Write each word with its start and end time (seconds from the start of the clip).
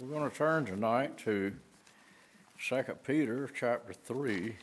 We're 0.00 0.18
going 0.18 0.30
to 0.30 0.34
turn 0.34 0.64
tonight 0.64 1.18
to 1.24 1.52
2 2.66 2.82
Peter 3.06 3.50
chapter 3.54 3.92
3. 3.92 4.56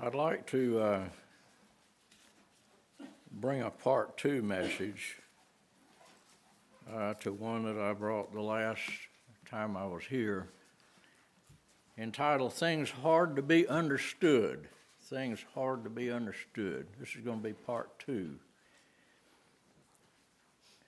I'd 0.00 0.14
like 0.14 0.46
to 0.46 0.78
uh, 0.78 1.00
bring 3.32 3.62
a 3.62 3.70
part 3.70 4.16
two 4.16 4.42
message 4.42 5.16
uh, 6.94 7.14
to 7.14 7.32
one 7.32 7.64
that 7.64 7.82
I 7.82 7.92
brought 7.92 8.32
the 8.32 8.42
last 8.42 8.82
time 9.50 9.76
I 9.76 9.86
was 9.86 10.04
here, 10.04 10.46
entitled 11.98 12.52
Things 12.52 12.90
Hard 12.90 13.34
to 13.34 13.42
Be 13.42 13.66
Understood. 13.66 14.68
Things 15.00 15.44
Hard 15.56 15.82
to 15.82 15.90
Be 15.90 16.12
Understood. 16.12 16.86
This 17.00 17.16
is 17.16 17.22
going 17.22 17.42
to 17.42 17.48
be 17.48 17.54
part 17.54 17.98
two. 17.98 18.38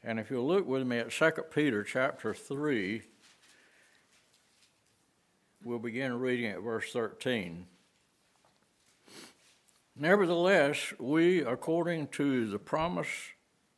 And 0.06 0.20
if 0.20 0.30
you'll 0.30 0.46
look 0.46 0.66
with 0.66 0.86
me 0.86 0.98
at 0.98 1.10
2 1.10 1.30
Peter 1.50 1.82
chapter 1.82 2.34
3, 2.34 3.00
we'll 5.64 5.78
begin 5.78 6.20
reading 6.20 6.50
at 6.50 6.60
verse 6.60 6.92
13. 6.92 7.64
Nevertheless, 9.96 10.92
we, 10.98 11.40
according 11.40 12.08
to 12.08 12.46
the 12.46 12.58
promise, 12.58 13.08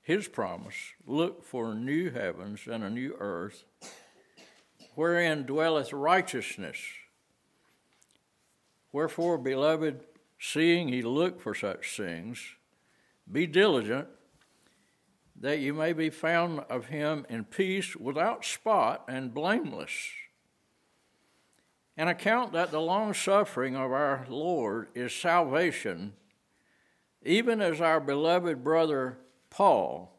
his 0.02 0.26
promise, 0.26 0.74
look 1.06 1.44
for 1.44 1.74
new 1.74 2.10
heavens 2.10 2.62
and 2.66 2.82
a 2.82 2.90
new 2.90 3.14
earth, 3.20 3.62
wherein 4.96 5.44
dwelleth 5.44 5.92
righteousness. 5.92 6.78
Wherefore, 8.90 9.38
beloved, 9.38 10.00
seeing 10.40 10.88
ye 10.88 11.02
look 11.02 11.40
for 11.40 11.54
such 11.54 11.96
things, 11.96 12.40
be 13.30 13.46
diligent 13.46 14.08
that 15.40 15.58
you 15.58 15.74
may 15.74 15.92
be 15.92 16.10
found 16.10 16.60
of 16.70 16.86
him 16.86 17.26
in 17.28 17.44
peace, 17.44 17.94
without 17.94 18.44
spot, 18.44 19.04
and 19.08 19.34
blameless. 19.34 20.10
And 21.96 22.08
account 22.08 22.52
that 22.52 22.70
the 22.70 22.80
long 22.80 23.14
suffering 23.14 23.74
of 23.74 23.92
our 23.92 24.26
Lord 24.28 24.88
is 24.94 25.14
salvation, 25.14 26.14
even 27.24 27.60
as 27.60 27.80
our 27.80 28.00
beloved 28.00 28.62
brother 28.62 29.18
Paul, 29.50 30.12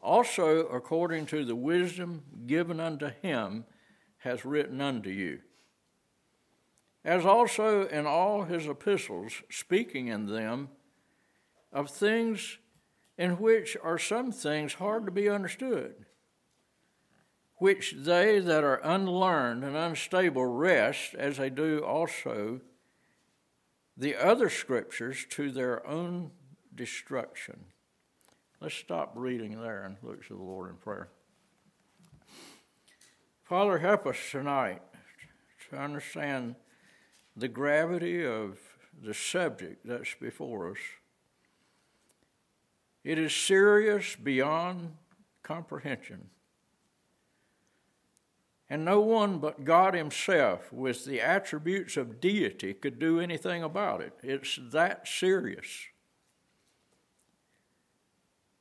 also 0.00 0.66
according 0.68 1.26
to 1.26 1.44
the 1.44 1.56
wisdom 1.56 2.22
given 2.46 2.80
unto 2.80 3.10
him, 3.22 3.64
has 4.18 4.44
written 4.44 4.80
unto 4.80 5.10
you. 5.10 5.40
As 7.04 7.24
also 7.24 7.86
in 7.86 8.06
all 8.06 8.44
his 8.44 8.66
epistles, 8.66 9.42
speaking 9.50 10.08
in 10.08 10.26
them 10.26 10.68
of 11.72 11.90
things 11.90 12.58
in 13.18 13.32
which 13.38 13.76
are 13.82 13.98
some 13.98 14.30
things 14.30 14.74
hard 14.74 15.06
to 15.06 15.12
be 15.12 15.28
understood, 15.28 16.06
which 17.56 17.94
they 17.96 18.38
that 18.38 18.62
are 18.62 18.80
unlearned 18.82 19.64
and 19.64 19.76
unstable 19.76 20.44
wrest, 20.44 21.14
as 21.14 21.38
they 21.38 21.50
do 21.50 21.82
also 21.82 22.60
the 23.96 24.14
other 24.14 24.50
scriptures, 24.50 25.24
to 25.30 25.50
their 25.50 25.86
own 25.86 26.30
destruction. 26.74 27.64
Let's 28.60 28.74
stop 28.74 29.12
reading 29.14 29.60
there 29.60 29.84
and 29.84 29.96
look 30.02 30.26
to 30.26 30.34
the 30.34 30.42
Lord 30.42 30.70
in 30.70 30.76
prayer. 30.76 31.08
Father, 33.42 33.78
help 33.78 34.06
us 34.06 34.18
tonight 34.30 34.82
to 35.70 35.78
understand 35.78 36.56
the 37.36 37.48
gravity 37.48 38.26
of 38.26 38.58
the 39.02 39.14
subject 39.14 39.86
that's 39.86 40.14
before 40.20 40.72
us 40.72 40.78
it 43.06 43.20
is 43.20 43.32
serious 43.32 44.16
beyond 44.16 44.92
comprehension. 45.44 46.28
And 48.68 48.84
no 48.84 49.00
one 49.00 49.38
but 49.38 49.62
God 49.62 49.94
Himself, 49.94 50.72
with 50.72 51.04
the 51.04 51.20
attributes 51.20 51.96
of 51.96 52.20
deity, 52.20 52.74
could 52.74 52.98
do 52.98 53.20
anything 53.20 53.62
about 53.62 54.00
it. 54.00 54.12
It's 54.24 54.58
that 54.72 55.06
serious. 55.06 55.68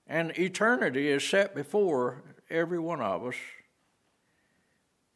And 0.05 0.37
eternity 0.37 1.09
is 1.09 1.27
set 1.27 1.55
before 1.55 2.21
every 2.47 2.77
one 2.77 3.01
of 3.01 3.25
us. 3.25 3.35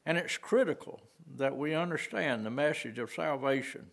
And 0.07 0.17
it's 0.17 0.37
critical 0.37 1.01
that 1.35 1.55
we 1.55 1.75
understand 1.75 2.43
the 2.43 2.49
message 2.49 2.97
of 2.97 3.11
salvation 3.11 3.91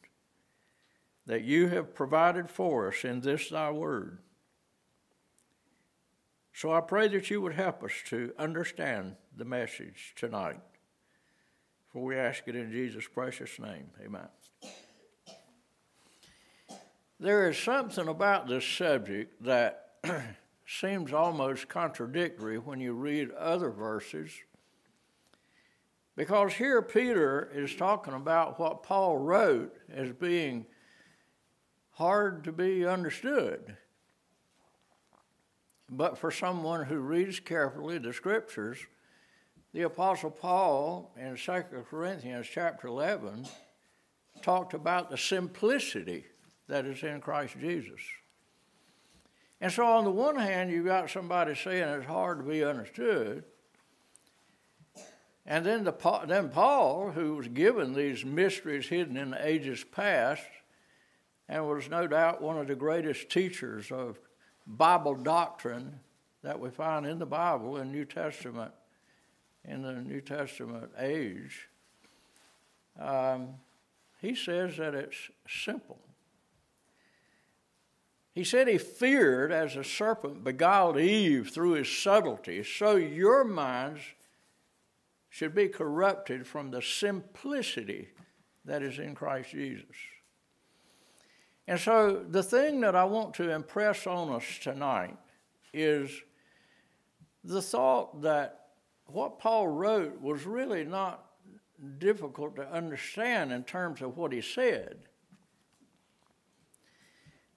that 1.27 1.45
you 1.45 1.69
have 1.69 1.95
provided 1.95 2.49
for 2.49 2.89
us 2.89 3.05
in 3.05 3.21
this 3.21 3.51
thy 3.51 3.71
word. 3.71 4.21
So 6.57 6.73
I 6.73 6.81
pray 6.81 7.09
that 7.09 7.29
you 7.29 7.43
would 7.43 7.53
help 7.53 7.85
us 7.85 7.93
to 8.07 8.33
understand 8.39 9.17
the 9.37 9.45
message 9.45 10.15
tonight. 10.17 10.59
For 11.93 12.03
we 12.03 12.17
ask 12.17 12.45
it 12.47 12.57
in 12.57 12.73
Jesus' 12.73 13.07
precious 13.07 13.59
name. 13.59 13.91
Amen. 14.03 14.29
There 17.21 17.51
is 17.51 17.59
something 17.59 18.09
about 18.09 18.49
this 18.49 18.67
subject 18.67 19.45
that 19.45 19.97
seems 20.67 21.13
almost 21.13 21.69
contradictory 21.69 22.57
when 22.57 22.81
you 22.81 22.95
read 22.95 23.33
other 23.33 23.71
verses. 23.71 24.31
Because 26.17 26.55
here 26.55 26.81
Peter 26.81 27.51
is 27.55 27.75
talking 27.75 28.15
about 28.15 28.59
what 28.59 28.83
Paul 28.83 29.19
wrote 29.19 29.77
as 29.93 30.11
being 30.13 30.65
hard 31.91 32.45
to 32.45 32.53
be 32.53 32.87
understood. 32.87 33.77
But 35.91 36.19
for 36.19 36.31
someone 36.31 36.85
who 36.85 36.99
reads 36.99 37.39
carefully 37.39 37.99
the 37.99 38.13
scriptures, 38.13 38.79
the 39.73 39.83
Apostle 39.83 40.31
Paul 40.31 41.13
in 41.17 41.37
2 41.37 41.53
Corinthians 41.89 42.47
chapter 42.51 42.89
11 42.89 43.47
talked 44.43 44.75
about 44.75 45.11
the 45.11 45.19
simplicity 45.19 46.25
that 46.69 46.87
is 46.87 47.03
in 47.03 47.21
Christ 47.21 47.57
Jesus. 47.61 48.01
And 49.61 49.73
so, 49.73 49.87
on 49.87 50.05
the 50.05 50.11
one 50.11 50.37
hand, 50.37 50.71
you've 50.71 50.87
got 50.87 51.09
somebody 51.09 51.55
saying 51.55 51.89
it's 51.89 52.07
hard 52.07 52.39
to 52.39 52.45
be 52.45 52.65
understood. 52.65 53.45
And 55.47 55.65
then, 55.65 55.85
the, 55.85 55.95
then 56.27 56.51
Paul, 56.51 57.13
who 57.13 57.37
was 57.37 57.49
given 57.49 57.95
these 57.95 58.25
mysteries 58.25 58.89
hidden 58.89 59.17
in 59.17 59.31
the 59.31 59.47
ages 59.47 59.85
past, 59.85 60.43
and 61.49 61.67
was 61.67 61.89
no 61.89 62.07
doubt 62.07 62.43
one 62.43 62.59
of 62.59 62.67
the 62.67 62.75
greatest 62.75 63.31
teachers 63.31 63.93
of 63.93 64.19
Bible 64.67 65.15
doctrine 65.15 66.01
that 66.43 66.59
we 66.59 66.71
find 66.71 67.07
in 67.07 67.19
the 67.19 67.27
Bible 67.27 67.79
in 67.79 67.93
New 67.93 68.05
Testament, 68.05 68.73
in 69.65 69.83
the 69.83 69.93
New 69.95 70.21
Testament 70.21 70.91
age, 70.99 71.69
um, 72.99 73.55
he 74.21 74.35
says 74.35 74.77
that 74.77 74.95
it's 74.95 75.31
simple. 75.49 75.99
He 78.35 78.45
said 78.45 78.69
he 78.69 78.79
feared 78.79 79.51
as 79.51 79.77
a 79.77 79.85
serpent 79.85 80.45
beguiled 80.45 80.99
Eve 80.99 81.51
through 81.51 81.73
his 81.73 81.89
subtlety, 81.89 82.63
so 82.63 82.97
your 82.97 83.45
minds 83.45 84.03
should 85.31 85.55
be 85.55 85.69
corrupted 85.69 86.47
from 86.47 86.71
the 86.71 86.83
simplicity 86.83 88.09
that 88.65 88.83
is 88.83 88.99
in 88.99 89.15
Christ 89.15 89.51
Jesus. 89.51 89.97
And 91.69 91.81
so, 91.81 92.25
the 92.29 92.43
thing 92.43 92.81
that 92.81 92.95
I 92.95 93.05
want 93.05 93.35
to 93.35 93.51
impress 93.51 94.07
on 94.07 94.33
us 94.33 94.45
tonight 94.63 95.17
is 95.73 96.11
the 97.43 97.61
thought 97.61 98.23
that 98.23 98.67
what 99.07 99.39
Paul 99.39 99.69
wrote 99.69 100.21
was 100.21 100.47
really 100.47 100.85
not 100.85 101.25
difficult 101.99 102.57
to 102.57 102.73
understand 102.73 103.53
in 103.53 103.65
terms 103.65 104.01
of 104.01 104.17
what 104.17 104.33
he 104.33 104.41
said. 104.41 104.99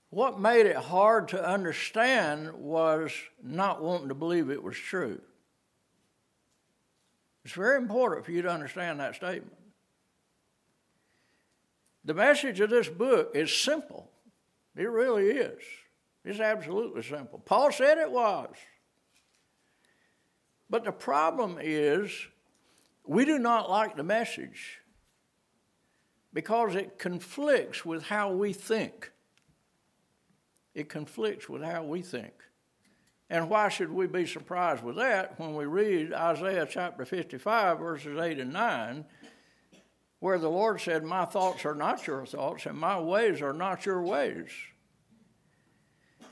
What 0.10 0.40
made 0.40 0.66
it 0.66 0.76
hard 0.76 1.28
to 1.30 1.48
understand 1.48 2.54
was 2.54 3.12
not 3.44 3.82
wanting 3.82 4.10
to 4.10 4.16
believe 4.16 4.50
it 4.50 4.62
was 4.62 4.78
true. 4.78 5.22
It's 7.46 7.54
very 7.54 7.78
important 7.78 8.26
for 8.26 8.32
you 8.32 8.42
to 8.42 8.50
understand 8.50 9.00
that 9.00 9.16
statement. 9.16 9.59
The 12.10 12.16
message 12.16 12.60
of 12.60 12.72
this 12.72 12.90
book 12.90 13.34
is 13.36 13.56
simple. 13.56 14.10
It 14.76 14.90
really 14.90 15.28
is. 15.28 15.62
It's 16.26 16.40
absolutely 16.40 17.04
simple. 17.04 17.38
Paul 17.38 17.72
said 17.72 18.00
it 18.00 18.12
was. 18.12 18.50
But 20.72 20.86
the 20.86 20.92
problem 20.92 21.60
is, 21.62 22.12
we 23.06 23.26
do 23.26 23.38
not 23.38 23.70
like 23.70 23.96
the 23.96 24.02
message 24.02 24.80
because 26.34 26.74
it 26.74 26.98
conflicts 26.98 27.86
with 27.86 28.02
how 28.06 28.32
we 28.32 28.54
think. 28.54 29.12
It 30.74 30.90
conflicts 30.90 31.48
with 31.48 31.62
how 31.62 31.84
we 31.84 32.02
think. 32.02 32.34
And 33.30 33.52
why 33.52 33.70
should 33.70 33.92
we 33.92 34.08
be 34.08 34.26
surprised 34.26 34.84
with 34.84 34.96
that 34.96 35.40
when 35.40 35.54
we 35.54 35.66
read 35.66 36.12
Isaiah 36.12 36.68
chapter 36.68 37.06
55, 37.06 37.78
verses 37.78 38.18
8 38.18 38.40
and 38.40 38.52
9? 38.52 39.06
Where 40.20 40.38
the 40.38 40.50
Lord 40.50 40.82
said, 40.82 41.04
My 41.04 41.26
thoughts 41.26 41.66
are 41.66 41.76
not 41.76 42.06
your 42.06 42.26
thoughts, 42.26 42.66
and 42.66 42.78
my 42.78 43.00
ways 43.00 43.42
are 43.42 43.54
not 43.54 43.86
your 43.86 44.02
ways. 44.02 44.50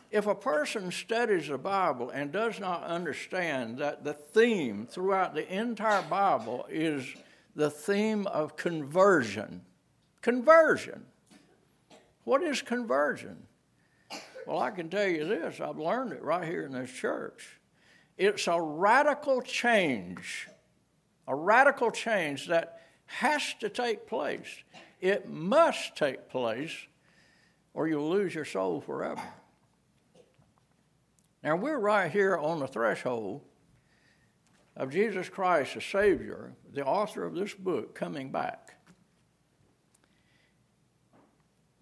if 0.09 0.25
a 0.25 0.35
person 0.35 0.89
studies 0.89 1.49
the 1.49 1.57
Bible 1.57 2.09
and 2.09 2.31
does 2.31 2.59
not 2.59 2.83
understand 2.83 3.77
that 3.79 4.05
the 4.05 4.13
theme 4.13 4.87
throughout 4.89 5.35
the 5.35 5.53
entire 5.53 6.01
Bible 6.03 6.65
is 6.69 7.05
the 7.55 7.69
theme 7.69 8.25
of 8.27 8.55
conversion, 8.55 9.61
conversion. 10.21 11.05
What 12.23 12.43
is 12.43 12.61
conversion? 12.61 13.47
Well, 14.45 14.59
I 14.59 14.71
can 14.71 14.89
tell 14.89 15.07
you 15.07 15.25
this 15.25 15.59
I've 15.59 15.77
learned 15.77 16.13
it 16.13 16.23
right 16.23 16.47
here 16.47 16.65
in 16.65 16.71
this 16.71 16.91
church. 16.91 17.59
It's 18.17 18.47
a 18.47 18.61
radical 18.61 19.41
change, 19.41 20.47
a 21.27 21.35
radical 21.35 21.91
change 21.91 22.47
that 22.47 22.76
has 23.07 23.53
to 23.59 23.69
take 23.69 24.07
place. 24.07 24.63
It 25.01 25.29
must 25.29 25.95
take 25.95 26.29
place, 26.29 26.75
or 27.73 27.87
you'll 27.87 28.09
lose 28.09 28.35
your 28.35 28.45
soul 28.45 28.81
forever. 28.81 29.21
Now, 31.43 31.55
we're 31.55 31.79
right 31.79 32.11
here 32.11 32.37
on 32.37 32.59
the 32.59 32.67
threshold 32.67 33.41
of 34.75 34.91
Jesus 34.91 35.29
Christ, 35.29 35.75
the 35.75 35.81
Savior, 35.81 36.53
the 36.73 36.85
author 36.85 37.23
of 37.23 37.35
this 37.35 37.53
book, 37.53 37.95
coming 37.95 38.31
back. 38.31 38.75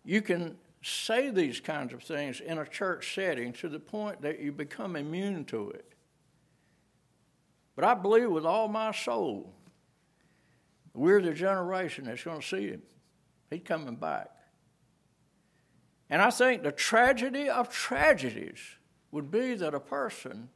You 0.03 0.21
can 0.21 0.57
say 0.83 1.31
these 1.31 1.59
kinds 1.59 1.93
of 1.93 2.03
things 2.03 2.39
in 2.39 2.59
a 2.59 2.65
church 2.65 3.15
setting 3.15 3.51
to 3.53 3.67
the 3.67 3.79
point 3.79 4.21
that 4.21 4.39
you 4.39 4.51
become 4.51 4.95
immune 4.95 5.45
to 5.45 5.71
it. 5.71 5.93
But 7.75 7.85
I 7.85 7.95
believe 7.95 8.29
with 8.29 8.45
all 8.45 8.67
my 8.67 8.91
soul, 8.91 9.51
we're 10.95 11.21
the 11.21 11.33
generation 11.33 12.05
that's 12.05 12.23
going 12.23 12.41
to 12.41 12.47
see 12.47 12.67
him. 12.67 12.81
He's 13.49 13.61
coming 13.63 13.95
back. 13.95 14.29
And 16.09 16.21
I 16.21 16.29
think 16.29 16.63
the 16.63 16.71
tragedy 16.71 17.49
of 17.49 17.69
tragedies 17.69 18.59
would 19.11 19.31
be 19.31 19.55
that 19.55 19.73
a 19.73 19.79
person 19.79 20.49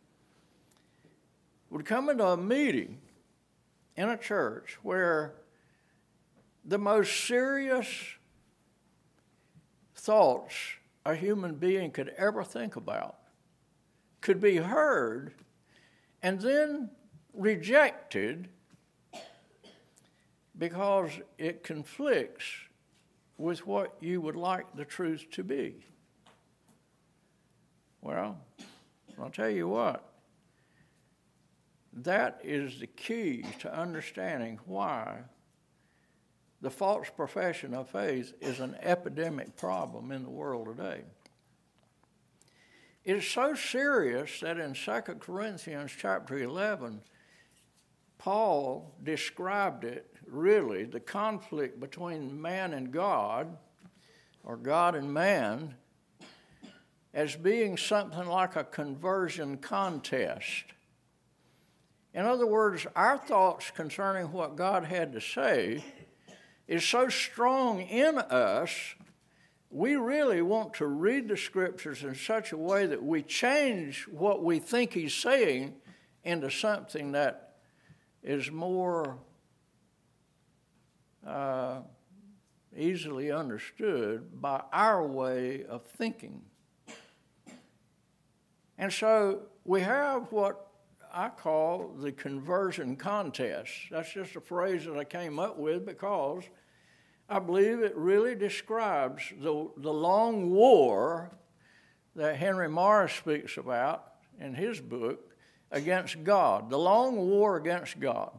would 1.70 1.86
come 1.86 2.10
into 2.10 2.26
a 2.26 2.38
meeting 2.38 3.00
in 3.96 4.10
a 4.10 4.18
church 4.18 4.78
where 4.82 5.36
the 6.66 6.78
most 6.78 7.26
serious 7.26 7.88
thoughts 9.96 10.56
a 11.06 11.16
human 11.16 11.56
being 11.56 11.92
could 11.92 12.10
ever 12.18 12.44
think 12.44 12.76
about 12.76 13.18
could 14.22 14.40
be 14.40 14.58
heard 14.58 15.34
and 16.22 16.40
then 16.42 16.90
rejected 17.34 18.50
because 20.60 21.12
it 21.38 21.64
conflicts 21.64 22.46
with 23.38 23.66
what 23.66 23.96
you 24.02 24.20
would 24.20 24.36
like 24.36 24.66
the 24.76 24.86
truth 24.86 25.26
to 25.32 25.44
be. 25.44 25.74
Well, 28.02 28.38
I'll 29.20 29.30
tell 29.30 29.50
you 29.50 29.68
what, 29.68 30.04
that 31.94 32.42
is 32.44 32.80
the 32.80 32.88
key 32.88 33.46
to 33.60 33.74
understanding 33.74 34.60
why 34.66 35.20
the 36.62 36.70
false 36.70 37.10
profession 37.10 37.74
of 37.74 37.90
faith 37.90 38.34
is 38.42 38.60
an 38.60 38.76
epidemic 38.82 39.56
problem 39.56 40.12
in 40.12 40.24
the 40.24 40.30
world 40.30 40.68
today. 40.68 41.04
It 43.06 43.16
is 43.16 43.28
so 43.28 43.56
serious 43.56 44.42
that 44.42 44.60
in 44.60 44.74
2 44.74 44.92
Corinthians 45.20 45.92
chapter 45.98 46.38
11, 46.38 47.02
Paul 48.20 48.94
described 49.02 49.86
it 49.86 50.06
really, 50.28 50.84
the 50.84 51.00
conflict 51.00 51.80
between 51.80 52.40
man 52.40 52.74
and 52.74 52.92
God, 52.92 53.58
or 54.44 54.58
God 54.58 54.94
and 54.94 55.12
man, 55.12 55.74
as 57.14 57.36
being 57.36 57.78
something 57.78 58.28
like 58.28 58.56
a 58.56 58.64
conversion 58.64 59.58
contest. 59.58 60.66
In 62.14 62.26
other 62.26 62.46
words, 62.46 62.86
our 62.96 63.18
thoughts 63.18 63.72
concerning 63.72 64.32
what 64.32 64.58
God 64.58 64.84
had 64.84 65.14
to 65.14 65.22
say 65.22 65.84
is 66.68 66.84
so 66.84 67.08
strong 67.08 67.82
in 67.82 68.18
us, 68.18 68.72
we 69.72 69.96
really 69.96 70.42
want 70.42 70.74
to 70.76 70.88
read 70.88 71.30
the 71.30 71.38
scriptures 71.38 72.04
in 72.04 72.16
such 72.16 72.52
a 72.52 72.58
way 72.58 72.86
that 72.86 73.02
we 73.02 73.24
change 73.24 74.08
what 74.10 74.44
we 74.44 74.60
think 74.60 74.92
He's 74.94 75.14
saying 75.14 75.76
into 76.24 76.52
something 76.52 77.14
that 77.14 77.49
is 78.24 78.52
more 78.52 79.18
uh, 81.26 81.82
easily 82.78 83.32
understood 83.32 84.42
by 84.42 84.62
our 84.72 85.06
way 85.06 85.64
of 85.66 85.84
thinking. 85.84 86.42
And 88.78 88.92
so 88.92 89.42
we 89.66 89.82
have 89.82 90.32
what 90.32 90.68
I 91.14 91.30
call 91.30 91.96
the 92.00 92.12
conversion 92.12 92.96
contest. 92.96 93.72
That's 93.92 94.14
just 94.14 94.36
a 94.36 94.42
phrase 94.42 94.86
that 94.86 94.98
I 94.98 95.04
came 95.04 95.40
up 95.40 95.58
with 95.58 95.86
because 95.86 96.44
I 97.28 97.40
believe 97.40 97.82
it 97.82 97.96
really 97.96 98.36
describes 98.36 99.24
the, 99.40 99.70
the 99.78 99.94
long 99.94 100.50
war 100.50 101.32
that 102.16 102.38
Henry 102.38 102.70
Morris 102.70 103.14
speaks 103.14 103.58
about 103.58 104.14
in 104.40 104.54
his 104.54 104.80
book 104.80 105.29
against 105.72 106.24
God, 106.24 106.70
the 106.70 106.78
long 106.78 107.16
war 107.16 107.58
against 107.58 108.00
God. 108.00 108.32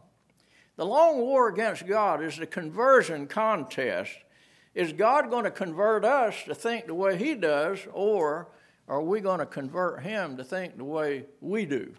The 0.76 0.86
long 0.86 1.18
war 1.18 1.48
against 1.48 1.86
God 1.86 2.22
is 2.22 2.38
the 2.38 2.46
conversion 2.46 3.26
contest. 3.26 4.12
Is 4.74 4.92
God 4.92 5.30
going 5.30 5.44
to 5.44 5.50
convert 5.50 6.04
us 6.04 6.34
to 6.44 6.54
think 6.54 6.86
the 6.86 6.94
way 6.94 7.16
He 7.16 7.34
does, 7.34 7.80
or 7.92 8.48
are 8.88 9.02
we 9.02 9.20
going 9.20 9.40
to 9.40 9.46
convert 9.46 10.02
Him 10.02 10.36
to 10.36 10.44
think 10.44 10.76
the 10.76 10.84
way 10.84 11.26
we 11.40 11.66
do? 11.66 11.94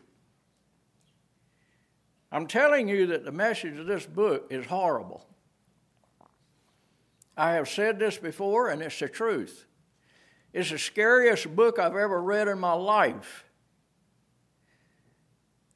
I'm 2.31 2.48
telling 2.48 2.88
you 2.88 3.07
that 3.07 3.25
the 3.25 3.31
message 3.31 3.77
of 3.77 3.88
this 3.88 4.06
book 4.06 4.48
is 4.50 4.66
horrible. 4.66 5.25
I 7.36 7.54
have 7.54 7.68
said 7.69 8.00
this 8.00 8.18
before, 8.18 8.69
and 8.69 8.81
it's 8.81 9.00
the 9.00 9.10
truth. 9.10 9.66
It's 10.54 10.72
the 10.72 10.77
scariest 10.77 11.56
book 11.56 11.80
I've 11.80 11.95
ever 11.95 12.22
read 12.22 12.48
in 12.48 12.60
my 12.60 12.74
life. 12.74 13.45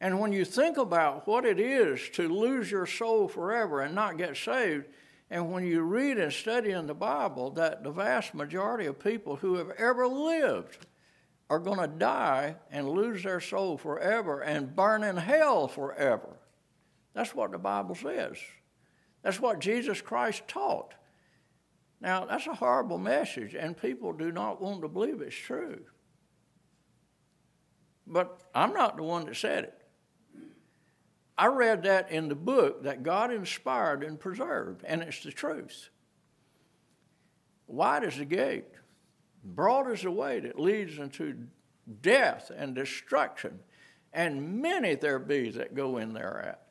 And 0.05 0.19
when 0.19 0.31
you 0.31 0.45
think 0.45 0.77
about 0.77 1.25
what 1.25 1.45
it 1.45 1.59
is 1.59 2.09
to 2.09 2.29
lose 2.29 2.69
your 2.69 2.85
soul 2.85 3.27
forever 3.27 3.81
and 3.81 3.95
not 3.95 4.19
get 4.19 4.37
saved, 4.37 4.85
and 5.31 5.51
when 5.51 5.65
you 5.65 5.81
read 5.81 6.19
and 6.19 6.31
study 6.31 6.69
in 6.69 6.85
the 6.85 6.93
Bible 6.93 7.49
that 7.53 7.83
the 7.83 7.89
vast 7.89 8.35
majority 8.35 8.85
of 8.85 8.99
people 8.99 9.37
who 9.37 9.55
have 9.55 9.71
ever 9.79 10.05
lived 10.07 10.85
are 11.49 11.57
going 11.57 11.79
to 11.79 11.87
die 11.87 12.55
and 12.69 12.87
lose 12.87 13.23
their 13.23 13.39
soul 13.39 13.79
forever 13.79 14.41
and 14.41 14.75
burn 14.75 15.03
in 15.03 15.17
hell 15.17 15.67
forever. 15.67 16.37
That's 17.15 17.33
what 17.33 17.51
the 17.51 17.57
Bible 17.57 17.95
says. 17.95 18.37
That's 19.23 19.39
what 19.39 19.57
Jesus 19.57 20.01
Christ 20.01 20.47
taught. 20.47 20.93
Now, 21.99 22.25
that's 22.25 22.45
a 22.45 22.53
horrible 22.53 22.99
message, 22.99 23.55
and 23.55 23.75
people 23.75 24.13
do 24.13 24.31
not 24.31 24.61
want 24.61 24.83
to 24.83 24.87
believe 24.87 25.21
it's 25.21 25.35
true. 25.35 25.79
But 28.05 28.39
I'm 28.53 28.73
not 28.73 28.97
the 28.97 29.03
one 29.03 29.25
that 29.25 29.35
said 29.35 29.63
it. 29.63 29.81
I 31.37 31.47
read 31.47 31.83
that 31.83 32.11
in 32.11 32.29
the 32.29 32.35
book 32.35 32.83
that 32.83 33.03
God 33.03 33.31
inspired 33.31 34.03
and 34.03 34.19
preserved, 34.19 34.83
and 34.85 35.01
it's 35.01 35.23
the 35.23 35.31
truth. 35.31 35.89
Wide 37.67 38.03
is 38.03 38.17
the 38.17 38.25
gate, 38.25 38.65
broad 39.43 39.91
is 39.91 40.03
the 40.03 40.11
way 40.11 40.39
that 40.39 40.59
leads 40.59 40.97
into 40.97 41.47
death 42.01 42.51
and 42.55 42.73
destruction, 42.73 43.59
and 44.13 44.61
many 44.61 44.95
there 44.95 45.19
be 45.19 45.49
that 45.51 45.75
go 45.75 45.97
in 45.97 46.13
thereat. 46.13 46.61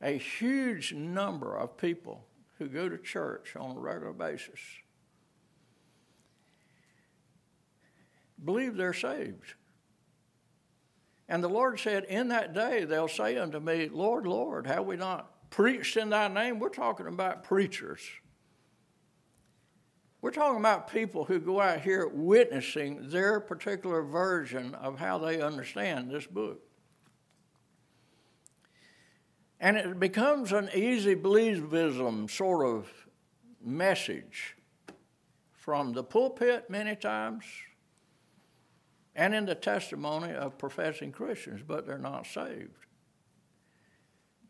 A 0.00 0.16
huge 0.16 0.94
number 0.94 1.56
of 1.56 1.76
people 1.76 2.24
who 2.58 2.68
go 2.68 2.88
to 2.88 2.96
church 2.96 3.54
on 3.56 3.76
a 3.76 3.80
regular 3.80 4.12
basis 4.12 4.60
believe 8.42 8.76
they're 8.76 8.92
saved. 8.92 9.54
And 11.28 11.42
the 11.42 11.48
Lord 11.48 11.80
said, 11.80 12.04
In 12.04 12.28
that 12.28 12.54
day 12.54 12.84
they'll 12.84 13.08
say 13.08 13.36
unto 13.36 13.58
me, 13.58 13.88
Lord, 13.88 14.26
Lord, 14.26 14.66
have 14.66 14.86
we 14.86 14.96
not 14.96 15.50
preached 15.50 15.96
in 15.96 16.10
thy 16.10 16.28
name? 16.28 16.58
We're 16.58 16.68
talking 16.68 17.06
about 17.06 17.44
preachers. 17.44 18.00
We're 20.20 20.30
talking 20.30 20.58
about 20.58 20.90
people 20.90 21.24
who 21.24 21.38
go 21.38 21.60
out 21.60 21.80
here 21.80 22.08
witnessing 22.08 23.10
their 23.10 23.38
particular 23.38 24.02
version 24.02 24.74
of 24.74 24.98
how 24.98 25.18
they 25.18 25.40
understand 25.40 26.10
this 26.10 26.26
book. 26.26 26.60
And 29.60 29.76
it 29.76 29.98
becomes 29.98 30.52
an 30.52 30.70
easy 30.74 31.14
believism 31.14 32.30
sort 32.30 32.66
of 32.66 32.90
message 33.64 34.56
from 35.52 35.92
the 35.92 36.04
pulpit 36.04 36.68
many 36.70 36.94
times 36.94 37.44
and 39.16 39.34
in 39.34 39.46
the 39.46 39.54
testimony 39.54 40.32
of 40.32 40.58
professing 40.58 41.10
Christians, 41.10 41.62
but 41.66 41.86
they're 41.86 41.98
not 41.98 42.26
saved. 42.26 42.84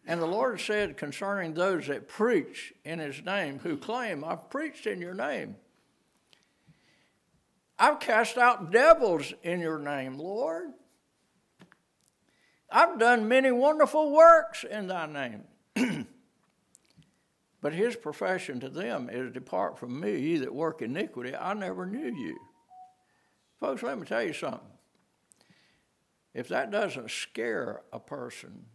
And 0.05 0.21
the 0.21 0.27
Lord 0.27 0.61
said 0.61 0.97
concerning 0.97 1.55
those 1.55 1.87
that 1.87 2.09
preach 2.09 2.75
in 2.85 2.99
His 2.99 3.25
name, 3.25 3.61
who 3.61 3.77
claim, 3.77 4.25
I've 4.25 4.51
preached 4.51 4.87
in 4.87 5.01
your 5.01 5.15
name. 5.15 5.57
I've 7.79 8.01
cast 8.01 8.39
out 8.39 8.73
devils 8.73 9.33
in 9.43 9.61
your 9.61 9.79
name, 9.79 10.19
Lord. 10.19 10.73
I've 12.71 12.99
done 12.99 13.29
many 13.29 13.53
wonderful 13.53 14.13
works 14.13 14.65
in 14.65 14.89
thy 14.89 15.07
name. 15.07 15.45
but 17.61 17.73
his 17.73 17.95
profession 17.95 18.59
to 18.61 18.69
them 18.69 19.09
is 19.11 19.33
Depart 19.33 19.79
from 19.79 20.01
me, 20.01 20.19
ye 20.19 20.39
that 20.39 20.55
work 20.55 20.83
iniquity. 20.83 21.37
I 21.37 21.55
never 21.55 21.87
knew 21.87 22.13
you. 22.13 22.37
Folks, 23.61 23.83
let 23.83 23.99
me 23.99 24.07
tell 24.07 24.23
you 24.23 24.33
something. 24.33 24.61
If 26.35 26.49
that 26.49 26.71
doesn't 26.71 27.11
scare 27.11 27.83
a 27.93 27.99
person 27.99 28.67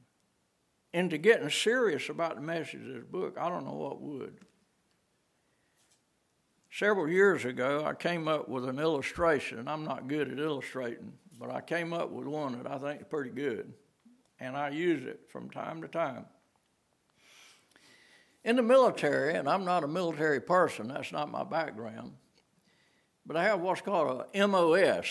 into 0.93 1.17
getting 1.17 1.49
serious 1.49 2.09
about 2.09 2.35
the 2.35 2.41
message 2.41 2.81
of 2.81 2.93
this 2.93 3.03
book, 3.03 3.37
I 3.39 3.49
don't 3.49 3.65
know 3.65 3.73
what 3.73 4.01
would. 4.01 4.39
Several 6.71 7.07
years 7.07 7.45
ago, 7.45 7.83
I 7.85 7.93
came 7.93 8.27
up 8.27 8.49
with 8.49 8.67
an 8.67 8.79
illustration. 8.79 9.67
I'm 9.67 9.83
not 9.83 10.07
good 10.07 10.31
at 10.31 10.39
illustrating, 10.39 11.13
but 11.37 11.51
I 11.51 11.61
came 11.61 11.93
up 11.93 12.09
with 12.09 12.27
one 12.27 12.57
that 12.57 12.71
I 12.71 12.77
think 12.77 13.01
is 13.01 13.07
pretty 13.09 13.31
good, 13.31 13.73
and 14.39 14.55
I 14.55 14.69
use 14.69 15.05
it 15.05 15.19
from 15.29 15.49
time 15.49 15.81
to 15.81 15.87
time. 15.87 16.25
In 18.43 18.55
the 18.55 18.63
military, 18.63 19.35
and 19.35 19.47
I'm 19.47 19.65
not 19.65 19.83
a 19.83 19.87
military 19.87 20.41
person, 20.41 20.87
that's 20.87 21.11
not 21.11 21.29
my 21.29 21.43
background, 21.43 22.13
but 23.25 23.37
I 23.37 23.43
have 23.43 23.61
what's 23.61 23.81
called 23.81 24.25
a 24.33 24.47
MOS. 24.47 25.07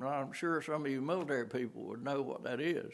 I'm 0.00 0.32
sure 0.32 0.62
some 0.62 0.84
of 0.84 0.90
you 0.90 1.00
military 1.00 1.46
people 1.46 1.82
would 1.84 2.02
know 2.02 2.22
what 2.22 2.44
that 2.44 2.60
is. 2.60 2.92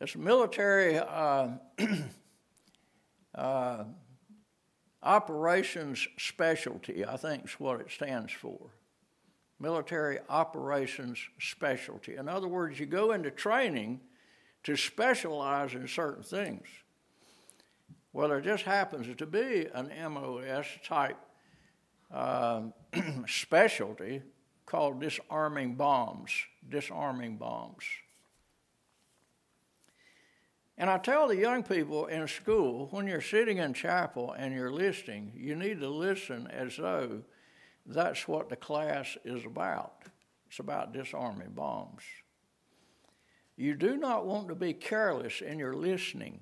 It's 0.00 0.16
military 0.16 0.98
uh, 0.98 1.48
uh, 3.34 3.84
operations 5.02 6.06
specialty, 6.18 7.04
I 7.04 7.16
think 7.16 7.44
is 7.44 7.52
what 7.52 7.80
it 7.80 7.90
stands 7.90 8.32
for. 8.32 8.70
Military 9.58 10.18
operations 10.28 11.18
specialty. 11.38 12.16
In 12.16 12.28
other 12.28 12.48
words, 12.48 12.80
you 12.80 12.86
go 12.86 13.12
into 13.12 13.30
training 13.30 14.00
to 14.64 14.76
specialize 14.76 15.74
in 15.74 15.86
certain 15.86 16.22
things. 16.22 16.66
Well, 18.12 18.28
there 18.28 18.40
just 18.40 18.64
happens 18.64 19.14
to 19.14 19.26
be 19.26 19.68
an 19.72 19.90
MOS 20.12 20.66
type 20.84 21.18
uh, 22.12 22.62
specialty 23.26 24.22
called 24.66 25.00
disarming 25.00 25.74
bombs. 25.74 26.30
Disarming 26.68 27.36
bombs. 27.36 27.84
And 30.78 30.88
I 30.88 30.96
tell 30.96 31.28
the 31.28 31.36
young 31.36 31.62
people 31.62 32.06
in 32.06 32.26
school 32.26 32.88
when 32.90 33.06
you're 33.06 33.20
sitting 33.20 33.58
in 33.58 33.74
chapel 33.74 34.32
and 34.32 34.54
you're 34.54 34.72
listening, 34.72 35.32
you 35.36 35.54
need 35.54 35.80
to 35.80 35.88
listen 35.88 36.46
as 36.46 36.76
though 36.76 37.22
that's 37.84 38.26
what 38.26 38.48
the 38.48 38.56
class 38.56 39.18
is 39.24 39.44
about. 39.44 40.04
It's 40.48 40.58
about 40.58 40.94
disarming 40.94 41.50
bombs. 41.50 42.02
You 43.56 43.74
do 43.74 43.98
not 43.98 44.24
want 44.24 44.48
to 44.48 44.54
be 44.54 44.72
careless 44.72 45.42
in 45.42 45.58
your 45.58 45.74
listening 45.74 46.40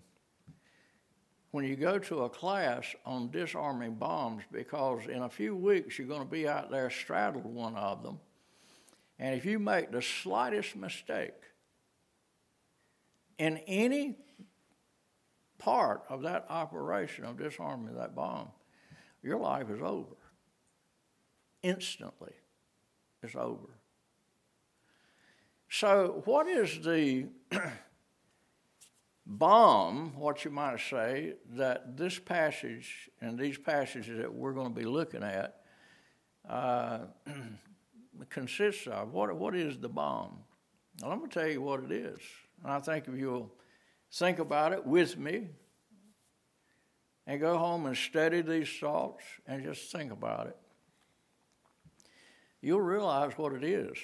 when 1.50 1.64
you 1.64 1.76
go 1.76 1.99
to 1.99 2.25
a 2.25 2.28
class 2.28 2.95
on 3.07 3.31
disarming 3.31 3.95
bombs 3.95 4.43
because 4.52 5.07
in 5.07 5.23
a 5.23 5.28
few 5.28 5.57
weeks 5.57 5.99
you're 5.99 6.07
going 6.07 6.21
to 6.21 6.26
be 6.26 6.47
out 6.47 6.71
there 6.71 6.90
straddled 6.90 7.45
one 7.45 7.75
of 7.76 8.02
them. 8.02 8.19
And 9.19 9.35
if 9.35 9.45
you 9.45 9.59
make 9.59 9.90
the 9.90 10.02
slightest 10.02 10.76
mistake 10.76 11.33
in 13.38 13.59
any 13.67 14.17
part 15.59 16.02
of 16.09 16.23
that 16.23 16.47
operation 16.49 17.25
of 17.25 17.38
disarming 17.38 17.95
that 17.97 18.14
bomb, 18.14 18.49
your 19.23 19.38
life 19.38 19.71
is 19.71 19.81
over. 19.83 20.17
Instantly, 21.62 22.35
it's 23.23 23.35
over. 23.35 23.69
So, 25.69 26.23
what 26.25 26.47
is 26.47 26.81
the 26.81 27.26
bomb, 29.28 30.14
what 30.16 30.44
you 30.44 30.50
might 30.50 30.80
say, 30.80 31.35
that 31.50 31.97
this 31.97 32.18
passage 32.18 33.11
and 33.20 33.38
these 33.38 33.58
passages 33.58 34.18
that 34.18 34.32
we're 34.32 34.54
going 34.54 34.73
to 34.73 34.80
be 34.80 34.87
looking 34.87 35.23
at 35.23 35.61
uh, 36.49 37.00
consists 38.30 38.87
of? 38.87 39.12
What, 39.12 39.37
what 39.37 39.54
is 39.54 39.78
the 39.78 39.88
bomb? 39.88 40.38
Well, 41.02 41.12
I'm 41.12 41.18
going 41.18 41.30
to 41.30 41.40
tell 41.40 41.49
you 41.49 41.61
what 41.61 41.85
it 41.85 41.92
is. 41.92 42.18
And 42.64 42.73
I 42.73 42.80
think 42.80 43.06
if 43.06 43.14
you'll 43.14 43.52
think 44.11 44.38
about 44.38 44.73
it 44.73 44.85
with 44.85 45.18
me 45.18 45.49
and 47.26 47.38
go 47.38 47.58
home 47.58 47.85
and 47.85 47.97
study 47.97 48.40
these 48.40 48.70
thoughts 48.80 49.23
and 49.47 49.62
just 49.62 49.92
think 49.92 50.11
about 50.11 50.47
it, 50.47 50.56
you'll 52.62 52.80
realize 52.80 53.32
what 53.37 53.52
it 53.52 53.62
is. 53.62 53.99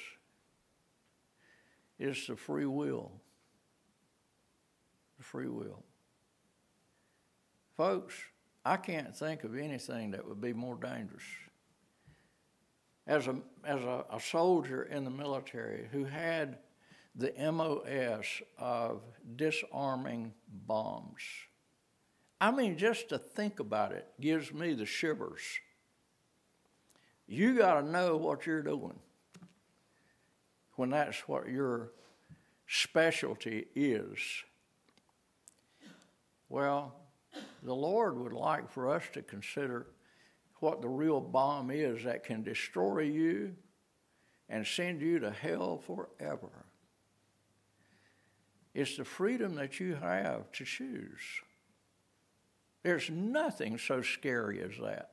It's 1.99 2.27
the 2.27 2.37
free 2.37 2.67
will. 2.67 3.13
The 5.19 5.25
free 5.25 5.49
will. 5.49 5.83
Folks, 7.77 8.15
I 8.65 8.77
can't 8.77 9.15
think 9.15 9.45
of 9.45 9.57
anything 9.57 10.13
that 10.13 10.27
would 10.27 10.41
be 10.41 10.53
more 10.53 10.77
dangerous. 10.77 11.25
As 13.07 13.27
a, 13.27 13.37
as 13.65 13.83
a, 13.83 14.05
a 14.11 14.21
soldier 14.21 14.85
in 14.85 15.05
the 15.05 15.11
military 15.11 15.89
who 15.93 16.05
had 16.05 16.59
the 17.15 17.33
MOS 17.53 18.27
of 18.59 19.03
disarming 19.37 20.33
bombs. 20.67 21.23
I 22.41 22.51
mean, 22.51 22.77
just 22.77 23.11
to 23.11 23.19
think 23.19 23.61
about 23.61 23.93
it 23.93 24.07
gives 24.21 24.53
me 24.53 24.75
the 24.75 24.87
shivers. 24.87 25.41
You 27.27 27.57
got 27.57 27.81
to 27.81 27.87
know 27.87 28.17
what 28.17 28.47
you're 28.47 28.63
doing 28.63 28.99
when 30.77 30.91
that's 30.91 31.21
what 31.29 31.49
your 31.49 31.93
specialty 32.67 33.67
is. 33.75 34.19
Well, 36.49 36.95
the 37.63 37.75
Lord 37.75 38.19
would 38.19 38.33
like 38.33 38.71
for 38.71 38.89
us 38.89 39.03
to 39.15 39.23
consider 39.23 39.87
what 40.61 40.81
the 40.81 40.89
real 40.89 41.21
bomb 41.21 41.71
is 41.71 42.05
that 42.05 42.25
can 42.25 42.43
destroy 42.43 43.01
you 43.01 43.55
and 44.49 44.67
send 44.67 45.01
you 45.01 45.19
to 45.21 45.31
hell 45.31 45.83
forever. 45.87 46.67
It's 48.75 48.97
the 48.97 49.05
freedom 49.05 49.55
that 49.57 49.79
you 49.79 49.95
have 49.95 50.51
to 50.53 50.65
choose. 50.65 51.21
There's 52.83 53.09
nothing 53.09 53.79
so 53.79 54.03
scary 54.03 54.63
as 54.63 54.73
that. 54.83 55.11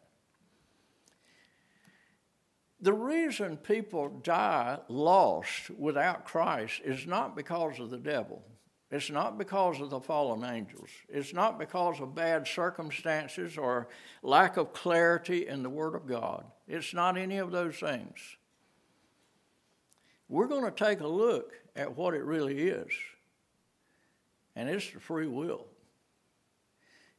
The 2.81 2.93
reason 2.93 3.57
people 3.57 4.09
die 4.23 4.79
lost 4.89 5.69
without 5.69 6.25
Christ 6.25 6.81
is 6.83 7.05
not 7.05 7.35
because 7.35 7.79
of 7.79 7.91
the 7.91 7.99
devil. 7.99 8.43
It's 8.91 9.09
not 9.09 9.37
because 9.37 9.79
of 9.79 9.89
the 9.89 10.01
fallen 10.01 10.43
angels. 10.43 10.89
It's 11.07 11.33
not 11.33 11.57
because 11.57 12.01
of 12.01 12.13
bad 12.13 12.45
circumstances 12.45 13.57
or 13.57 13.87
lack 14.21 14.57
of 14.57 14.73
clarity 14.73 15.47
in 15.47 15.63
the 15.63 15.69
Word 15.69 15.95
of 15.95 16.05
God. 16.05 16.43
It's 16.67 16.93
not 16.93 17.17
any 17.17 17.37
of 17.37 17.51
those 17.51 17.77
things. 17.77 18.19
We're 20.27 20.47
going 20.47 20.65
to 20.65 20.71
take 20.71 20.99
a 20.99 21.07
look 21.07 21.53
at 21.75 21.95
what 21.95 22.13
it 22.13 22.23
really 22.23 22.67
is 22.67 22.91
and 24.55 24.69
it's 24.69 24.89
the 24.91 24.99
free 24.99 25.27
will. 25.27 25.65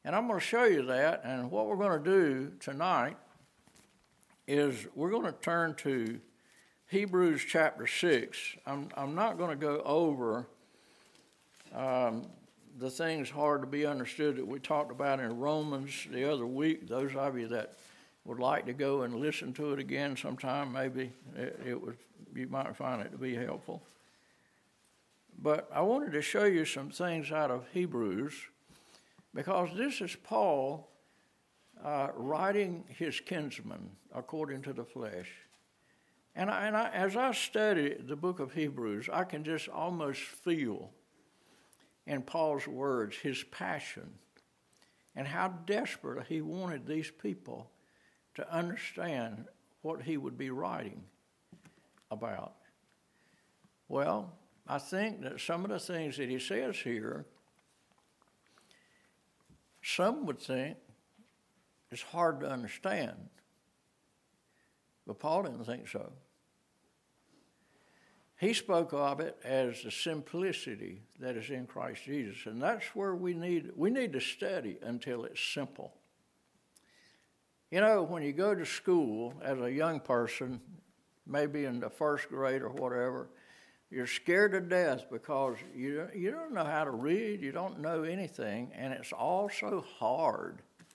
And 0.05 0.17
I'm 0.17 0.27
going 0.27 0.41
to 0.41 0.45
show 0.45 0.65
you 0.65 0.87
that. 0.87 1.23
And 1.25 1.51
what 1.51 1.67
we're 1.67 1.77
going 1.77 2.03
to 2.03 2.11
do 2.11 2.53
tonight 2.61 3.17
is 4.47 4.87
we're 4.95 5.11
going 5.11 5.25
to 5.25 5.33
turn 5.33 5.75
to 5.77 6.21
Hebrews 6.89 7.45
chapter 7.49 7.87
6. 7.87 8.57
I'm, 8.67 8.89
I'm 8.97 9.15
not 9.15 9.39
going 9.39 9.51
to 9.51 9.57
go 9.57 9.81
over 9.85 10.49
um, 11.75 12.27
the 12.79 12.91
things 12.91 13.31
hard 13.31 13.61
to 13.61 13.67
be 13.67 13.87
understood 13.87 14.37
that 14.37 14.47
we 14.47 14.59
talked 14.59 14.91
about 14.91 15.21
in 15.21 15.39
Romans 15.39 16.07
the 16.11 16.31
other 16.31 16.47
week. 16.47 16.89
Those 16.89 17.15
of 17.15 17.39
you 17.39 17.49
that 17.49 17.75
would 18.25 18.39
like 18.39 18.67
to 18.67 18.73
go 18.73 19.03
and 19.03 19.17
listen 19.17 19.53
to 19.55 19.73
it 19.73 19.79
again 19.79 20.17
sometime, 20.17 20.73
maybe 20.73 21.13
it, 21.37 21.61
it 21.67 21.81
would, 21.81 21.97
you 22.35 22.47
might 22.49 22.77
find 22.77 23.03
it 23.03 23.11
to 23.13 23.19
be 23.19 23.35
helpful. 23.35 23.83
But 25.41 25.69
I 25.73 25.83
wanted 25.83 26.13
to 26.13 26.23
show 26.23 26.45
you 26.45 26.65
some 26.65 26.91
things 26.91 27.33
out 27.33 27.51
of 27.51 27.67
Hebrews 27.73 28.35
because 29.35 29.71
this 29.77 30.01
is 30.01 30.17
Paul 30.23 30.89
uh, 31.85 32.09
writing 32.15 32.85
his 32.89 33.19
kinsman 33.21 33.91
according 34.15 34.63
to 34.63 34.73
the 34.73 34.85
flesh. 34.85 35.31
And, 36.37 36.49
I, 36.49 36.67
and 36.67 36.77
I, 36.77 36.91
as 36.91 37.17
I 37.17 37.33
study 37.33 37.95
the 37.99 38.17
book 38.17 38.41
of 38.41 38.53
Hebrews, 38.53 39.09
I 39.13 39.25
can 39.25 39.43
just 39.43 39.69
almost 39.69 40.21
feel 40.21 40.91
in 42.07 42.23
Paul's 42.23 42.67
words 42.67 43.17
his 43.17 43.43
passion 43.45 44.11
and 45.15 45.27
how 45.27 45.49
desperate 45.67 46.27
he 46.27 46.41
wanted 46.41 46.87
these 46.87 47.11
people 47.11 47.71
to 48.35 48.53
understand 48.53 49.47
what 49.83 50.03
he 50.03 50.17
would 50.17 50.39
be 50.39 50.51
writing 50.51 51.03
about. 52.11 52.55
Well, 53.89 54.33
I 54.67 54.79
think 54.79 55.23
that 55.23 55.41
some 55.41 55.65
of 55.65 55.71
the 55.71 55.79
things 55.79 56.17
that 56.17 56.29
he 56.29 56.39
says 56.39 56.77
here, 56.77 57.27
some 59.83 60.25
would 60.27 60.41
think 60.41 60.77
it's 61.91 62.03
hard 62.03 62.41
to 62.41 62.49
understand. 62.49 63.29
But 65.07 65.19
Paul 65.19 65.43
didn't 65.43 65.65
think 65.65 65.89
so. 65.89 66.13
He 68.43 68.55
spoke 68.55 68.93
of 68.93 69.21
it 69.21 69.39
as 69.45 69.85
the 69.85 69.93
simplicity 69.93 71.01
that 71.21 71.37
is 71.37 71.49
in 71.51 71.65
Christ 71.65 72.03
Jesus. 72.03 72.47
And 72.47 72.61
that's 72.61 72.87
where 72.87 73.15
we 73.15 73.35
need 73.35 73.71
we 73.77 73.89
need 73.89 74.13
to 74.15 74.21
study 74.21 74.79
until 74.83 75.25
it's 75.25 75.41
simple. 75.41 75.93
You 77.71 77.83
know, 77.83 78.03
when 78.03 78.25
you 78.25 78.33
go 78.33 78.53
to 78.53 78.67
school 78.67 79.33
as 79.45 79.61
a 79.61 79.71
young 79.71 80.01
person, 80.01 80.61
maybe 81.25 81.67
in 81.67 81.79
the 81.79 81.89
first 81.89 82.29
grade 82.31 82.63
or 82.63 82.71
whatever, 82.71 83.29
you're 83.93 84.09
scared 84.09 84.51
to 84.53 84.61
death 84.61 85.05
because 85.09 85.55
you, 85.73 86.09
you 86.13 86.33
don't 86.33 86.53
know 86.53 86.65
how 86.65 86.83
to 86.83 86.91
read, 86.91 87.43
you 87.43 87.53
don't 87.53 87.79
know 87.79 88.03
anything, 88.03 88.73
and 88.75 88.93
it's 88.93 89.13
all 89.13 89.49
so 89.51 89.85
hard. 90.01 90.63
It 90.81 90.87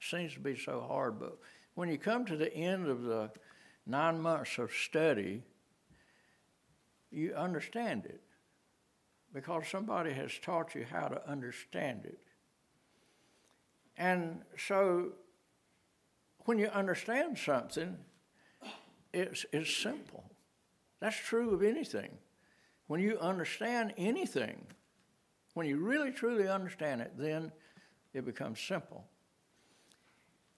seems 0.00 0.34
to 0.34 0.40
be 0.40 0.56
so 0.56 0.80
hard. 0.80 1.20
But 1.20 1.38
when 1.74 1.88
you 1.88 1.96
come 1.96 2.26
to 2.26 2.36
the 2.36 2.52
end 2.52 2.88
of 2.88 3.04
the 3.04 3.30
nine 3.86 4.20
months 4.20 4.58
of 4.58 4.72
study, 4.72 5.44
you 7.10 7.34
understand 7.34 8.04
it 8.06 8.20
because 9.32 9.68
somebody 9.68 10.12
has 10.12 10.32
taught 10.38 10.74
you 10.74 10.84
how 10.90 11.08
to 11.08 11.28
understand 11.28 12.04
it. 12.04 12.18
And 13.96 14.42
so 14.56 15.12
when 16.44 16.58
you 16.58 16.68
understand 16.68 17.38
something, 17.38 17.96
it's, 19.12 19.44
it's 19.52 19.74
simple. 19.74 20.24
That's 21.00 21.16
true 21.16 21.54
of 21.54 21.62
anything. 21.62 22.10
When 22.86 23.00
you 23.00 23.18
understand 23.18 23.92
anything, 23.96 24.66
when 25.54 25.66
you 25.66 25.78
really 25.78 26.10
truly 26.10 26.48
understand 26.48 27.00
it, 27.00 27.12
then 27.16 27.52
it 28.14 28.24
becomes 28.24 28.60
simple. 28.60 29.04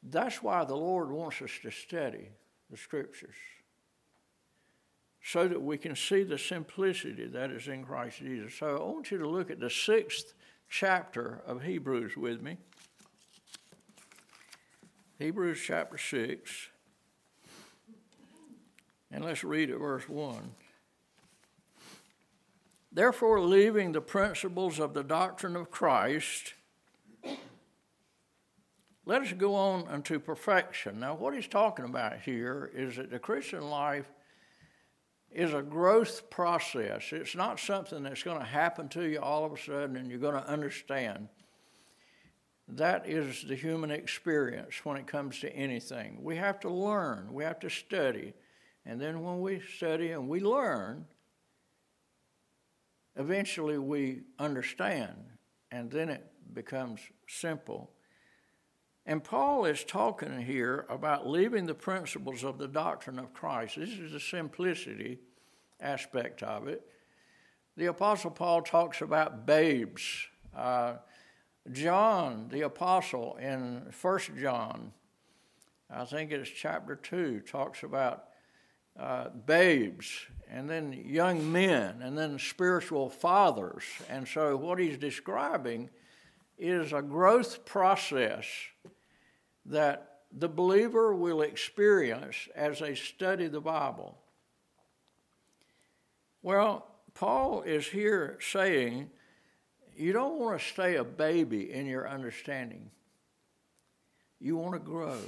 That's 0.02 0.42
why 0.42 0.64
the 0.64 0.76
Lord 0.76 1.10
wants 1.10 1.42
us 1.42 1.50
to 1.62 1.70
study 1.70 2.28
the 2.70 2.76
scriptures 2.76 3.34
so 5.22 5.46
that 5.46 5.60
we 5.60 5.76
can 5.76 5.94
see 5.94 6.22
the 6.22 6.38
simplicity 6.38 7.26
that 7.26 7.50
is 7.50 7.68
in 7.68 7.84
Christ 7.84 8.18
Jesus. 8.18 8.54
So 8.54 8.76
I 8.76 8.84
want 8.92 9.10
you 9.10 9.18
to 9.18 9.28
look 9.28 9.50
at 9.50 9.60
the 9.60 9.70
sixth 9.70 10.34
chapter 10.68 11.42
of 11.46 11.62
Hebrews 11.62 12.16
with 12.16 12.40
me. 12.40 12.56
Hebrews 15.18 15.60
chapter 15.62 15.98
6. 15.98 16.68
And 19.10 19.24
let's 19.24 19.44
read 19.44 19.70
at 19.70 19.78
verse 19.78 20.08
1. 20.08 20.54
Therefore, 22.92 23.40
leaving 23.40 23.92
the 23.92 24.00
principles 24.00 24.78
of 24.78 24.94
the 24.94 25.04
doctrine 25.04 25.56
of 25.56 25.70
Christ, 25.70 26.54
let 29.04 29.22
us 29.22 29.32
go 29.32 29.54
on 29.54 29.86
unto 29.88 30.18
perfection. 30.18 30.98
Now, 31.00 31.14
what 31.14 31.34
he's 31.34 31.46
talking 31.46 31.84
about 31.84 32.20
here 32.20 32.70
is 32.74 32.96
that 32.96 33.10
the 33.10 33.18
Christian 33.18 33.68
life 33.68 34.06
is 35.30 35.54
a 35.54 35.62
growth 35.62 36.28
process. 36.28 37.12
It's 37.12 37.36
not 37.36 37.60
something 37.60 38.02
that's 38.02 38.22
going 38.22 38.38
to 38.38 38.44
happen 38.44 38.88
to 38.90 39.04
you 39.04 39.20
all 39.20 39.44
of 39.44 39.52
a 39.52 39.58
sudden 39.58 39.96
and 39.96 40.10
you're 40.10 40.18
going 40.18 40.34
to 40.34 40.48
understand. 40.48 41.28
That 42.68 43.08
is 43.08 43.44
the 43.44 43.54
human 43.54 43.90
experience 43.90 44.84
when 44.84 44.96
it 44.96 45.06
comes 45.06 45.40
to 45.40 45.52
anything. 45.54 46.18
We 46.22 46.36
have 46.36 46.60
to 46.60 46.70
learn, 46.70 47.32
we 47.32 47.44
have 47.44 47.60
to 47.60 47.70
study. 47.70 48.32
And 48.84 49.00
then 49.00 49.22
when 49.22 49.40
we 49.40 49.60
study 49.60 50.12
and 50.12 50.28
we 50.28 50.40
learn, 50.40 51.06
eventually 53.16 53.78
we 53.78 54.22
understand, 54.38 55.16
and 55.70 55.90
then 55.90 56.08
it 56.08 56.24
becomes 56.54 57.00
simple. 57.26 57.90
And 59.10 59.24
Paul 59.24 59.64
is 59.64 59.82
talking 59.82 60.40
here 60.40 60.86
about 60.88 61.28
leaving 61.28 61.66
the 61.66 61.74
principles 61.74 62.44
of 62.44 62.58
the 62.58 62.68
doctrine 62.68 63.18
of 63.18 63.32
Christ. 63.32 63.74
This 63.74 63.88
is 63.88 64.12
the 64.12 64.20
simplicity 64.20 65.18
aspect 65.80 66.44
of 66.44 66.68
it. 66.68 66.86
The 67.76 67.86
Apostle 67.86 68.30
Paul 68.30 68.62
talks 68.62 69.00
about 69.00 69.46
babes. 69.46 70.28
Uh, 70.56 70.98
John, 71.72 72.50
the 72.52 72.60
Apostle, 72.60 73.36
in 73.40 73.92
1 74.00 74.20
John, 74.38 74.92
I 75.92 76.04
think 76.04 76.30
it's 76.30 76.48
chapter 76.48 76.94
2, 76.94 77.40
talks 77.40 77.82
about 77.82 78.26
uh, 78.96 79.30
babes 79.44 80.06
and 80.48 80.70
then 80.70 80.92
young 80.92 81.50
men 81.50 82.00
and 82.00 82.16
then 82.16 82.38
spiritual 82.38 83.10
fathers. 83.10 83.82
And 84.08 84.28
so, 84.28 84.56
what 84.56 84.78
he's 84.78 84.98
describing 84.98 85.90
is 86.56 86.92
a 86.92 87.02
growth 87.02 87.64
process 87.64 88.46
that 89.66 90.20
the 90.32 90.48
believer 90.48 91.14
will 91.14 91.42
experience 91.42 92.48
as 92.54 92.78
they 92.78 92.94
study 92.94 93.48
the 93.48 93.60
Bible. 93.60 94.16
Well, 96.42 96.86
Paul 97.14 97.62
is 97.62 97.86
here 97.86 98.38
saying 98.40 99.10
you 99.96 100.12
don't 100.12 100.38
want 100.38 100.58
to 100.58 100.66
stay 100.66 100.96
a 100.96 101.04
baby 101.04 101.72
in 101.72 101.86
your 101.86 102.08
understanding. 102.08 102.90
You 104.38 104.56
want 104.56 104.74
to 104.74 104.78
grow 104.78 105.18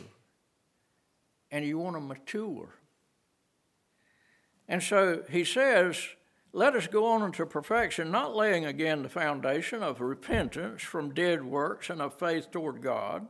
and 1.51 1.65
you 1.67 1.79
want 1.79 1.97
to 1.97 2.01
mature. 2.01 2.71
And 4.69 4.83
so 4.83 5.23
he 5.29 5.45
says, 5.45 6.01
let 6.53 6.75
us 6.75 6.87
go 6.87 7.07
on 7.07 7.23
into 7.23 7.45
perfection, 7.45 8.11
not 8.11 8.37
laying 8.37 8.65
again 8.65 9.03
the 9.03 9.09
foundation 9.09 9.83
of 9.83 10.01
repentance 10.01 10.83
from 10.83 11.13
dead 11.13 11.45
works 11.45 11.91
and 11.91 12.01
of 12.01 12.19
faith 12.19 12.51
toward 12.51 12.81
God 12.81 13.27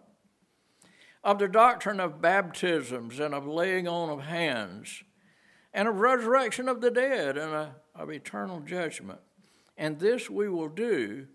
of 1.24 1.38
the 1.38 1.48
doctrine 1.48 2.00
of 2.00 2.20
baptisms 2.20 3.20
and 3.20 3.34
of 3.34 3.46
laying 3.46 3.86
on 3.86 4.10
of 4.10 4.22
hands, 4.22 5.04
and 5.72 5.88
of 5.88 6.00
resurrection 6.00 6.68
of 6.68 6.80
the 6.80 6.90
dead 6.90 7.36
and 7.38 7.52
a, 7.52 7.76
of 7.94 8.10
eternal 8.10 8.60
judgment. 8.60 9.20
And 9.76 9.98
this 9.98 10.28
we 10.28 10.48
will 10.48 10.68
do 10.68 11.26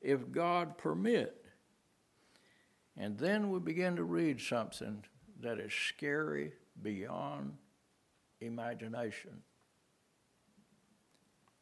if 0.00 0.32
God 0.32 0.78
permit. 0.78 1.44
And 2.96 3.18
then 3.18 3.50
we 3.50 3.60
begin 3.60 3.96
to 3.96 4.04
read 4.04 4.40
something 4.40 5.04
that 5.40 5.58
is 5.58 5.72
scary 5.72 6.52
beyond 6.82 7.54
imagination. 8.40 9.42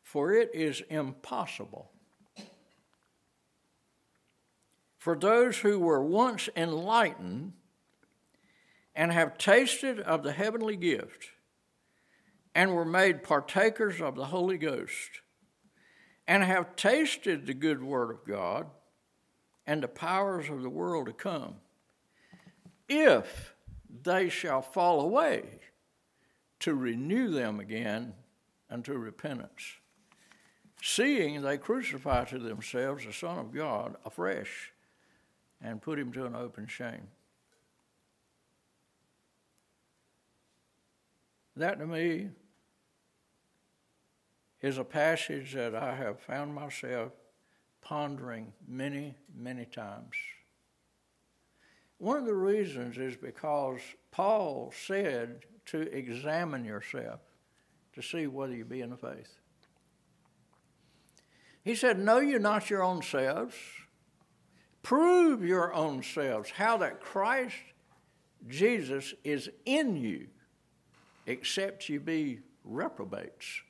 For 0.03 0.33
it 0.33 0.51
is 0.55 0.83
impossible 0.88 1.90
for 4.98 5.16
those 5.16 5.58
who 5.58 5.78
were 5.78 6.02
once 6.02 6.48
enlightened 6.56 7.52
and 8.94 9.12
have 9.12 9.38
tasted 9.38 10.00
of 10.00 10.24
the 10.24 10.32
heavenly 10.32 10.76
gift 10.76 11.30
and 12.54 12.74
were 12.74 12.84
made 12.84 13.22
partakers 13.22 14.00
of 14.00 14.16
the 14.16 14.26
Holy 14.26 14.58
Ghost 14.58 15.22
and 16.26 16.42
have 16.42 16.74
tasted 16.74 17.46
the 17.46 17.54
good 17.54 17.82
word 17.82 18.11
of 18.11 18.24
God 18.26 18.66
and 19.66 19.82
the 19.82 19.88
powers 19.88 20.50
of 20.50 20.62
the 20.62 20.68
world 20.68 21.06
to 21.06 21.12
come, 21.12 21.54
if 22.88 23.54
they 24.02 24.28
shall 24.28 24.62
fall 24.62 25.00
away, 25.00 25.44
to 26.58 26.74
renew 26.74 27.30
them 27.30 27.61
again 27.61 28.14
unto 28.68 28.94
repentance, 28.94 29.76
seeing 30.82 31.40
they 31.40 31.56
crucify 31.56 32.24
to 32.24 32.38
themselves 32.38 33.04
the 33.04 33.12
Son 33.12 33.38
of 33.38 33.54
God 33.54 33.96
afresh 34.04 34.72
and 35.62 35.83
put 35.83 35.99
him 35.99 36.12
to 36.12 36.27
an 36.27 36.35
open 36.35 36.66
shame. 36.66 37.09
That 41.57 41.79
to 41.81 41.87
me 41.87 42.29
is 44.61 44.79
a 44.79 44.85
passage 44.85 45.55
that 45.55 45.75
I 45.75 45.94
have 45.94 46.21
found 46.21 46.55
myself 46.55 47.12
pondering 47.81 48.53
many, 48.66 49.14
many 49.37 49.64
times. 49.64 50.14
One 51.99 52.18
of 52.18 52.27
the 52.27 52.35
reasons 52.35 52.97
is 52.97 53.16
because 53.16 53.81
Paul 54.12 54.73
said 54.87 55.47
to 55.66 55.83
examine 55.94 56.64
yourself 56.64 57.21
to 57.94 58.03
see 58.03 58.29
whether 58.29 58.55
you 58.55 58.64
be 58.64 58.81
in 58.81 58.90
the 58.90 58.97
faith. 58.97 59.40
He 61.64 61.75
said, 61.75 61.99
Know 61.99 62.21
you 62.21 62.38
not 62.38 62.71
your 62.71 62.85
own 62.85 63.03
selves 63.03 63.55
Prove 64.88 65.44
your 65.44 65.74
own 65.74 66.03
selves 66.03 66.48
how 66.48 66.79
that 66.79 66.98
Christ 66.98 67.57
Jesus 68.48 69.12
is 69.22 69.51
in 69.66 69.96
you, 69.96 70.29
except 71.27 71.90
you 71.90 72.01
be 72.01 72.38
reprobates. 72.64 73.61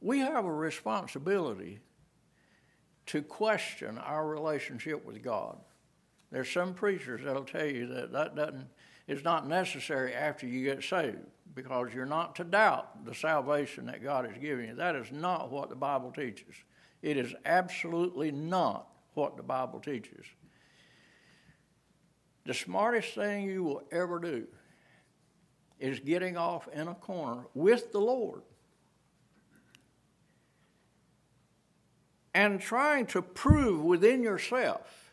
We 0.00 0.18
have 0.18 0.44
a 0.44 0.52
responsibility 0.52 1.78
to 3.06 3.22
question 3.22 3.96
our 3.96 4.26
relationship 4.26 5.06
with 5.06 5.22
God. 5.22 5.56
There's 6.32 6.50
some 6.50 6.74
preachers 6.74 7.20
that'll 7.24 7.44
tell 7.44 7.66
you 7.66 7.86
that 7.94 8.10
that 8.10 8.34
doesn't 8.34 8.66
is 9.06 9.22
not 9.22 9.46
necessary 9.46 10.14
after 10.14 10.48
you 10.48 10.64
get 10.64 10.82
saved 10.82 11.18
because 11.54 11.94
you're 11.94 12.06
not 12.06 12.34
to 12.34 12.42
doubt 12.42 13.04
the 13.04 13.14
salvation 13.14 13.86
that 13.86 14.02
God 14.02 14.28
has 14.28 14.36
given 14.36 14.66
you. 14.66 14.74
That 14.74 14.96
is 14.96 15.12
not 15.12 15.52
what 15.52 15.68
the 15.68 15.76
Bible 15.76 16.10
teaches. 16.10 16.56
It 17.02 17.16
is 17.16 17.34
absolutely 17.44 18.30
not 18.30 18.88
what 19.14 19.36
the 19.36 19.42
Bible 19.42 19.80
teaches. 19.80 20.26
The 22.44 22.54
smartest 22.54 23.14
thing 23.14 23.44
you 23.44 23.64
will 23.64 23.82
ever 23.90 24.18
do 24.18 24.46
is 25.78 26.00
getting 26.00 26.36
off 26.36 26.68
in 26.72 26.88
a 26.88 26.94
corner 26.94 27.44
with 27.54 27.92
the 27.92 28.00
Lord 28.00 28.42
and 32.34 32.60
trying 32.60 33.06
to 33.06 33.22
prove 33.22 33.82
within 33.82 34.22
yourself 34.22 35.12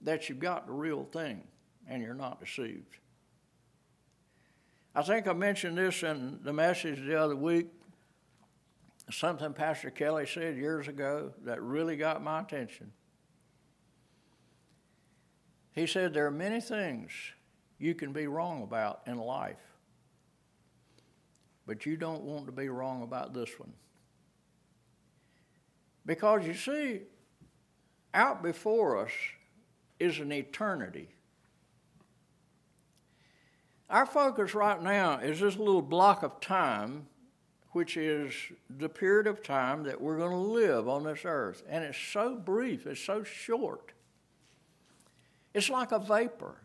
that 0.00 0.28
you've 0.28 0.38
got 0.38 0.66
the 0.66 0.72
real 0.72 1.04
thing 1.04 1.42
and 1.88 2.02
you're 2.02 2.14
not 2.14 2.40
deceived. 2.40 2.96
I 4.94 5.02
think 5.02 5.28
I 5.28 5.32
mentioned 5.32 5.76
this 5.76 6.02
in 6.02 6.40
the 6.42 6.52
message 6.52 6.98
the 7.06 7.20
other 7.20 7.36
week. 7.36 7.66
Something 9.10 9.52
Pastor 9.52 9.90
Kelly 9.90 10.26
said 10.26 10.56
years 10.56 10.88
ago 10.88 11.32
that 11.44 11.62
really 11.62 11.96
got 11.96 12.22
my 12.22 12.40
attention. 12.40 12.92
He 15.72 15.86
said, 15.86 16.12
There 16.12 16.26
are 16.26 16.32
many 16.32 16.60
things 16.60 17.12
you 17.78 17.94
can 17.94 18.12
be 18.12 18.26
wrong 18.26 18.62
about 18.62 19.02
in 19.06 19.18
life, 19.18 19.60
but 21.66 21.86
you 21.86 21.96
don't 21.96 22.22
want 22.22 22.46
to 22.46 22.52
be 22.52 22.68
wrong 22.68 23.02
about 23.02 23.32
this 23.32 23.50
one. 23.58 23.72
Because 26.04 26.46
you 26.46 26.54
see, 26.54 27.02
out 28.14 28.42
before 28.42 29.04
us 29.04 29.12
is 30.00 30.18
an 30.18 30.32
eternity. 30.32 31.08
Our 33.88 34.06
focus 34.06 34.54
right 34.54 34.82
now 34.82 35.18
is 35.18 35.40
this 35.40 35.56
little 35.56 35.82
block 35.82 36.22
of 36.22 36.40
time, 36.40 37.06
which 37.76 37.98
is 37.98 38.32
the 38.78 38.88
period 38.88 39.26
of 39.26 39.42
time 39.42 39.82
that 39.82 40.00
we're 40.00 40.16
going 40.16 40.30
to 40.30 40.34
live 40.34 40.88
on 40.88 41.04
this 41.04 41.26
earth. 41.26 41.62
And 41.68 41.84
it's 41.84 41.98
so 41.98 42.34
brief, 42.34 42.86
it's 42.86 42.98
so 42.98 43.22
short. 43.22 43.92
It's 45.52 45.68
like 45.68 45.92
a 45.92 45.98
vapor. 45.98 46.56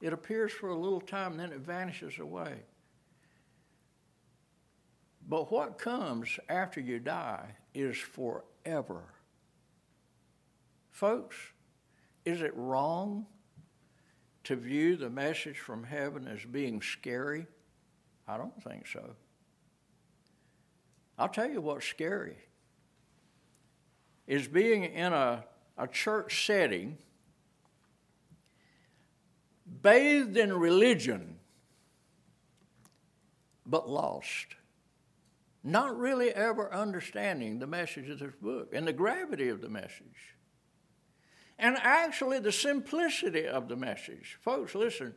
It 0.00 0.12
appears 0.12 0.50
for 0.50 0.70
a 0.70 0.76
little 0.76 1.00
time, 1.00 1.36
then 1.36 1.52
it 1.52 1.60
vanishes 1.60 2.18
away. 2.18 2.64
But 5.28 5.52
what 5.52 5.78
comes 5.78 6.40
after 6.48 6.80
you 6.80 6.98
die 6.98 7.54
is 7.72 7.96
forever. 7.96 9.04
Folks, 10.90 11.36
is 12.24 12.42
it 12.42 12.56
wrong 12.56 13.24
to 14.42 14.56
view 14.56 14.96
the 14.96 15.10
message 15.10 15.60
from 15.60 15.84
heaven 15.84 16.26
as 16.26 16.44
being 16.44 16.82
scary? 16.82 17.46
I 18.26 18.36
don't 18.36 18.60
think 18.64 18.88
so. 18.88 19.14
I'll 21.20 21.28
tell 21.28 21.50
you 21.50 21.60
what's 21.60 21.84
scary 21.84 22.38
is 24.26 24.48
being 24.48 24.84
in 24.84 25.12
a, 25.12 25.44
a 25.76 25.86
church 25.86 26.46
setting 26.46 26.96
bathed 29.82 30.38
in 30.38 30.50
religion 30.54 31.36
but 33.66 33.86
lost. 33.86 34.56
Not 35.62 35.98
really 35.98 36.30
ever 36.30 36.72
understanding 36.72 37.58
the 37.58 37.66
message 37.66 38.08
of 38.08 38.18
this 38.18 38.32
book 38.40 38.70
and 38.72 38.88
the 38.88 38.92
gravity 38.94 39.50
of 39.50 39.60
the 39.60 39.68
message 39.68 40.36
and 41.58 41.76
actually 41.82 42.38
the 42.38 42.50
simplicity 42.50 43.46
of 43.46 43.68
the 43.68 43.76
message. 43.76 44.38
Folks, 44.40 44.74
listen, 44.74 45.14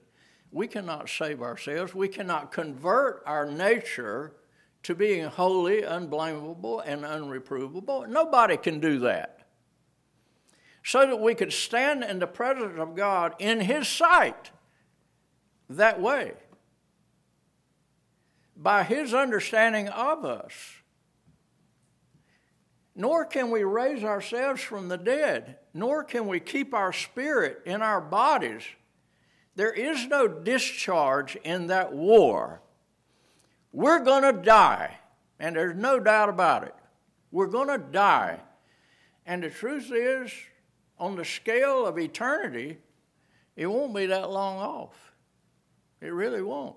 we 0.52 0.68
cannot 0.68 1.08
save 1.08 1.42
ourselves, 1.42 1.96
we 1.96 2.10
cannot 2.10 2.52
convert 2.52 3.24
our 3.26 3.50
nature 3.50 4.36
to 4.84 4.96
being 4.96 5.26
holy, 5.26 5.82
unblameable, 5.82 6.82
and 6.82 7.04
unreprovable. 7.04 8.08
Nobody 8.08 8.58
can 8.58 8.80
do 8.80 9.00
that. 9.00 9.40
So 10.84 11.06
that 11.08 11.20
we 11.20 11.34
could 11.36 11.54
stand 11.54 12.04
in 12.04 12.20
the 12.20 12.28
presence 12.28 12.78
of 12.78 12.96
God 12.96 13.36
in 13.40 13.62
His 13.62 13.88
sight 13.88 14.52
that 15.70 16.02
way. 16.02 16.34
By 18.56 18.84
His 18.84 19.14
understanding 19.14 19.88
of 19.88 20.26
us 20.26 20.54
nor 22.96 23.26
can 23.26 23.50
we 23.50 23.64
raise 23.64 24.04
ourselves 24.04 24.62
from 24.62 24.88
the 24.88 24.98
dead, 24.98 25.58
nor 25.74 26.04
can 26.04 26.28
we 26.28 26.40
keep 26.40 26.74
our 26.74 26.94
spirit 26.94 27.62
in 27.66 27.82
our 27.82 28.02
bodies. 28.02 28.64
There 29.56 29.72
is 29.72 30.08
no 30.08 30.28
discharge 30.28 31.36
in 31.38 31.68
that 31.68 31.94
war. 31.94 32.62
We're 33.74 34.00
going 34.00 34.22
to 34.22 34.42
die, 34.42 35.00
and 35.40 35.56
there's 35.56 35.76
no 35.76 36.00
doubt 36.00 36.30
about 36.30 36.64
it. 36.64 36.76
We're 37.32 37.48
going 37.48 37.68
to 37.68 37.80
die. 37.80 38.40
And 39.26 39.44
the 39.44 39.50
truth 39.50 39.92
is, 39.92 40.32
on 41.00 41.16
the 41.16 41.26
scale 41.26 41.86
of 41.86 41.98
eternity, 41.98 42.78
it 43.56 43.66
won't 43.66 43.96
be 43.96 44.06
that 44.06 44.30
long 44.30 44.58
off. 44.58 45.14
It 46.00 46.14
really 46.14 46.44
won't. 46.44 46.76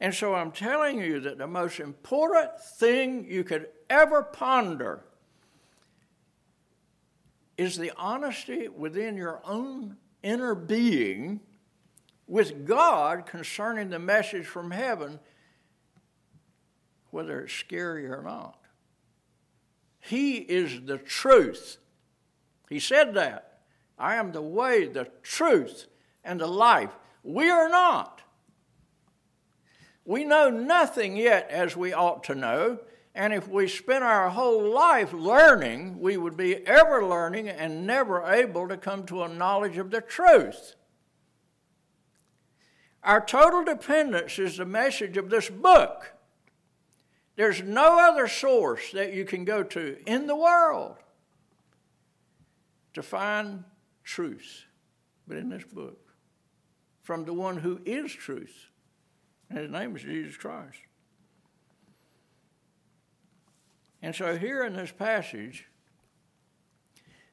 And 0.00 0.12
so 0.12 0.34
I'm 0.34 0.52
telling 0.52 0.98
you 0.98 1.20
that 1.20 1.38
the 1.38 1.46
most 1.46 1.80
important 1.80 2.60
thing 2.60 3.24
you 3.28 3.44
could 3.44 3.68
ever 3.88 4.22
ponder 4.22 5.04
is 7.56 7.76
the 7.76 7.92
honesty 7.96 8.68
within 8.68 9.16
your 9.16 9.40
own 9.44 9.96
inner 10.22 10.54
being 10.54 11.40
with 12.28 12.66
God 12.66 13.26
concerning 13.26 13.88
the 13.88 13.98
message 13.98 14.46
from 14.46 14.70
heaven, 14.70 15.18
whether 17.10 17.40
it's 17.40 17.54
scary 17.54 18.06
or 18.06 18.22
not. 18.22 18.58
He 19.98 20.36
is 20.36 20.82
the 20.84 20.98
truth. 20.98 21.78
He 22.68 22.78
said 22.78 23.14
that. 23.14 23.60
I 23.98 24.14
am 24.14 24.30
the 24.30 24.42
way, 24.42 24.86
the 24.86 25.08
truth, 25.22 25.86
and 26.22 26.40
the 26.40 26.46
life. 26.46 26.94
We 27.24 27.50
are 27.50 27.68
not. 27.68 28.22
We 30.04 30.24
know 30.24 30.50
nothing 30.50 31.16
yet 31.16 31.50
as 31.50 31.76
we 31.76 31.92
ought 31.92 32.24
to 32.24 32.34
know, 32.34 32.78
and 33.14 33.32
if 33.32 33.48
we 33.48 33.66
spent 33.66 34.04
our 34.04 34.30
whole 34.30 34.72
life 34.72 35.12
learning, 35.12 35.98
we 35.98 36.16
would 36.16 36.36
be 36.36 36.66
ever 36.66 37.04
learning 37.04 37.48
and 37.48 37.86
never 37.86 38.24
able 38.24 38.68
to 38.68 38.76
come 38.76 39.04
to 39.06 39.24
a 39.24 39.28
knowledge 39.28 39.76
of 39.76 39.90
the 39.90 40.00
truth. 40.00 40.76
Our 43.02 43.24
total 43.24 43.64
dependence 43.64 44.38
is 44.38 44.56
the 44.56 44.64
message 44.64 45.16
of 45.16 45.30
this 45.30 45.48
book. 45.48 46.12
There's 47.36 47.62
no 47.62 48.00
other 48.00 48.26
source 48.26 48.90
that 48.92 49.12
you 49.12 49.24
can 49.24 49.44
go 49.44 49.62
to 49.62 49.98
in 50.06 50.26
the 50.26 50.36
world 50.36 50.96
to 52.94 53.02
find 53.02 53.64
truth 54.02 54.64
but 55.28 55.36
in 55.36 55.50
this 55.50 55.64
book 55.64 55.98
from 57.02 57.24
the 57.24 57.32
one 57.32 57.58
who 57.58 57.80
is 57.84 58.12
truth. 58.12 58.70
And 59.48 59.58
his 59.58 59.70
name 59.70 59.94
is 59.94 60.02
Jesus 60.02 60.36
Christ. 60.36 60.78
And 64.02 64.14
so, 64.14 64.36
here 64.36 64.64
in 64.64 64.74
this 64.74 64.92
passage, 64.92 65.66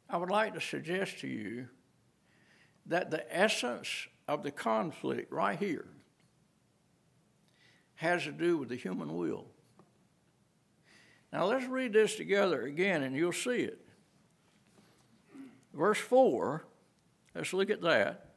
I 0.09 0.17
would 0.17 0.29
like 0.29 0.53
to 0.53 0.61
suggest 0.61 1.19
to 1.19 1.27
you 1.27 1.67
that 2.85 3.11
the 3.11 3.25
essence 3.35 4.07
of 4.27 4.43
the 4.43 4.51
conflict 4.51 5.31
right 5.31 5.57
here 5.57 5.85
has 7.95 8.23
to 8.23 8.31
do 8.31 8.57
with 8.57 8.69
the 8.69 8.75
human 8.75 9.15
will. 9.15 9.45
Now, 11.31 11.45
let's 11.45 11.65
read 11.65 11.93
this 11.93 12.15
together 12.15 12.63
again 12.63 13.03
and 13.03 13.15
you'll 13.15 13.31
see 13.31 13.61
it. 13.61 13.79
Verse 15.73 15.97
4, 15.97 16.65
let's 17.33 17.53
look 17.53 17.69
at 17.69 17.81
that. 17.81 18.35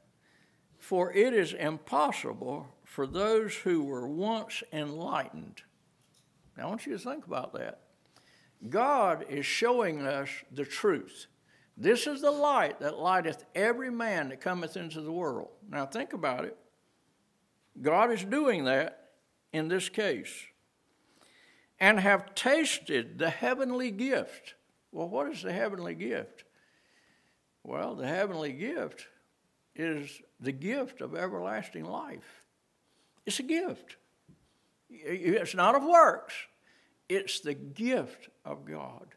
For 0.78 1.12
it 1.12 1.32
is 1.34 1.52
impossible 1.52 2.68
for 2.84 3.06
those 3.06 3.54
who 3.54 3.84
were 3.84 4.08
once 4.08 4.62
enlightened. 4.72 5.62
Now, 6.56 6.64
I 6.64 6.66
want 6.70 6.86
you 6.86 6.92
to 6.92 6.98
think 6.98 7.26
about 7.26 7.52
that. 7.54 7.80
God 8.68 9.26
is 9.28 9.46
showing 9.46 10.04
us 10.04 10.28
the 10.50 10.64
truth. 10.64 11.26
This 11.80 12.08
is 12.08 12.20
the 12.20 12.30
light 12.32 12.80
that 12.80 12.98
lighteth 12.98 13.44
every 13.54 13.90
man 13.90 14.30
that 14.30 14.40
cometh 14.40 14.76
into 14.76 15.00
the 15.00 15.12
world. 15.12 15.50
Now 15.70 15.86
think 15.86 16.12
about 16.12 16.44
it. 16.44 16.56
God 17.80 18.10
is 18.10 18.24
doing 18.24 18.64
that 18.64 19.10
in 19.52 19.68
this 19.68 19.88
case. 19.88 20.34
And 21.78 22.00
have 22.00 22.34
tasted 22.34 23.18
the 23.18 23.30
heavenly 23.30 23.92
gift. 23.92 24.54
Well, 24.90 25.08
what 25.08 25.30
is 25.30 25.42
the 25.42 25.52
heavenly 25.52 25.94
gift? 25.94 26.42
Well, 27.62 27.94
the 27.94 28.08
heavenly 28.08 28.52
gift 28.52 29.06
is 29.76 30.20
the 30.40 30.50
gift 30.50 31.00
of 31.00 31.14
everlasting 31.14 31.84
life. 31.84 32.42
It's 33.24 33.38
a 33.38 33.44
gift. 33.44 33.96
It's 34.90 35.54
not 35.54 35.76
of 35.76 35.84
works, 35.84 36.34
it's 37.08 37.38
the 37.40 37.54
gift 37.54 38.30
of 38.44 38.64
God. 38.64 39.14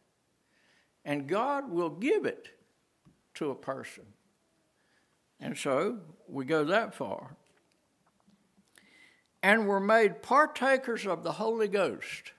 And 1.04 1.28
God 1.28 1.70
will 1.70 1.90
give 1.90 2.26
it 2.26 2.50
to 3.36 3.52
a 3.52 3.56
person. 3.56 4.04
And 5.40 5.58
so 5.58 5.98
we 6.28 6.46
go 6.46 6.64
that 6.66 6.94
far. 6.94 7.36
And 9.44 9.68
we're 9.68 9.80
made 9.80 10.22
partakers 10.22 11.08
of 11.08 11.24
the 11.24 11.32
Holy 11.32 11.68
Ghost. 11.68 12.34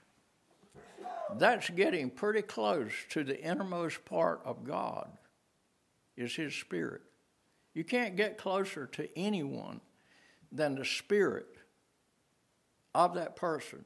That's 1.37 1.69
getting 1.69 2.09
pretty 2.09 2.43
close 2.43 2.91
to 3.09 3.23
the 3.23 3.41
innermost 3.41 4.05
part 4.05 4.41
of 4.45 4.63
God, 4.63 5.09
is 6.15 6.35
His 6.35 6.53
Spirit. 6.53 7.01
You 7.73 7.83
can't 7.83 8.15
get 8.15 8.37
closer 8.37 8.85
to 8.87 9.09
anyone 9.17 9.81
than 10.51 10.75
the 10.75 10.85
spirit 10.85 11.47
of 12.93 13.15
that 13.15 13.35
person. 13.35 13.83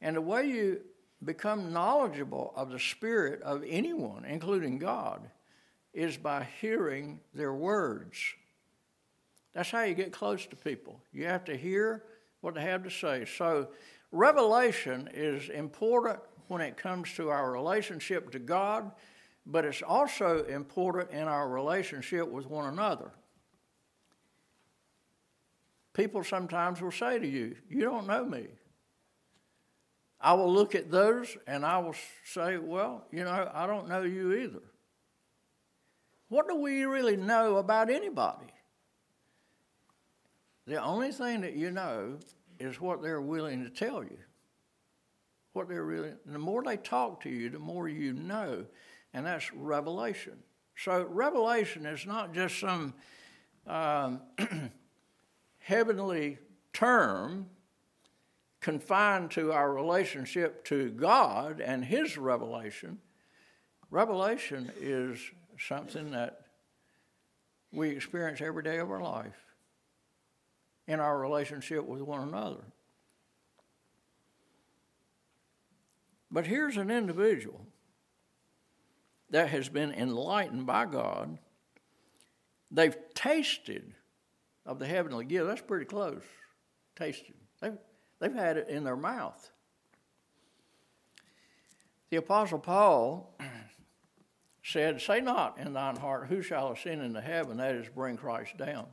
And 0.00 0.16
the 0.16 0.22
way 0.22 0.46
you 0.46 0.80
become 1.24 1.72
knowledgeable 1.72 2.52
of 2.56 2.70
the 2.70 2.78
spirit 2.78 3.42
of 3.42 3.64
anyone, 3.66 4.24
including 4.24 4.78
God, 4.78 5.20
is 5.92 6.16
by 6.16 6.46
hearing 6.60 7.20
their 7.34 7.52
words. 7.52 8.18
That's 9.54 9.70
how 9.70 9.82
you 9.82 9.94
get 9.94 10.12
close 10.12 10.46
to 10.46 10.56
people. 10.56 11.00
You 11.12 11.26
have 11.26 11.44
to 11.44 11.56
hear 11.56 12.02
what 12.40 12.54
they 12.54 12.62
have 12.62 12.82
to 12.84 12.90
say. 12.90 13.24
So, 13.24 13.68
revelation 14.10 15.08
is 15.14 15.48
important 15.48 16.18
when 16.48 16.60
it 16.60 16.76
comes 16.76 17.12
to 17.14 17.30
our 17.30 17.52
relationship 17.52 18.30
to 18.32 18.38
God, 18.38 18.90
but 19.46 19.64
it's 19.64 19.82
also 19.82 20.44
important 20.44 21.10
in 21.10 21.28
our 21.28 21.48
relationship 21.48 22.28
with 22.28 22.46
one 22.46 22.66
another. 22.66 23.10
People 25.92 26.24
sometimes 26.24 26.80
will 26.80 26.90
say 26.90 27.18
to 27.18 27.26
you, 27.26 27.54
You 27.68 27.82
don't 27.82 28.06
know 28.06 28.24
me. 28.24 28.48
I 30.24 30.32
will 30.32 30.50
look 30.50 30.74
at 30.74 30.90
those 30.90 31.36
and 31.46 31.66
I 31.66 31.78
will 31.78 31.94
say, 32.24 32.56
Well, 32.56 33.04
you 33.12 33.24
know, 33.24 33.50
I 33.52 33.66
don't 33.66 33.88
know 33.90 34.02
you 34.02 34.32
either. 34.32 34.62
What 36.30 36.48
do 36.48 36.56
we 36.56 36.84
really 36.84 37.16
know 37.16 37.58
about 37.58 37.90
anybody? 37.90 38.46
The 40.66 40.82
only 40.82 41.12
thing 41.12 41.42
that 41.42 41.54
you 41.54 41.70
know 41.70 42.16
is 42.58 42.80
what 42.80 43.02
they're 43.02 43.20
willing 43.20 43.64
to 43.64 43.70
tell 43.70 44.02
you. 44.02 44.16
What 45.52 45.68
they're 45.68 45.84
really, 45.84 46.12
the 46.24 46.38
more 46.38 46.64
they 46.64 46.78
talk 46.78 47.20
to 47.24 47.28
you, 47.28 47.50
the 47.50 47.58
more 47.58 47.86
you 47.86 48.14
know, 48.14 48.64
and 49.12 49.26
that's 49.26 49.52
revelation. 49.52 50.38
So, 50.74 51.04
revelation 51.04 51.84
is 51.84 52.06
not 52.06 52.32
just 52.32 52.58
some 52.58 52.94
um, 53.66 54.22
heavenly 55.58 56.38
term 56.72 57.50
confined 58.64 59.30
to 59.30 59.52
our 59.52 59.70
relationship 59.74 60.64
to 60.64 60.88
God 60.88 61.60
and 61.60 61.84
His 61.84 62.16
revelation. 62.16 62.98
Revelation 63.90 64.72
is 64.80 65.18
something 65.58 66.12
that 66.12 66.40
we 67.70 67.90
experience 67.90 68.40
every 68.40 68.62
day 68.62 68.78
of 68.78 68.90
our 68.90 69.02
life 69.02 69.36
in 70.86 70.98
our 70.98 71.18
relationship 71.18 71.84
with 71.84 72.00
one 72.00 72.26
another. 72.26 72.64
But 76.30 76.46
here's 76.46 76.78
an 76.78 76.90
individual 76.90 77.66
that 79.28 79.50
has 79.50 79.68
been 79.68 79.92
enlightened 79.92 80.64
by 80.64 80.86
God. 80.86 81.36
They've 82.70 82.96
tasted 83.12 83.92
of 84.64 84.78
the 84.78 84.86
heavenly 84.86 85.26
gift. 85.26 85.48
That's 85.48 85.60
pretty 85.60 85.84
close. 85.84 86.22
Tasted. 86.96 87.34
They've, 87.60 87.76
they've 88.24 88.34
had 88.34 88.56
it 88.56 88.68
in 88.68 88.84
their 88.84 88.96
mouth. 88.96 89.50
The 92.10 92.16
Apostle 92.16 92.58
Paul 92.58 93.36
said, 94.62 95.00
Say 95.00 95.20
not 95.20 95.58
in 95.58 95.74
thine 95.74 95.96
heart, 95.96 96.28
Who 96.28 96.40
shall 96.40 96.72
ascend 96.72 97.02
into 97.02 97.20
heaven? 97.20 97.58
That 97.58 97.74
is, 97.74 97.88
bring 97.88 98.16
Christ 98.16 98.56
down. 98.56 98.86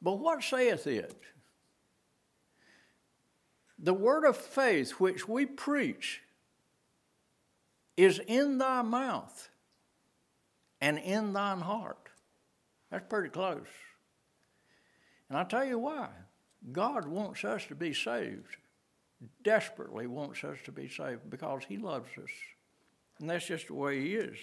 But 0.00 0.18
what 0.18 0.42
saith 0.42 0.86
it? 0.86 1.20
The 3.78 3.94
word 3.94 4.24
of 4.24 4.36
faith 4.36 4.92
which 4.92 5.28
we 5.28 5.44
preach 5.44 6.22
is 7.96 8.20
in 8.26 8.58
thy 8.58 8.80
mouth 8.82 9.50
and 10.80 10.98
in 10.98 11.34
thine 11.34 11.60
heart. 11.60 12.08
That's 12.90 13.04
pretty 13.08 13.28
close. 13.28 13.66
And 15.28 15.36
I'll 15.36 15.44
tell 15.44 15.64
you 15.64 15.78
why. 15.78 16.08
God 16.72 17.06
wants 17.06 17.44
us 17.44 17.66
to 17.66 17.74
be 17.74 17.92
saved, 17.92 18.56
desperately 19.42 20.06
wants 20.06 20.44
us 20.44 20.58
to 20.64 20.72
be 20.72 20.88
saved 20.88 21.28
because 21.28 21.62
He 21.68 21.76
loves 21.76 22.08
us. 22.22 22.30
And 23.20 23.30
that's 23.30 23.46
just 23.46 23.68
the 23.68 23.74
way 23.74 24.00
He 24.00 24.14
is. 24.14 24.38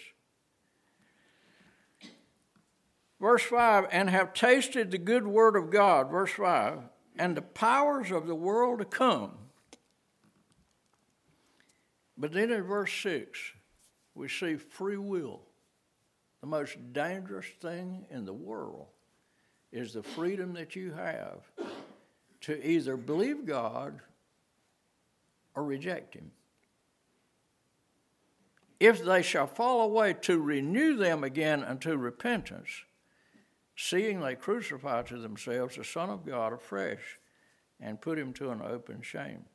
Verse 3.19 3.43
5 3.43 3.85
and 3.91 4.09
have 4.09 4.33
tasted 4.33 4.89
the 4.89 4.97
good 4.97 5.27
word 5.27 5.55
of 5.55 5.69
God. 5.69 6.09
Verse 6.09 6.31
5 6.31 6.79
and 7.19 7.35
the 7.35 7.41
powers 7.41 8.11
of 8.11 8.25
the 8.25 8.35
world 8.35 8.79
to 8.79 8.85
come. 8.85 9.31
But 12.17 12.33
then 12.33 12.51
in 12.51 12.63
verse 12.63 12.93
6, 13.01 13.39
we 14.15 14.27
see 14.27 14.55
free 14.55 14.97
will. 14.97 15.41
The 16.41 16.47
most 16.47 16.77
dangerous 16.93 17.45
thing 17.61 18.05
in 18.09 18.25
the 18.25 18.33
world 18.33 18.87
is 19.71 19.93
the 19.93 20.03
freedom 20.03 20.53
that 20.53 20.75
you 20.75 20.91
have 20.91 21.41
to 22.41 22.67
either 22.67 22.97
believe 22.97 23.45
God 23.45 23.99
or 25.55 25.63
reject 25.63 26.15
Him. 26.15 26.31
If 28.79 29.03
they 29.03 29.21
shall 29.21 29.45
fall 29.45 29.81
away, 29.81 30.13
to 30.21 30.39
renew 30.39 30.95
them 30.95 31.23
again 31.23 31.63
unto 31.63 31.95
repentance, 31.95 32.83
seeing 33.75 34.19
they 34.19 34.35
crucify 34.35 35.03
to 35.03 35.17
themselves 35.17 35.75
the 35.75 35.83
Son 35.83 36.09
of 36.09 36.25
God 36.25 36.51
afresh 36.51 37.19
and 37.79 38.01
put 38.01 38.17
him 38.17 38.33
to 38.33 38.51
an 38.51 38.61
open 38.61 39.01
shame. 39.01 39.45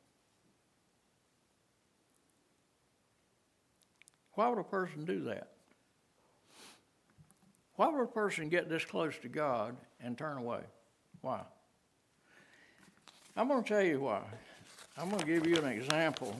Why 4.33 4.49
would 4.49 4.59
a 4.59 4.63
person 4.63 5.05
do 5.05 5.23
that? 5.23 5.51
Why 7.75 7.87
would 7.89 8.03
a 8.03 8.07
person 8.07 8.49
get 8.49 8.69
this 8.69 8.85
close 8.85 9.17
to 9.19 9.29
God 9.29 9.75
and 9.99 10.17
turn 10.17 10.37
away? 10.37 10.61
Why? 11.21 11.41
I'm 13.37 13.47
going 13.47 13.61
to 13.61 13.69
tell 13.69 13.83
you 13.83 13.99
why. 13.99 14.21
I'm 14.97 15.09
going 15.09 15.21
to 15.21 15.27
give 15.27 15.45
you 15.45 15.57
an 15.57 15.67
example 15.67 16.35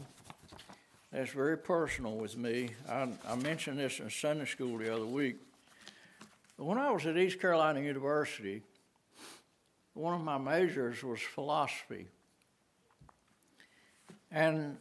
that's 1.12 1.30
very 1.30 1.56
personal 1.56 2.16
with 2.16 2.36
me. 2.36 2.72
I, 2.90 3.08
I 3.28 3.36
mentioned 3.36 3.78
this 3.78 4.00
in 4.00 4.10
Sunday 4.10 4.46
school 4.46 4.80
the 4.80 4.92
other 4.92 5.06
week. 5.06 5.36
When 6.56 6.80
I 6.80 6.90
was 6.90 7.06
at 7.06 7.16
East 7.16 7.40
Carolina 7.40 7.82
University, 7.82 8.64
one 9.94 10.16
of 10.16 10.22
my 10.22 10.40
majors 10.40 11.04
was 11.04 11.20
philosophy. 11.20 12.08
And 14.32 14.76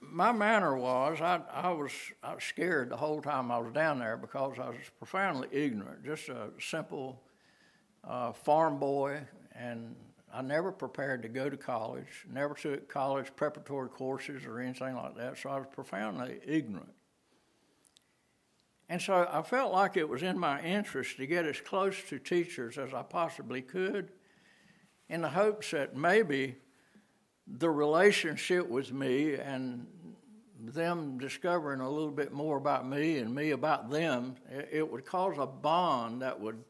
my 0.00 0.30
manner 0.30 0.76
was 0.76 1.20
I, 1.20 1.40
I, 1.52 1.70
was 1.70 1.90
I 2.22 2.36
was 2.36 2.44
scared 2.44 2.88
the 2.88 2.96
whole 2.96 3.20
time 3.20 3.50
I 3.50 3.58
was 3.58 3.72
down 3.72 3.98
there 3.98 4.16
because 4.16 4.60
I 4.60 4.68
was 4.68 4.78
profoundly 4.96 5.48
ignorant, 5.50 6.04
just 6.04 6.28
a 6.28 6.50
simple 6.60 7.20
uh, 8.06 8.30
farm 8.30 8.78
boy, 8.78 9.22
and 9.56 9.96
I 10.32 10.40
never 10.40 10.72
prepared 10.72 11.22
to 11.22 11.28
go 11.28 11.50
to 11.50 11.56
college, 11.56 12.24
never 12.30 12.54
took 12.54 12.88
college 12.88 13.34
preparatory 13.36 13.90
courses 13.90 14.44
or 14.46 14.60
anything 14.60 14.94
like 14.96 15.16
that, 15.16 15.36
so 15.36 15.50
I 15.50 15.58
was 15.58 15.66
profoundly 15.70 16.40
ignorant. 16.46 16.94
And 18.88 19.00
so 19.00 19.28
I 19.30 19.42
felt 19.42 19.72
like 19.72 19.96
it 19.96 20.08
was 20.08 20.22
in 20.22 20.38
my 20.38 20.60
interest 20.62 21.18
to 21.18 21.26
get 21.26 21.44
as 21.44 21.60
close 21.60 22.02
to 22.08 22.18
teachers 22.18 22.78
as 22.78 22.94
I 22.94 23.02
possibly 23.02 23.62
could 23.62 24.10
in 25.08 25.20
the 25.20 25.28
hopes 25.28 25.70
that 25.72 25.96
maybe 25.96 26.56
the 27.46 27.70
relationship 27.70 28.68
with 28.68 28.92
me 28.92 29.34
and 29.34 29.86
them 30.58 31.18
discovering 31.18 31.80
a 31.80 31.90
little 31.90 32.10
bit 32.10 32.32
more 32.32 32.56
about 32.56 32.88
me 32.88 33.18
and 33.18 33.34
me 33.34 33.50
about 33.50 33.90
them, 33.90 34.36
it 34.70 34.90
would 34.90 35.04
cause 35.04 35.36
a 35.38 35.46
bond 35.46 36.22
that 36.22 36.38
would 36.38 36.62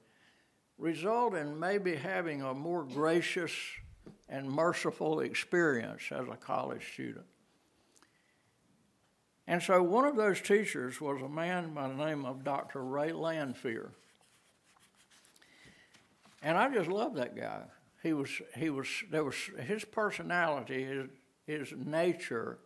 result 0.83 1.35
in 1.35 1.59
maybe 1.59 1.95
having 1.95 2.43
a 2.43 2.53
more 2.53 2.83
gracious 2.83 3.53
and 4.29 4.51
merciful 4.51 5.21
experience 5.21 6.03
as 6.11 6.27
a 6.29 6.37
college 6.37 6.93
student. 6.93 7.25
And 9.47 9.63
so 9.63 9.81
one 9.81 10.05
of 10.05 10.17
those 10.17 10.41
teachers 10.41 11.01
was 11.01 11.23
a 11.23 11.29
man 11.29 11.73
by 11.73 11.87
the 11.87 11.95
name 11.95 12.25
of 12.25 12.43
Dr. 12.43 12.83
Ray 12.83 13.13
Lanphier. 13.13 13.93
And 16.43 16.59
I 16.59 16.69
just 16.73 16.91
loved 16.91 17.17
that 17.17 17.37
guy. 17.37 17.63
He 18.03 18.13
was, 18.13 18.31
he 18.57 18.69
was, 18.69 18.89
there 19.09 19.23
was 19.23 19.37
his 19.61 19.85
personality, 19.85 20.83
his, 20.85 21.07
his 21.47 21.73
nature, 21.79 22.59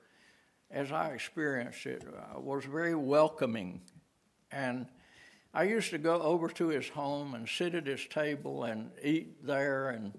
as 0.70 0.90
I 0.90 1.08
experienced 1.08 1.84
it, 1.84 2.02
uh, 2.06 2.40
was 2.40 2.64
very 2.64 2.94
welcoming. 2.94 3.82
And 4.50 4.86
I 5.56 5.62
used 5.62 5.88
to 5.92 5.98
go 5.98 6.20
over 6.20 6.48
to 6.48 6.68
his 6.68 6.86
home 6.90 7.34
and 7.34 7.48
sit 7.48 7.74
at 7.74 7.86
his 7.86 8.04
table 8.04 8.64
and 8.64 8.90
eat 9.02 9.42
there, 9.42 9.88
and 9.88 10.12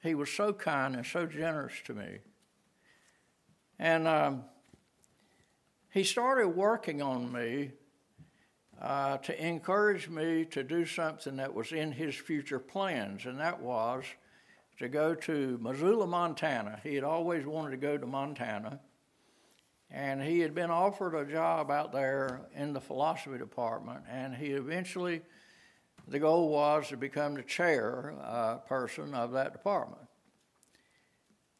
he 0.00 0.14
was 0.14 0.30
so 0.30 0.52
kind 0.52 0.94
and 0.94 1.04
so 1.04 1.26
generous 1.26 1.72
to 1.86 1.92
me. 1.92 2.18
And 3.80 4.06
um, 4.06 4.44
he 5.92 6.04
started 6.04 6.50
working 6.50 7.02
on 7.02 7.32
me 7.32 7.72
uh, 8.80 9.16
to 9.16 9.44
encourage 9.44 10.08
me 10.08 10.44
to 10.52 10.62
do 10.62 10.86
something 10.86 11.34
that 11.38 11.52
was 11.52 11.72
in 11.72 11.90
his 11.90 12.14
future 12.14 12.60
plans, 12.60 13.26
and 13.26 13.40
that 13.40 13.60
was 13.60 14.04
to 14.78 14.88
go 14.88 15.16
to 15.16 15.58
Missoula, 15.60 16.06
Montana. 16.06 16.78
He 16.84 16.94
had 16.94 17.02
always 17.02 17.44
wanted 17.44 17.72
to 17.72 17.76
go 17.76 17.98
to 17.98 18.06
Montana 18.06 18.78
and 19.90 20.22
he 20.22 20.40
had 20.40 20.54
been 20.54 20.70
offered 20.70 21.14
a 21.14 21.24
job 21.24 21.70
out 21.70 21.92
there 21.92 22.42
in 22.54 22.72
the 22.72 22.80
philosophy 22.80 23.38
department, 23.38 24.04
and 24.08 24.34
he 24.34 24.46
eventually, 24.46 25.22
the 26.06 26.18
goal 26.18 26.48
was 26.48 26.88
to 26.88 26.96
become 26.96 27.34
the 27.34 27.42
chair 27.42 28.14
uh, 28.22 28.56
person 28.58 29.14
of 29.14 29.32
that 29.32 29.52
department. 29.52 30.02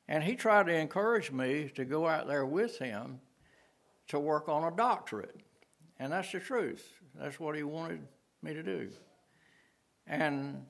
And 0.09 0.25
he 0.25 0.35
tried 0.35 0.67
to 0.67 0.75
encourage 0.75 1.31
me 1.31 1.71
to 1.75 1.85
go 1.85 2.07
out 2.07 2.27
there 2.27 2.47
with 2.47 2.79
him 2.79 3.21
to 4.09 4.19
work 4.19 4.49
on 4.49 4.65
a 4.65 4.77
doctorate. 4.77 5.37
And 6.01 6.13
that's 6.13 6.33
the 6.33 6.41
truth. 6.41 6.85
That's 7.15 7.39
what 7.39 7.55
he 7.55 7.63
wanted 7.63 8.01
me 8.43 8.55
to 8.55 8.63
do. 8.63 8.91
And 10.07 10.65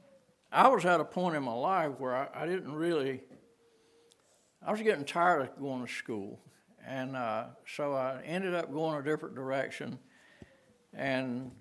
I 0.53 0.69
was 0.69 0.85
at 0.85 1.01
a 1.01 1.05
point 1.05 1.37
in 1.37 1.43
my 1.43 1.55
life 1.55 1.93
where 1.99 2.15
I, 2.15 2.29
I 2.35 2.47
didn't 2.47 2.73
really, 2.73 3.23
I 4.67 4.73
was 4.73 4.83
getting 4.83 5.05
tired 5.05 5.43
of 5.43 5.59
going 5.59 5.87
to 5.87 5.93
school. 5.93 6.39
And 6.91 7.15
uh, 7.15 7.45
so 7.77 7.95
I 7.95 8.21
ended 8.25 8.53
up 8.53 8.73
going 8.73 8.99
a 8.99 9.03
different 9.03 9.37
direction 9.37 10.01
and 10.93 11.53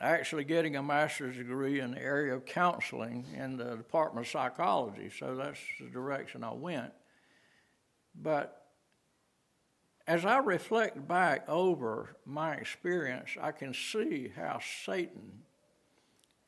actually 0.00 0.44
getting 0.44 0.76
a 0.76 0.82
master's 0.82 1.36
degree 1.36 1.80
in 1.80 1.90
the 1.90 2.02
area 2.02 2.34
of 2.34 2.46
counseling 2.46 3.26
in 3.36 3.58
the 3.58 3.76
Department 3.76 4.26
of 4.26 4.32
Psychology. 4.32 5.10
So 5.18 5.36
that's 5.36 5.58
the 5.78 5.88
direction 5.90 6.42
I 6.42 6.54
went. 6.54 6.92
But 8.14 8.68
as 10.06 10.24
I 10.24 10.38
reflect 10.38 11.06
back 11.06 11.46
over 11.46 12.16
my 12.24 12.54
experience, 12.54 13.36
I 13.38 13.52
can 13.52 13.74
see 13.74 14.32
how 14.34 14.60
Satan 14.86 15.42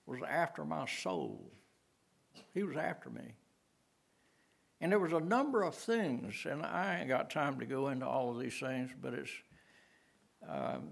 was 0.06 0.20
after 0.26 0.64
my 0.64 0.86
soul. 0.86 1.52
He 2.54 2.62
was 2.62 2.78
after 2.78 3.10
me. 3.10 3.34
And 4.82 4.90
there 4.90 4.98
was 4.98 5.12
a 5.12 5.20
number 5.20 5.62
of 5.62 5.76
things, 5.76 6.44
and 6.44 6.66
I 6.66 6.98
ain't 6.98 7.08
got 7.08 7.30
time 7.30 7.60
to 7.60 7.64
go 7.64 7.90
into 7.90 8.04
all 8.04 8.32
of 8.32 8.40
these 8.40 8.58
things, 8.58 8.90
but 9.00 9.14
it's, 9.14 9.30
um, 10.48 10.88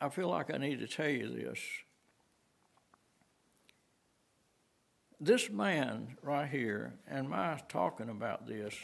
I 0.00 0.08
feel 0.08 0.28
like 0.28 0.52
I 0.52 0.58
need 0.58 0.80
to 0.80 0.88
tell 0.88 1.08
you 1.08 1.28
this. 1.28 1.60
This 5.20 5.48
man 5.48 6.16
right 6.22 6.48
here, 6.48 6.94
and 7.06 7.28
my 7.28 7.62
talking 7.68 8.08
about 8.08 8.48
this, 8.48 8.74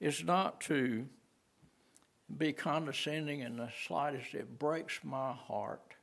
is 0.00 0.24
not 0.24 0.62
to 0.62 1.06
be 2.34 2.54
condescending 2.54 3.40
in 3.40 3.58
the 3.58 3.68
slightest. 3.86 4.32
It 4.32 4.58
breaks 4.58 5.00
my 5.04 5.34
heart 5.34 5.96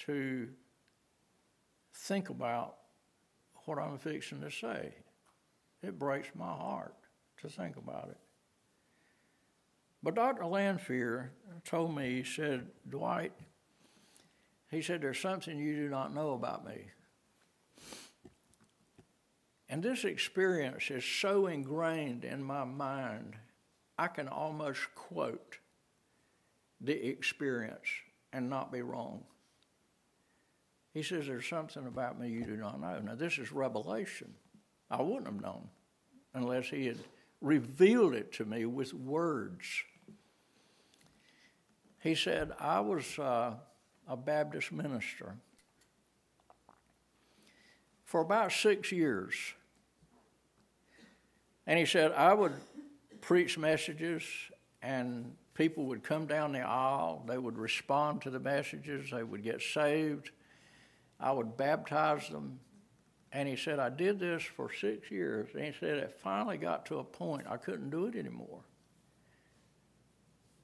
to 0.00 0.50
think 1.94 2.28
about 2.28 2.76
what 3.66 3.78
I'm 3.78 3.98
fixing 3.98 4.40
to 4.40 4.50
say. 4.50 4.94
It 5.82 5.98
breaks 5.98 6.28
my 6.34 6.44
heart 6.44 6.94
to 7.42 7.48
think 7.48 7.76
about 7.76 8.08
it. 8.10 8.18
But 10.02 10.14
Dr. 10.14 10.44
Lanphier 10.44 11.32
told 11.64 11.94
me, 11.94 12.16
he 12.16 12.24
said, 12.24 12.66
Dwight, 12.88 13.32
he 14.70 14.82
said, 14.82 15.00
there's 15.00 15.18
something 15.18 15.58
you 15.58 15.76
do 15.76 15.88
not 15.88 16.14
know 16.14 16.32
about 16.32 16.66
me. 16.66 16.90
And 19.68 19.82
this 19.82 20.04
experience 20.04 20.90
is 20.90 21.04
so 21.04 21.46
ingrained 21.46 22.24
in 22.24 22.42
my 22.42 22.64
mind, 22.64 23.36
I 23.98 24.08
can 24.08 24.28
almost 24.28 24.80
quote 24.94 25.58
the 26.80 27.08
experience 27.08 27.88
and 28.32 28.50
not 28.50 28.70
be 28.70 28.82
wrong. 28.82 29.24
He 30.94 31.02
says, 31.02 31.26
There's 31.26 31.46
something 31.46 31.86
about 31.86 32.18
me 32.18 32.30
you 32.30 32.44
do 32.44 32.56
not 32.56 32.80
know. 32.80 32.98
Now, 33.00 33.16
this 33.16 33.36
is 33.36 33.52
revelation. 33.52 34.32
I 34.90 35.02
wouldn't 35.02 35.26
have 35.26 35.42
known 35.42 35.68
unless 36.34 36.66
he 36.66 36.86
had 36.86 36.98
revealed 37.40 38.14
it 38.14 38.32
to 38.34 38.44
me 38.44 38.64
with 38.64 38.94
words. 38.94 39.66
He 42.00 42.14
said, 42.14 42.52
I 42.60 42.80
was 42.80 43.18
uh, 43.18 43.54
a 44.06 44.16
Baptist 44.16 44.70
minister 44.70 45.34
for 48.04 48.20
about 48.20 48.52
six 48.52 48.92
years. 48.92 49.34
And 51.66 51.78
he 51.78 51.86
said, 51.86 52.12
I 52.12 52.34
would 52.34 52.52
preach 53.20 53.56
messages, 53.56 54.22
and 54.82 55.34
people 55.54 55.86
would 55.86 56.04
come 56.04 56.26
down 56.26 56.52
the 56.52 56.60
aisle. 56.60 57.24
They 57.26 57.38
would 57.38 57.56
respond 57.56 58.20
to 58.22 58.30
the 58.30 58.38
messages, 58.38 59.10
they 59.10 59.24
would 59.24 59.42
get 59.42 59.62
saved. 59.62 60.30
I 61.24 61.32
would 61.32 61.56
baptize 61.56 62.28
them. 62.28 62.60
And 63.32 63.48
he 63.48 63.56
said, 63.56 63.78
I 63.78 63.88
did 63.88 64.20
this 64.20 64.42
for 64.42 64.70
six 64.70 65.10
years. 65.10 65.48
And 65.54 65.64
he 65.64 65.72
said, 65.80 65.96
it 65.96 66.14
finally 66.22 66.58
got 66.58 66.84
to 66.86 66.98
a 66.98 67.04
point 67.04 67.46
I 67.48 67.56
couldn't 67.56 67.88
do 67.88 68.04
it 68.04 68.14
anymore. 68.14 68.60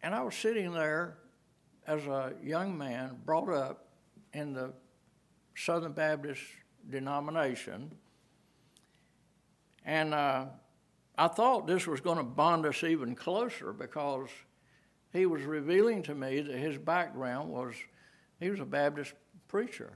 And 0.02 0.14
I 0.14 0.22
was 0.22 0.34
sitting 0.34 0.72
there 0.72 1.16
as 1.86 2.06
a 2.06 2.34
young 2.44 2.76
man 2.76 3.16
brought 3.24 3.48
up 3.48 3.88
in 4.34 4.52
the 4.52 4.74
Southern 5.56 5.92
Baptist 5.92 6.42
denomination. 6.90 7.90
And 9.86 10.12
uh, 10.12 10.44
I 11.16 11.28
thought 11.28 11.66
this 11.66 11.86
was 11.86 12.02
going 12.02 12.18
to 12.18 12.22
bond 12.22 12.66
us 12.66 12.84
even 12.84 13.14
closer 13.14 13.72
because 13.72 14.28
he 15.10 15.24
was 15.24 15.42
revealing 15.42 16.02
to 16.02 16.14
me 16.14 16.42
that 16.42 16.56
his 16.58 16.76
background 16.76 17.48
was 17.48 17.74
he 18.38 18.50
was 18.50 18.60
a 18.60 18.66
Baptist 18.66 19.14
preacher. 19.48 19.94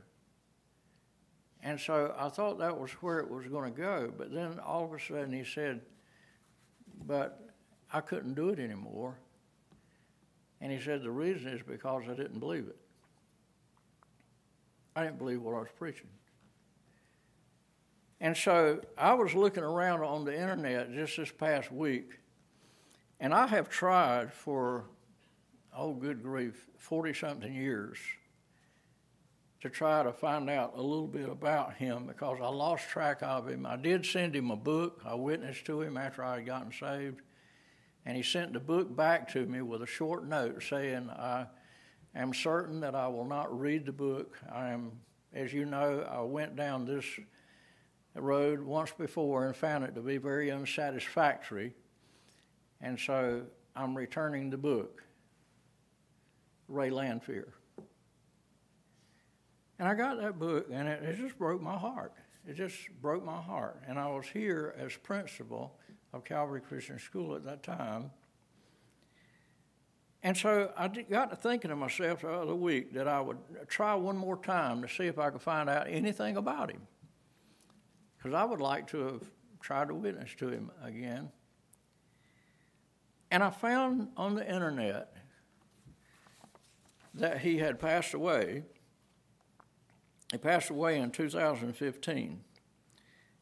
And 1.64 1.81
so 1.81 2.14
I 2.18 2.29
thought 2.29 2.59
that 2.59 2.79
was 2.79 2.90
where 3.00 3.18
it 3.20 3.31
was 3.31 3.46
going 3.46 3.72
to 3.72 3.81
go. 3.81 4.12
But 4.16 4.33
then 4.33 4.61
all 4.61 4.85
of 4.85 4.92
a 4.92 5.00
sudden 5.00 5.33
he 5.33 5.44
said, 5.44 5.81
But 7.07 7.48
I 7.90 8.00
couldn't 8.03 8.35
do 8.35 8.50
it 8.50 8.59
anymore. 8.59 9.16
And 10.61 10.70
he 10.70 10.79
said, 10.79 11.03
The 11.03 11.11
reason 11.11 11.48
is 11.48 11.62
because 11.66 12.03
I 12.05 12.14
didn't 12.14 12.38
believe 12.38 12.68
it. 12.68 12.77
I 14.94 15.05
didn't 15.05 15.18
believe 15.18 15.40
what 15.40 15.55
I 15.55 15.61
was 15.61 15.70
preaching. 15.77 16.09
And 18.20 18.37
so 18.37 18.81
I 18.96 19.14
was 19.14 19.35
looking 19.35 19.64
around 19.64 20.03
on 20.03 20.24
the 20.24 20.35
internet 20.35 20.92
just 20.92 21.16
this 21.16 21.33
past 21.33 21.72
week, 21.72 22.20
and 23.20 23.35
I 23.35 23.46
have 23.46 23.68
tried 23.68 24.33
for, 24.33 24.85
oh, 25.77 25.94
good 25.94 26.22
grief, 26.22 26.68
40 26.79 27.14
something 27.14 27.53
years 27.53 27.98
to 29.64 29.70
try 29.70 30.03
to 30.03 30.12
find 30.12 30.50
out 30.50 30.74
a 30.77 30.83
little 30.83 31.07
bit 31.07 31.27
about 31.27 31.72
him 31.72 32.05
because 32.07 32.38
I 32.38 32.48
lost 32.48 32.87
track 32.87 33.22
of 33.22 33.48
him. 33.48 33.64
I 33.64 33.77
did 33.77 34.05
send 34.05 34.37
him 34.37 34.50
a 34.50 34.57
book. 34.57 35.00
I 35.07 35.14
witnessed 35.14 35.64
to 35.64 35.81
him 35.81 35.96
after 35.96 36.22
I 36.22 36.35
had 36.35 36.44
gotten 36.44 36.70
saved. 36.70 37.22
And 38.05 38.14
he 38.14 38.22
sent 38.22 38.53
the 38.53 38.61
book 38.61 38.94
back 38.94 39.33
to 39.33 39.46
me 39.46 39.62
with 39.62 39.81
a 39.81 39.87
short 39.87 40.29
note 40.29 40.62
saying, 40.62 41.09
I 41.09 41.46
am 42.14 42.35
certain 42.35 42.81
that 42.81 42.94
I 42.94 43.09
will 43.09 43.24
not 43.24 43.59
read 43.59 43.87
the 43.87 43.92
book. 43.92 44.38
I 44.53 44.68
am, 44.68 44.92
as 45.33 45.55
you 45.55 45.64
know, 45.64 46.07
I 46.11 46.20
went 46.20 46.57
down 46.57 46.85
this 46.85 47.07
road 48.14 48.61
once 48.61 48.92
before 48.92 49.46
and 49.46 49.57
found 49.57 49.83
it 49.85 49.94
to 49.94 50.03
be 50.03 50.18
very 50.18 50.50
unsatisfactory. 50.50 51.72
And 52.83 53.00
so 53.00 53.44
I'm 53.74 53.96
returning 53.96 54.50
the 54.50 54.59
book. 54.59 55.03
Ray 56.68 56.90
Lanphier. 56.90 57.55
And 59.78 59.88
I 59.88 59.94
got 59.94 60.20
that 60.20 60.38
book, 60.38 60.66
and 60.72 60.88
it, 60.88 61.02
it 61.02 61.16
just 61.16 61.38
broke 61.38 61.60
my 61.60 61.76
heart. 61.76 62.12
It 62.46 62.54
just 62.54 62.76
broke 63.00 63.24
my 63.24 63.40
heart. 63.40 63.82
And 63.88 63.98
I 63.98 64.08
was 64.08 64.26
here 64.26 64.74
as 64.78 64.96
principal 64.96 65.78
of 66.12 66.24
Calvary 66.24 66.60
Christian 66.60 66.98
School 66.98 67.34
at 67.34 67.44
that 67.44 67.62
time. 67.62 68.10
And 70.22 70.37
so 70.37 70.72
I 70.76 70.88
got 70.88 71.30
to 71.30 71.37
thinking 71.37 71.68
to 71.68 71.76
myself 71.76 72.22
the 72.22 72.30
other 72.30 72.54
week 72.54 72.94
that 72.94 73.08
I 73.08 73.20
would 73.20 73.38
try 73.68 73.94
one 73.94 74.16
more 74.16 74.38
time 74.38 74.80
to 74.82 74.88
see 74.88 75.04
if 75.04 75.18
I 75.18 75.30
could 75.30 75.42
find 75.42 75.68
out 75.68 75.87
anything 75.88 76.37
about 76.37 76.70
him. 76.70 76.80
Because 78.16 78.34
I 78.34 78.44
would 78.44 78.60
like 78.60 78.87
to 78.88 78.98
have 79.00 79.22
tried 79.60 79.88
to 79.88 79.94
witness 79.94 80.30
to 80.38 80.48
him 80.48 80.70
again. 80.82 81.30
And 83.30 83.42
I 83.42 83.50
found 83.50 84.08
on 84.16 84.34
the 84.34 84.48
internet 84.48 85.14
that 87.14 87.40
he 87.40 87.58
had 87.58 87.79
passed 87.79 88.14
away 88.14 88.62
he 90.35 90.38
passed 90.38 90.68
away 90.68 90.98
in 90.98 91.12
2015 91.12 92.40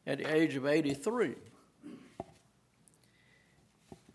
at 0.07 0.19
the 0.19 0.31
age 0.31 0.57
of 0.57 0.67
83. 0.67 1.37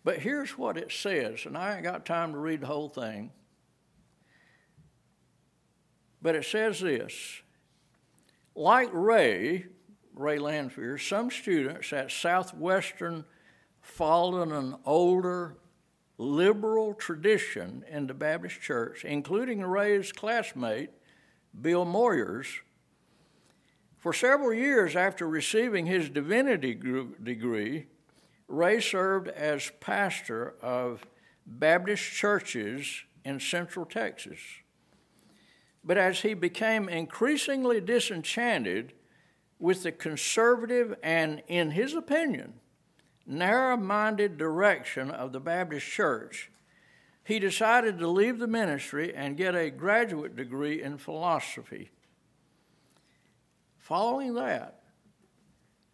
But 0.03 0.19
here's 0.19 0.59
what 0.59 0.77
it 0.77 0.91
says, 0.91 1.47
and 1.47 1.57
I 1.57 1.73
ain't 1.73 1.83
got 1.83 2.05
time 2.05 2.33
to 2.33 2.37
read 2.37 2.61
the 2.61 2.67
whole 2.67 2.87
thing. 2.87 3.31
But 6.21 6.35
it 6.35 6.45
says 6.45 6.79
this 6.79 7.41
like 8.53 8.89
Ray, 8.93 9.65
Ray 10.13 10.37
Lanphier, 10.37 10.99
some 10.99 11.31
students 11.31 11.91
at 11.91 12.11
Southwestern 12.11 13.25
followed 13.81 14.51
an 14.51 14.75
older 14.85 15.57
liberal 16.19 16.93
tradition 16.93 17.83
in 17.89 18.05
the 18.05 18.13
Baptist 18.13 18.61
church, 18.61 19.03
including 19.03 19.63
Ray's 19.63 20.11
classmate, 20.11 20.91
Bill 21.59 21.83
Moyers, 21.83 22.59
for 24.07 24.13
several 24.13 24.53
years 24.53 24.95
after 24.95 25.27
receiving 25.27 25.85
his 25.85 26.09
divinity 26.09 26.73
degree, 26.73 27.87
Ray 28.47 28.79
served 28.79 29.27
as 29.27 29.69
pastor 29.81 30.55
of 30.61 31.05
Baptist 31.45 32.03
churches 32.13 33.03
in 33.25 33.41
Central 33.41 33.85
Texas. 33.85 34.39
But 35.83 35.97
as 35.97 36.21
he 36.21 36.35
became 36.35 36.87
increasingly 36.87 37.81
disenchanted 37.81 38.93
with 39.59 39.83
the 39.83 39.91
conservative 39.91 40.95
and, 41.03 41.43
in 41.49 41.71
his 41.71 41.93
opinion, 41.93 42.53
narrow 43.25 43.75
minded 43.75 44.37
direction 44.37 45.11
of 45.11 45.33
the 45.33 45.41
Baptist 45.41 45.85
Church, 45.85 46.49
he 47.25 47.39
decided 47.39 47.99
to 47.99 48.07
leave 48.07 48.39
the 48.39 48.47
ministry 48.47 49.13
and 49.13 49.35
get 49.35 49.53
a 49.53 49.69
graduate 49.69 50.37
degree 50.37 50.81
in 50.81 50.97
philosophy. 50.97 51.91
Following 53.87 54.33
that, 54.33 54.81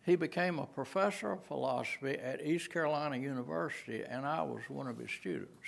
he 0.03 0.15
became 0.15 0.57
a 0.57 0.65
professor 0.65 1.33
of 1.33 1.43
philosophy 1.43 2.17
at 2.17 2.43
East 2.43 2.71
Carolina 2.71 3.17
University, 3.17 4.01
and 4.01 4.25
I 4.25 4.41
was 4.41 4.63
one 4.67 4.87
of 4.87 4.97
his 4.97 5.11
students. 5.11 5.67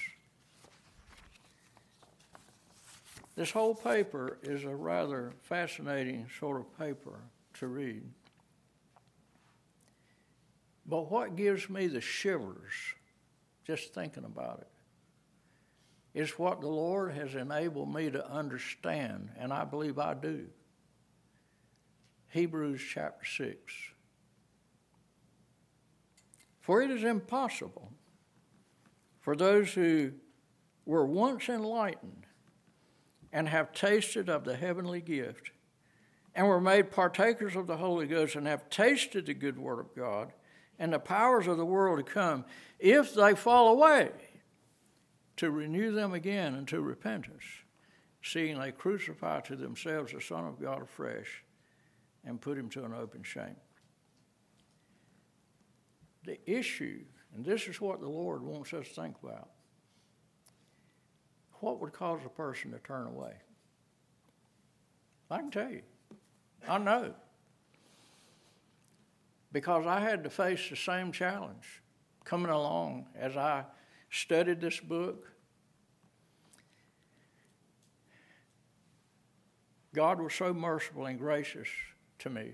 This 3.35 3.51
whole 3.51 3.75
paper 3.75 4.39
is 4.41 4.63
a 4.63 4.75
rather 4.75 5.33
fascinating 5.43 6.25
sort 6.39 6.59
of 6.59 6.79
paper 6.79 7.19
to 7.59 7.67
read. 7.67 8.01
But 10.87 11.11
what 11.11 11.35
gives 11.35 11.69
me 11.69 11.85
the 11.85 12.01
shivers 12.01 12.73
just 13.67 13.93
thinking 13.93 14.25
about 14.25 14.61
it 14.61 16.19
is 16.19 16.39
what 16.39 16.59
the 16.59 16.67
Lord 16.67 17.13
has 17.13 17.35
enabled 17.35 17.93
me 17.93 18.09
to 18.09 18.27
understand, 18.27 19.29
and 19.37 19.53
I 19.53 19.63
believe 19.63 19.99
I 19.99 20.15
do. 20.15 20.47
Hebrews 22.35 22.81
chapter 22.93 23.23
6. 23.23 23.73
For 26.59 26.81
it 26.81 26.91
is 26.91 27.05
impossible 27.05 27.93
for 29.21 29.37
those 29.37 29.73
who 29.73 30.11
were 30.85 31.05
once 31.05 31.47
enlightened 31.47 32.25
and 33.31 33.47
have 33.47 33.71
tasted 33.71 34.27
of 34.27 34.43
the 34.43 34.57
heavenly 34.57 34.99
gift 34.99 35.51
and 36.35 36.45
were 36.45 36.59
made 36.59 36.91
partakers 36.91 37.55
of 37.55 37.67
the 37.67 37.77
Holy 37.77 38.05
Ghost 38.05 38.35
and 38.35 38.47
have 38.47 38.69
tasted 38.69 39.27
the 39.27 39.33
good 39.33 39.57
word 39.57 39.79
of 39.79 39.95
God 39.95 40.33
and 40.77 40.91
the 40.91 40.99
powers 40.99 41.47
of 41.47 41.55
the 41.55 41.65
world 41.65 41.99
to 41.99 42.03
come, 42.03 42.43
if 42.79 43.13
they 43.13 43.33
fall 43.33 43.69
away, 43.69 44.09
to 45.37 45.49
renew 45.49 45.93
them 45.93 46.13
again 46.13 46.53
unto 46.53 46.81
repentance, 46.81 47.45
seeing 48.21 48.59
they 48.59 48.73
crucify 48.73 49.39
to 49.39 49.55
themselves 49.55 50.11
the 50.11 50.19
Son 50.19 50.43
of 50.43 50.59
God 50.59 50.81
afresh 50.81 51.44
and 52.25 52.41
put 52.41 52.57
him 52.57 52.69
to 52.69 52.83
an 52.83 52.93
open 52.93 53.23
shame. 53.23 53.55
The 56.25 56.39
issue, 56.49 57.01
and 57.35 57.45
this 57.45 57.67
is 57.67 57.79
what 57.79 58.01
the 58.01 58.09
Lord 58.09 58.41
wants 58.41 58.73
us 58.73 58.87
to 58.87 58.93
think 59.01 59.15
about 59.23 59.49
what 61.59 61.79
would 61.79 61.93
cause 61.93 62.19
a 62.25 62.29
person 62.29 62.71
to 62.71 62.79
turn 62.79 63.07
away? 63.07 63.33
I 65.31 65.37
can 65.37 65.51
tell 65.51 65.69
you. 65.69 65.81
I 66.67 66.77
know. 66.77 67.13
Because 69.51 69.85
I 69.87 69.99
had 69.99 70.23
to 70.25 70.29
face 70.29 70.69
the 70.69 70.75
same 70.75 71.11
challenge 71.11 71.81
coming 72.23 72.51
along 72.51 73.05
as 73.15 73.37
I 73.37 73.63
studied 74.09 74.61
this 74.61 74.79
book. 74.79 75.31
God 79.93 80.21
was 80.21 80.33
so 80.33 80.53
merciful 80.53 81.05
and 81.05 81.17
gracious 81.17 81.69
to 82.19 82.29
me 82.29 82.53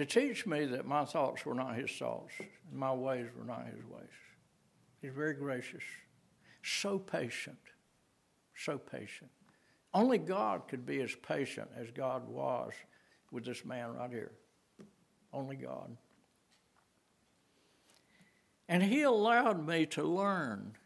to 0.00 0.06
teach 0.06 0.46
me 0.46 0.64
that 0.64 0.86
my 0.86 1.04
thoughts 1.04 1.44
were 1.44 1.54
not 1.54 1.76
his 1.76 1.90
thoughts, 1.90 2.32
my 2.72 2.90
ways 2.90 3.26
were 3.36 3.44
not 3.44 3.66
his 3.66 3.84
ways. 3.84 4.08
He's 5.02 5.12
very 5.12 5.34
gracious, 5.34 5.82
so 6.62 6.98
patient, 6.98 7.58
so 8.56 8.78
patient. 8.78 9.30
Only 9.92 10.16
God 10.16 10.68
could 10.68 10.86
be 10.86 11.02
as 11.02 11.14
patient 11.26 11.68
as 11.76 11.90
God 11.90 12.28
was 12.28 12.72
with 13.30 13.44
this 13.44 13.64
man 13.64 13.94
right 13.94 14.10
here. 14.10 14.32
Only 15.34 15.56
God. 15.56 15.96
And 18.68 18.82
he 18.82 19.02
allowed 19.02 19.66
me 19.66 19.84
to 19.84 20.02
learn 20.02 20.76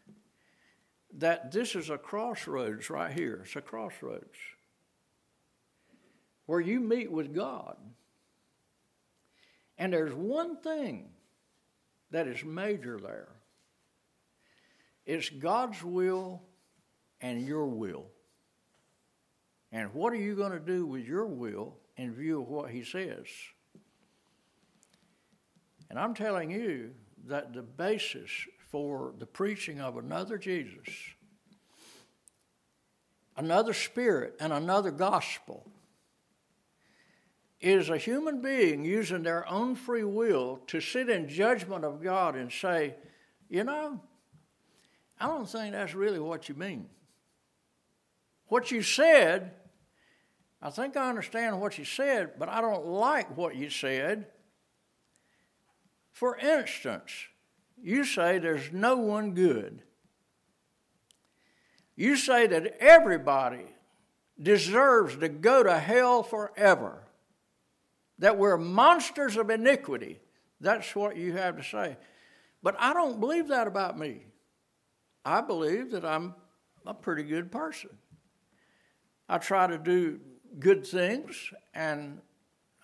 that 1.13 1.51
this 1.53 1.75
is 1.75 1.89
a 1.89 1.97
crossroads 1.97 2.89
right 2.89 3.13
here. 3.13 3.43
It's 3.45 3.55
a 3.55 3.61
crossroads 3.61 4.35
where 6.45 6.59
you 6.59 6.79
meet 6.79 7.11
with 7.11 7.33
God. 7.33 7.77
And 9.77 9.91
there's 9.91 10.13
one 10.13 10.57
thing 10.57 11.09
that 12.11 12.27
is 12.27 12.43
major 12.43 12.99
there 12.99 13.29
it's 15.05 15.29
God's 15.29 15.83
will 15.83 16.41
and 17.21 17.45
your 17.45 17.67
will. 17.67 18.05
And 19.71 19.93
what 19.93 20.13
are 20.13 20.17
you 20.17 20.35
going 20.35 20.53
to 20.53 20.59
do 20.59 20.85
with 20.85 21.05
your 21.05 21.25
will 21.25 21.75
in 21.97 22.13
view 22.13 22.41
of 22.41 22.47
what 22.47 22.71
He 22.71 22.83
says? 22.83 23.27
And 25.89 25.99
I'm 25.99 26.15
telling 26.15 26.49
you 26.49 26.91
that 27.27 27.53
the 27.53 27.61
basis 27.61 28.31
for 28.71 29.13
the 29.19 29.25
preaching 29.25 29.79
of 29.79 29.97
another 29.97 30.37
Jesus, 30.37 30.87
another 33.37 33.73
Spirit, 33.73 34.35
and 34.39 34.51
another 34.51 34.91
gospel 34.91 35.67
is 37.61 37.89
a 37.89 37.97
human 37.97 38.41
being 38.41 38.83
using 38.83 39.23
their 39.23 39.47
own 39.49 39.75
free 39.75 40.03
will 40.03 40.59
to 40.67 40.81
sit 40.81 41.09
in 41.09 41.27
judgment 41.27 41.85
of 41.85 42.03
God 42.03 42.35
and 42.35 42.51
say, 42.51 42.95
you 43.49 43.63
know, 43.63 43.99
I 45.19 45.27
don't 45.27 45.47
think 45.47 45.73
that's 45.73 45.93
really 45.93 46.19
what 46.19 46.49
you 46.49 46.55
mean. 46.55 46.89
What 48.47 48.71
you 48.71 48.81
said, 48.81 49.51
I 50.61 50.69
think 50.69 50.97
I 50.97 51.09
understand 51.09 51.59
what 51.61 51.77
you 51.77 51.85
said, 51.85 52.33
but 52.37 52.49
I 52.49 52.61
don't 52.61 52.85
like 52.85 53.35
what 53.35 53.55
you 53.55 53.69
said. 53.69 54.27
For 56.11 56.37
instance, 56.37 57.11
you 57.81 58.03
say 58.03 58.39
there's 58.39 58.71
no 58.71 58.97
one 58.97 59.33
good. 59.33 59.81
You 61.95 62.17
say 62.17 62.45
that 62.47 62.77
everybody 62.79 63.65
deserves 64.41 65.15
to 65.17 65.29
go 65.29 65.63
to 65.63 65.79
hell 65.79 66.21
forever 66.23 67.04
that 68.19 68.37
we're 68.37 68.57
monsters 68.57 69.37
of 69.37 69.49
iniquity. 69.49 70.19
That's 70.61 70.95
what 70.95 71.17
you 71.17 71.33
have 71.33 71.57
to 71.57 71.63
say. 71.63 71.97
But 72.63 72.75
I 72.79 72.93
don't 72.93 73.19
believe 73.19 73.49
that 73.49 73.67
about 73.67 73.97
me. 73.97 74.25
I 75.23 75.41
believe 75.41 75.91
that 75.91 76.05
I'm 76.05 76.35
a 76.85 76.93
pretty 76.93 77.23
good 77.23 77.51
person. 77.51 77.89
I 79.27 79.37
try 79.39 79.67
to 79.67 79.77
do 79.77 80.19
good 80.59 80.85
things, 80.85 81.51
and 81.73 82.21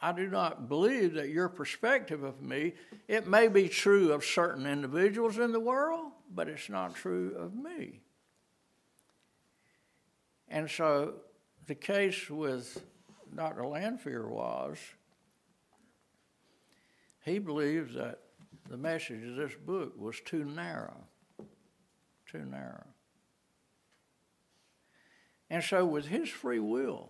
I 0.01 0.11
do 0.11 0.27
not 0.27 0.67
believe 0.67 1.13
that 1.13 1.29
your 1.29 1.47
perspective 1.49 2.23
of 2.23 2.41
me, 2.41 2.73
it 3.07 3.27
may 3.27 3.47
be 3.47 3.69
true 3.69 4.11
of 4.11 4.25
certain 4.25 4.65
individuals 4.65 5.37
in 5.37 5.51
the 5.51 5.59
world, 5.59 6.11
but 6.33 6.47
it's 6.47 6.69
not 6.69 6.95
true 6.95 7.35
of 7.37 7.53
me. 7.53 8.01
And 10.47 10.69
so 10.69 11.13
the 11.67 11.75
case 11.75 12.29
with 12.29 12.83
Dr. 13.35 13.65
Lanphier 13.65 14.27
was 14.27 14.77
he 17.23 17.39
believed 17.39 17.95
that 17.95 18.19
the 18.69 18.77
message 18.77 19.23
of 19.23 19.35
this 19.35 19.53
book 19.65 19.93
was 19.97 20.19
too 20.21 20.45
narrow. 20.45 21.03
Too 22.25 22.45
narrow. 22.45 22.85
And 25.49 25.63
so, 25.63 25.85
with 25.85 26.07
his 26.07 26.29
free 26.29 26.59
will, 26.59 27.09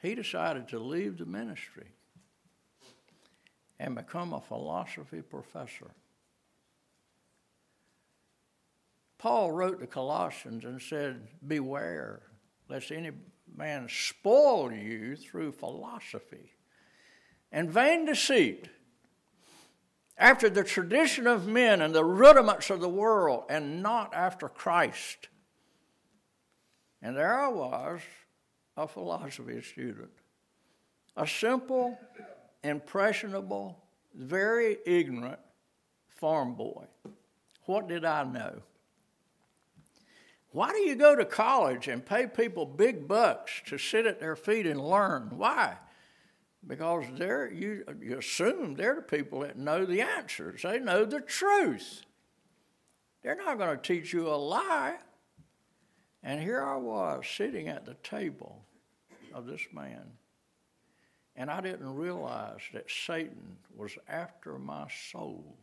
he 0.00 0.14
decided 0.14 0.68
to 0.68 0.78
leave 0.78 1.18
the 1.18 1.26
ministry 1.26 1.88
and 3.78 3.94
become 3.94 4.32
a 4.32 4.40
philosophy 4.40 5.20
professor. 5.20 5.90
Paul 9.18 9.52
wrote 9.52 9.80
to 9.80 9.86
Colossians 9.86 10.64
and 10.64 10.80
said, 10.80 11.28
Beware 11.46 12.22
lest 12.68 12.90
any 12.90 13.10
man 13.54 13.88
spoil 13.90 14.72
you 14.72 15.16
through 15.16 15.52
philosophy 15.52 16.52
and 17.52 17.70
vain 17.70 18.04
deceit 18.04 18.68
after 20.18 20.48
the 20.48 20.64
tradition 20.64 21.26
of 21.26 21.46
men 21.46 21.82
and 21.82 21.94
the 21.94 22.04
rudiments 22.04 22.70
of 22.70 22.80
the 22.80 22.88
world, 22.88 23.44
and 23.48 23.82
not 23.82 24.14
after 24.14 24.48
Christ. 24.48 25.28
And 27.02 27.16
there 27.16 27.38
I 27.38 27.48
was, 27.48 28.00
a 28.76 28.88
philosophy 28.88 29.60
student, 29.62 30.10
a 31.16 31.26
simple, 31.26 31.98
impressionable, 32.64 33.78
very 34.14 34.78
ignorant 34.86 35.38
farm 36.08 36.54
boy. 36.54 36.84
What 37.64 37.88
did 37.88 38.04
I 38.04 38.24
know? 38.24 38.62
Why 40.52 40.70
do 40.70 40.78
you 40.78 40.94
go 40.94 41.14
to 41.14 41.26
college 41.26 41.88
and 41.88 42.04
pay 42.04 42.26
people 42.26 42.64
big 42.64 43.06
bucks 43.06 43.60
to 43.66 43.76
sit 43.76 44.06
at 44.06 44.20
their 44.20 44.36
feet 44.36 44.66
and 44.66 44.80
learn? 44.80 45.32
Why? 45.36 45.76
Because 46.66 47.04
they're 47.14 47.52
you, 47.52 47.84
you 48.00 48.18
assume 48.18 48.74
they're 48.74 48.96
the 48.96 49.02
people 49.02 49.40
that 49.40 49.56
know 49.56 49.84
the 49.84 50.00
answers. 50.00 50.62
They 50.62 50.78
know 50.78 51.04
the 51.04 51.20
truth. 51.20 52.02
They're 53.22 53.36
not 53.36 53.58
going 53.58 53.76
to 53.76 53.82
teach 53.82 54.12
you 54.12 54.28
a 54.28 54.36
lie. 54.36 54.96
And 56.22 56.40
here 56.40 56.62
I 56.62 56.76
was 56.76 57.24
sitting 57.26 57.68
at 57.68 57.84
the 57.84 57.94
table 58.02 58.62
of 59.32 59.46
this 59.46 59.62
man. 59.72 60.12
And 61.36 61.50
I 61.50 61.60
didn't 61.60 61.94
realize 61.94 62.60
that 62.72 62.90
Satan 62.90 63.58
was 63.76 63.96
after 64.08 64.58
my 64.58 64.86
soul. 65.10 65.56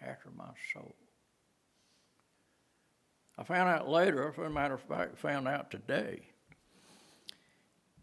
After 0.00 0.30
my 0.36 0.50
soul. 0.72 0.94
I 3.38 3.44
found 3.44 3.70
out 3.70 3.88
later, 3.88 4.28
as 4.28 4.38
a 4.38 4.50
matter 4.50 4.74
of 4.74 4.82
fact, 4.82 5.18
found 5.18 5.48
out 5.48 5.70
today, 5.70 6.31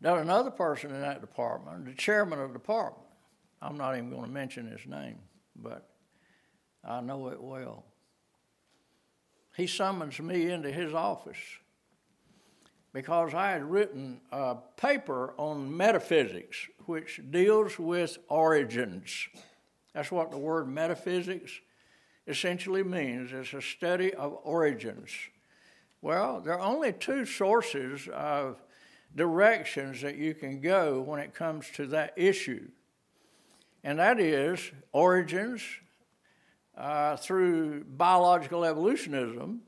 that 0.01 0.17
another 0.17 0.51
person 0.51 0.91
in 0.91 1.01
that 1.01 1.21
department, 1.21 1.85
the 1.85 1.93
chairman 1.93 2.39
of 2.39 2.53
the 2.53 2.59
department, 2.59 3.05
I'm 3.61 3.77
not 3.77 3.95
even 3.97 4.09
going 4.09 4.25
to 4.25 4.31
mention 4.31 4.69
his 4.69 4.85
name, 4.85 5.19
but 5.55 5.89
I 6.83 7.01
know 7.01 7.27
it 7.27 7.41
well. 7.41 7.85
He 9.57 9.67
summons 9.67 10.19
me 10.19 10.49
into 10.49 10.71
his 10.71 10.93
office 10.93 11.37
because 12.93 13.33
I 13.33 13.51
had 13.51 13.63
written 13.63 14.21
a 14.31 14.55
paper 14.77 15.33
on 15.37 15.75
metaphysics, 15.75 16.57
which 16.85 17.19
deals 17.29 17.77
with 17.77 18.17
origins. 18.29 19.27
That's 19.93 20.11
what 20.11 20.31
the 20.31 20.37
word 20.37 20.67
metaphysics 20.67 21.51
essentially 22.25 22.83
means. 22.83 23.33
It's 23.33 23.53
a 23.53 23.61
study 23.61 24.13
of 24.13 24.39
origins. 24.43 25.11
Well, 26.01 26.39
there 26.39 26.53
are 26.53 26.61
only 26.61 26.93
two 26.93 27.25
sources 27.25 28.07
of 28.13 28.61
directions 29.15 30.01
that 30.01 30.17
you 30.17 30.33
can 30.33 30.61
go 30.61 31.01
when 31.01 31.19
it 31.19 31.33
comes 31.33 31.69
to 31.75 31.87
that 31.87 32.13
issue, 32.15 32.67
and 33.83 33.99
that 33.99 34.19
is 34.19 34.71
origins 34.91 35.61
uh, 36.77 37.17
through 37.17 37.83
biological 37.83 38.63
evolutionism 38.63 39.61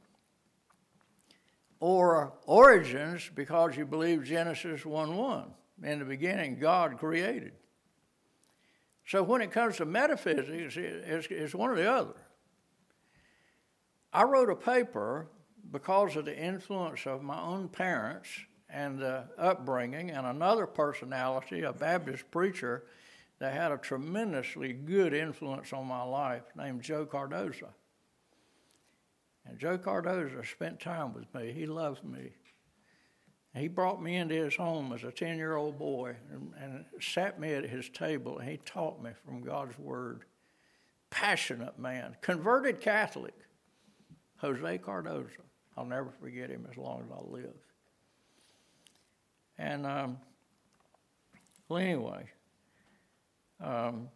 or 1.80 2.34
origins 2.46 3.30
because 3.36 3.76
you 3.76 3.86
believe 3.86 4.24
Genesis 4.24 4.86
1 4.86 5.16
1. 5.16 5.54
In 5.84 6.00
the 6.00 6.06
beginning, 6.06 6.60
God 6.60 6.98
created. 7.00 7.54
So 9.06 9.24
when 9.24 9.42
it 9.42 9.52
comes 9.52 9.78
to 9.78 9.86
metaphysics, 9.86 10.78
it's, 10.78 11.28
it's 11.30 11.56
one 11.56 11.72
or 11.72 11.76
the 11.76 11.92
other. 11.92 12.14
I 14.14 14.24
wrote 14.24 14.50
a 14.50 14.56
paper 14.56 15.28
because 15.72 16.16
of 16.16 16.26
the 16.26 16.38
influence 16.38 17.06
of 17.08 17.24
my 17.24 17.42
own 17.42 17.68
parents 17.68 18.30
and 18.72 19.00
the 19.00 19.26
upbringing, 19.38 20.12
and 20.12 20.26
another 20.26 20.66
personality, 20.66 21.64
a 21.64 21.74
Baptist 21.74 22.30
preacher, 22.32 22.84
that 23.40 23.54
had 23.54 23.72
a 23.72 23.78
tremendously 23.78 24.72
good 24.72 25.14
influence 25.14 25.74
on 25.74 25.88
my 25.88 26.04
life 26.04 26.44
named 26.56 26.82
Joe 26.84 27.06
Cardoza. 27.06 27.70
And 29.46 29.58
Joe 29.58 29.78
Cardoza 29.78 30.46
spent 30.46 30.80
time 30.80 31.14
with 31.14 31.34
me. 31.34 31.52
He 31.52 31.66
loved 31.66 32.04
me. 32.04 32.34
He 33.56 33.68
brought 33.68 34.02
me 34.02 34.16
into 34.16 34.36
his 34.36 34.56
home 34.56 34.94
as 34.94 35.04
a 35.04 35.12
10 35.12 35.38
year 35.38 35.56
old 35.56 35.78
boy 35.78 36.16
and, 36.32 36.54
and, 36.62 36.86
sat 37.02 37.40
me 37.40 37.52
at 37.54 37.66
his 37.66 37.90
table, 37.90 38.40
and 38.40 38.50
he 38.50 38.58
taught 38.58 39.04
me 39.04 39.12
from 39.26 39.42
God's 39.42 39.78
Word. 39.78 40.24
Passionate 41.10 41.78
man, 41.78 42.16
converted 42.22 42.80
Catholic, 42.80 43.34
Jose 44.38 44.78
Cardoza. 44.78 45.42
I'll 45.76 45.86
never 45.86 46.12
forget 46.22 46.50
him 46.50 46.66
as 46.70 46.78
long 46.78 47.02
as 47.04 47.12
I 47.12 47.30
live. 47.30 47.56
And, 49.58 49.86
um, 49.86 50.18
well, 51.70 51.80
anyway, 51.80 52.26
um, 53.64 54.10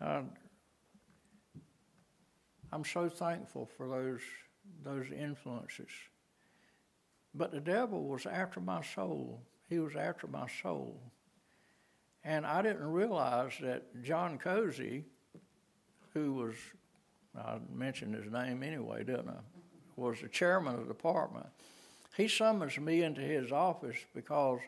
uh, 0.00 0.22
I'm 2.72 2.84
so 2.84 3.08
thankful 3.08 3.66
for 3.76 3.88
those 3.88 4.20
those 4.82 5.06
influences. 5.10 5.90
But 7.34 7.50
the 7.50 7.60
devil 7.60 8.04
was 8.04 8.26
after 8.26 8.60
my 8.60 8.82
soul. 8.82 9.42
He 9.68 9.78
was 9.78 9.96
after 9.96 10.26
my 10.26 10.46
soul. 10.62 11.00
And 12.22 12.46
I 12.46 12.62
didn't 12.62 12.90
realize 12.90 13.52
that 13.60 14.02
John 14.02 14.38
Cozy, 14.38 15.04
who 16.14 16.32
was, 16.34 16.54
I 17.36 17.58
mentioned 17.72 18.14
his 18.14 18.32
name 18.32 18.62
anyway, 18.62 19.04
didn't 19.04 19.28
I? 19.28 19.40
Was 19.96 20.20
the 20.20 20.28
chairman 20.28 20.74
of 20.74 20.80
the 20.82 20.94
department. 20.94 21.46
He 22.16 22.28
summons 22.28 22.78
me 22.78 23.02
into 23.02 23.20
his 23.20 23.50
office 23.52 23.96
because 24.14 24.60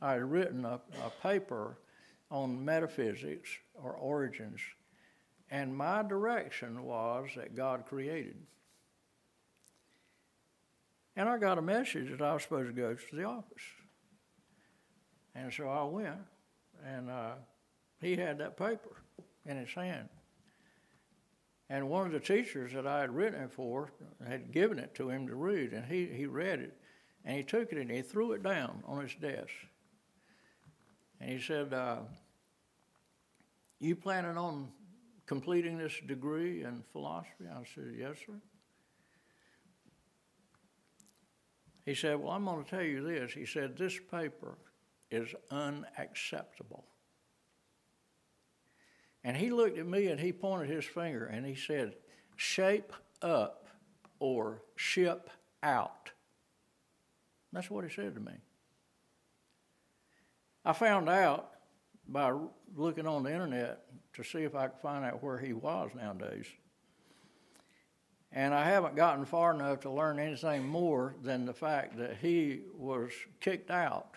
I 0.00 0.12
had 0.12 0.30
written 0.30 0.64
a, 0.64 0.80
a 1.04 1.10
paper 1.22 1.78
on 2.30 2.64
metaphysics 2.64 3.50
or 3.74 3.92
origins 3.92 4.60
and 5.52 5.76
my 5.76 6.02
direction 6.02 6.82
was 6.82 7.28
that 7.36 7.54
God 7.54 7.84
created. 7.86 8.38
And 11.14 11.28
I 11.28 11.36
got 11.36 11.58
a 11.58 11.62
message 11.62 12.10
that 12.10 12.22
I 12.22 12.32
was 12.32 12.42
supposed 12.42 12.68
to 12.68 12.72
go 12.72 12.94
to 12.94 13.16
the 13.16 13.24
office. 13.24 13.62
And 15.34 15.52
so 15.52 15.68
I 15.68 15.84
went, 15.84 16.16
and 16.86 17.10
uh, 17.10 17.32
he 18.00 18.16
had 18.16 18.38
that 18.38 18.56
paper 18.56 18.96
in 19.44 19.58
his 19.58 19.68
hand. 19.74 20.08
And 21.68 21.90
one 21.90 22.06
of 22.06 22.12
the 22.12 22.20
teachers 22.20 22.72
that 22.72 22.86
I 22.86 23.00
had 23.00 23.14
written 23.14 23.42
it 23.42 23.52
for 23.52 23.92
had 24.26 24.52
given 24.52 24.78
it 24.78 24.94
to 24.94 25.10
him 25.10 25.26
to 25.26 25.34
read, 25.34 25.74
and 25.74 25.84
he, 25.84 26.06
he 26.06 26.24
read 26.24 26.60
it, 26.60 26.78
and 27.24 27.36
he 27.36 27.42
took 27.42 27.72
it 27.72 27.78
and 27.78 27.90
he 27.90 28.02
threw 28.02 28.32
it 28.32 28.42
down 28.42 28.82
on 28.86 29.02
his 29.02 29.14
desk. 29.14 29.52
And 31.20 31.30
he 31.30 31.40
said, 31.40 31.72
uh, 31.72 31.98
You 33.78 33.94
planning 33.94 34.36
on 34.36 34.68
completing 35.26 35.78
this 35.78 35.94
degree 36.06 36.64
in 36.64 36.82
philosophy? 36.92 37.44
I 37.48 37.62
said, 37.74 37.94
Yes, 37.96 38.16
sir. 38.26 38.34
He 41.84 41.94
said, 41.94 42.20
Well, 42.20 42.32
I'm 42.32 42.44
going 42.44 42.64
to 42.64 42.70
tell 42.70 42.82
you 42.82 43.02
this. 43.04 43.32
He 43.32 43.46
said, 43.46 43.76
This 43.76 43.98
paper 44.10 44.58
is 45.10 45.34
unacceptable. 45.50 46.84
And 49.24 49.36
he 49.36 49.50
looked 49.50 49.78
at 49.78 49.86
me 49.86 50.08
and 50.08 50.18
he 50.18 50.32
pointed 50.32 50.68
his 50.68 50.84
finger 50.84 51.26
and 51.26 51.46
he 51.46 51.54
said, 51.54 51.94
Shape 52.36 52.92
up 53.20 53.68
or 54.18 54.62
ship 54.74 55.30
out. 55.62 56.10
That's 57.52 57.70
what 57.70 57.84
he 57.84 57.90
said 57.90 58.14
to 58.14 58.20
me. 58.20 58.32
I 60.64 60.72
found 60.72 61.08
out 61.08 61.50
by 62.08 62.32
looking 62.76 63.06
on 63.06 63.22
the 63.22 63.32
internet 63.32 63.84
to 64.14 64.22
see 64.22 64.42
if 64.42 64.54
I 64.54 64.68
could 64.68 64.80
find 64.80 65.04
out 65.04 65.22
where 65.22 65.38
he 65.38 65.52
was 65.52 65.90
nowadays. 65.94 66.46
And 68.32 68.54
I 68.54 68.64
haven't 68.64 68.96
gotten 68.96 69.26
far 69.26 69.52
enough 69.52 69.80
to 69.80 69.90
learn 69.90 70.18
anything 70.18 70.66
more 70.66 71.14
than 71.22 71.44
the 71.44 71.52
fact 71.52 71.98
that 71.98 72.16
he 72.20 72.60
was 72.74 73.10
kicked 73.40 73.70
out 73.70 74.16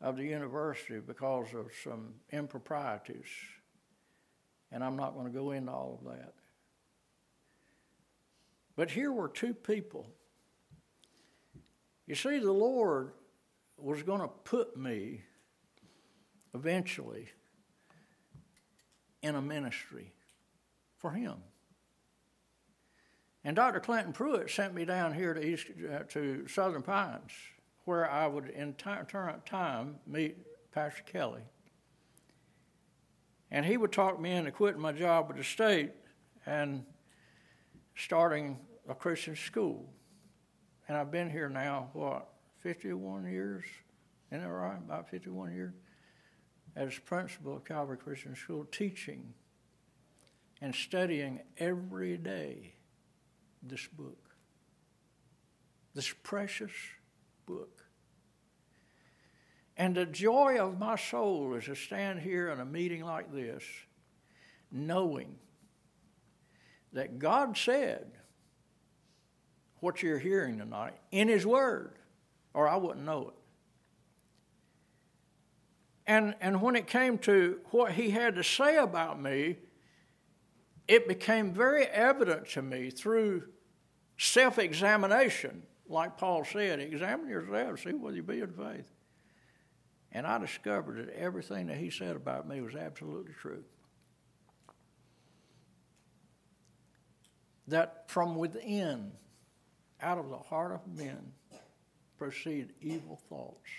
of 0.00 0.16
the 0.16 0.24
university 0.24 1.00
because 1.00 1.52
of 1.54 1.70
some 1.82 2.14
improprieties. 2.30 3.26
And 4.70 4.84
I'm 4.84 4.96
not 4.96 5.14
going 5.14 5.26
to 5.26 5.32
go 5.32 5.50
into 5.50 5.72
all 5.72 5.98
of 6.00 6.12
that. 6.12 6.34
But 8.76 8.90
here 8.90 9.12
were 9.12 9.28
two 9.28 9.54
people. 9.54 10.06
You 12.06 12.14
see, 12.14 12.38
the 12.38 12.52
Lord 12.52 13.12
was 13.76 14.02
going 14.02 14.20
to 14.20 14.28
put 14.28 14.76
me 14.76 15.22
eventually 16.54 17.28
in 19.22 19.34
a 19.34 19.42
ministry 19.42 20.12
for 20.98 21.10
him. 21.10 21.36
And 23.42 23.56
Dr. 23.56 23.80
Clinton 23.80 24.12
Pruitt 24.12 24.50
sent 24.50 24.74
me 24.74 24.84
down 24.84 25.12
here 25.12 25.34
to 25.34 25.44
East 25.44 25.66
uh, 25.92 26.00
to 26.10 26.46
Southern 26.48 26.82
Pines, 26.82 27.32
where 27.84 28.10
I 28.10 28.26
would 28.26 28.48
in 28.48 28.74
turn 28.74 29.06
time 29.44 29.96
meet 30.06 30.36
Pastor 30.72 31.02
Kelly. 31.02 31.42
And 33.50 33.64
he 33.66 33.76
would 33.76 33.92
talk 33.92 34.20
me 34.20 34.32
into 34.32 34.50
quitting 34.50 34.80
my 34.80 34.92
job 34.92 35.28
with 35.28 35.36
the 35.36 35.44
state 35.44 35.92
and 36.46 36.84
starting 37.94 38.58
a 38.88 38.94
Christian 38.94 39.36
school. 39.36 39.93
And 40.88 40.96
I've 40.96 41.10
been 41.10 41.30
here 41.30 41.48
now, 41.48 41.88
what, 41.92 42.28
51 42.62 43.30
years? 43.30 43.64
Isn't 44.30 44.42
that 44.42 44.50
right? 44.50 44.78
About 44.78 45.08
51 45.10 45.54
years? 45.54 45.72
as 46.76 46.98
principal 46.98 47.56
of 47.56 47.64
Calvary 47.64 47.96
Christian 47.96 48.34
School, 48.34 48.64
teaching 48.64 49.34
and 50.60 50.74
studying 50.74 51.40
every 51.58 52.16
day 52.16 52.74
this 53.62 53.86
book, 53.86 54.18
this 55.94 56.12
precious 56.22 56.72
book. 57.46 57.84
And 59.76 59.96
the 59.96 60.06
joy 60.06 60.58
of 60.58 60.78
my 60.78 60.96
soul 60.96 61.54
is 61.54 61.64
to 61.64 61.74
stand 61.74 62.20
here 62.20 62.48
in 62.50 62.60
a 62.60 62.64
meeting 62.64 63.04
like 63.04 63.32
this, 63.32 63.62
knowing 64.70 65.36
that 66.92 67.18
God 67.18 67.56
said 67.56 68.12
what 69.84 70.02
you're 70.02 70.18
hearing 70.18 70.56
tonight 70.58 70.94
in 71.12 71.28
His 71.28 71.46
Word, 71.46 71.98
or 72.54 72.66
I 72.66 72.76
wouldn't 72.76 73.04
know 73.04 73.28
it. 73.28 73.34
And, 76.06 76.34
and 76.40 76.62
when 76.62 76.74
it 76.74 76.86
came 76.86 77.18
to 77.18 77.60
what 77.70 77.92
he 77.92 78.10
had 78.10 78.34
to 78.36 78.42
say 78.42 78.78
about 78.78 79.20
me, 79.20 79.58
it 80.88 81.06
became 81.06 81.52
very 81.52 81.84
evident 81.84 82.48
to 82.50 82.62
me 82.62 82.90
through 82.90 83.44
self 84.18 84.58
examination, 84.58 85.62
like 85.86 86.16
Paul 86.16 86.44
said, 86.44 86.80
examine 86.80 87.28
yourself, 87.28 87.80
see 87.80 87.92
whether 87.92 88.16
you 88.16 88.22
be 88.22 88.40
in 88.40 88.52
faith. 88.52 88.90
And 90.12 90.26
I 90.26 90.38
discovered 90.38 90.98
that 90.98 91.14
everything 91.14 91.66
that 91.66 91.76
he 91.76 91.90
said 91.90 92.16
about 92.16 92.48
me 92.48 92.60
was 92.62 92.74
absolutely 92.74 93.32
true. 93.32 93.64
That 97.66 98.04
from 98.08 98.36
within, 98.36 99.12
out 100.02 100.18
of 100.18 100.28
the 100.30 100.38
heart 100.38 100.72
of 100.72 100.80
men, 100.96 101.32
proceed 102.18 102.70
evil 102.80 103.20
thoughts, 103.28 103.70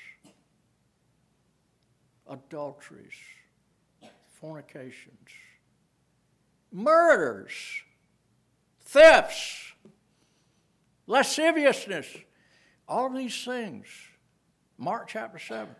adulteries, 2.29 3.13
fornications, 4.39 5.29
murders, 6.71 7.53
thefts, 8.81 9.73
lasciviousness, 11.07 12.07
all 12.87 13.09
these 13.09 13.43
things. 13.43 13.87
Mark 14.77 15.07
chapter 15.07 15.39
7. 15.39 15.75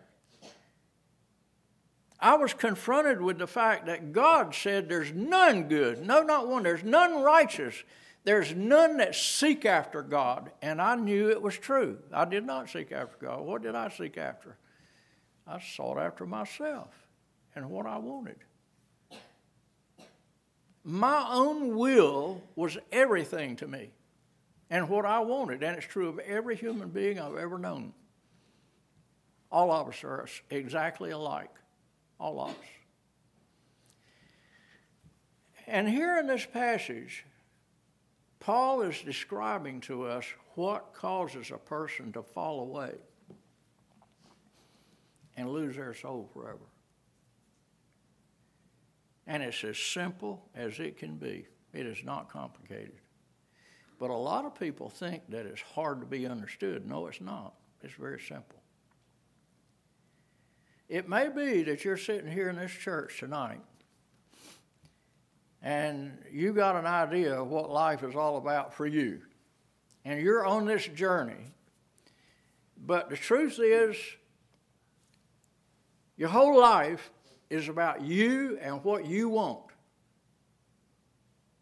I 2.18 2.36
was 2.36 2.54
confronted 2.54 3.20
with 3.20 3.38
the 3.38 3.46
fact 3.46 3.86
that 3.86 4.12
God 4.12 4.54
said 4.54 4.88
there's 4.88 5.12
none 5.12 5.68
good, 5.68 6.04
no, 6.04 6.22
not 6.22 6.48
one, 6.48 6.62
there's 6.62 6.82
none 6.82 7.22
righteous, 7.22 7.84
there's 8.26 8.56
none 8.56 8.96
that 8.96 9.14
seek 9.14 9.64
after 9.64 10.02
God. 10.02 10.50
And 10.60 10.82
I 10.82 10.96
knew 10.96 11.30
it 11.30 11.40
was 11.40 11.56
true. 11.56 11.98
I 12.12 12.24
did 12.24 12.44
not 12.44 12.68
seek 12.68 12.90
after 12.90 13.16
God. 13.24 13.40
What 13.42 13.62
did 13.62 13.76
I 13.76 13.88
seek 13.88 14.18
after? 14.18 14.56
I 15.46 15.60
sought 15.60 15.96
after 15.96 16.26
myself 16.26 16.88
and 17.54 17.70
what 17.70 17.86
I 17.86 17.98
wanted. 17.98 18.38
My 20.82 21.24
own 21.30 21.76
will 21.76 22.42
was 22.56 22.76
everything 22.90 23.54
to 23.56 23.68
me 23.68 23.90
and 24.70 24.88
what 24.88 25.06
I 25.06 25.20
wanted, 25.20 25.62
and 25.62 25.76
it's 25.76 25.86
true 25.86 26.08
of 26.08 26.18
every 26.18 26.56
human 26.56 26.88
being 26.88 27.20
I've 27.20 27.36
ever 27.36 27.58
known. 27.58 27.92
All 29.52 29.70
of 29.70 29.88
us 29.88 30.02
are 30.02 30.26
exactly 30.50 31.12
alike. 31.12 31.54
All 32.18 32.40
of 32.40 32.50
us. 32.50 32.56
And 35.68 35.88
here 35.88 36.18
in 36.18 36.26
this 36.26 36.44
passage, 36.44 37.24
Paul 38.40 38.82
is 38.82 39.00
describing 39.02 39.80
to 39.82 40.04
us 40.04 40.24
what 40.54 40.92
causes 40.94 41.50
a 41.50 41.58
person 41.58 42.12
to 42.12 42.22
fall 42.22 42.60
away 42.60 42.94
and 45.36 45.50
lose 45.50 45.76
their 45.76 45.94
soul 45.94 46.28
forever. 46.32 46.58
And 49.26 49.42
it's 49.42 49.64
as 49.64 49.78
simple 49.78 50.48
as 50.54 50.78
it 50.78 50.96
can 50.98 51.16
be. 51.16 51.46
It 51.72 51.86
is 51.86 52.04
not 52.04 52.30
complicated. 52.30 53.00
But 53.98 54.10
a 54.10 54.16
lot 54.16 54.44
of 54.44 54.58
people 54.58 54.88
think 54.88 55.22
that 55.30 55.46
it's 55.46 55.60
hard 55.60 56.00
to 56.00 56.06
be 56.06 56.26
understood. 56.26 56.86
No, 56.86 57.06
it's 57.06 57.20
not. 57.20 57.54
It's 57.82 57.94
very 57.94 58.20
simple. 58.20 58.62
It 60.88 61.08
may 61.08 61.28
be 61.28 61.62
that 61.64 61.84
you're 61.84 61.96
sitting 61.96 62.30
here 62.30 62.48
in 62.48 62.56
this 62.56 62.70
church 62.70 63.18
tonight 63.18 63.60
and 65.66 66.16
you 66.30 66.52
got 66.52 66.76
an 66.76 66.86
idea 66.86 67.42
of 67.42 67.48
what 67.48 67.68
life 67.68 68.04
is 68.04 68.14
all 68.14 68.36
about 68.36 68.72
for 68.72 68.86
you. 68.86 69.20
And 70.04 70.20
you're 70.20 70.46
on 70.46 70.64
this 70.64 70.86
journey. 70.86 71.54
But 72.86 73.10
the 73.10 73.16
truth 73.16 73.58
is, 73.58 73.96
your 76.16 76.28
whole 76.28 76.56
life 76.56 77.10
is 77.50 77.68
about 77.68 78.02
you 78.02 78.56
and 78.62 78.84
what 78.84 79.06
you 79.06 79.28
want. 79.28 79.64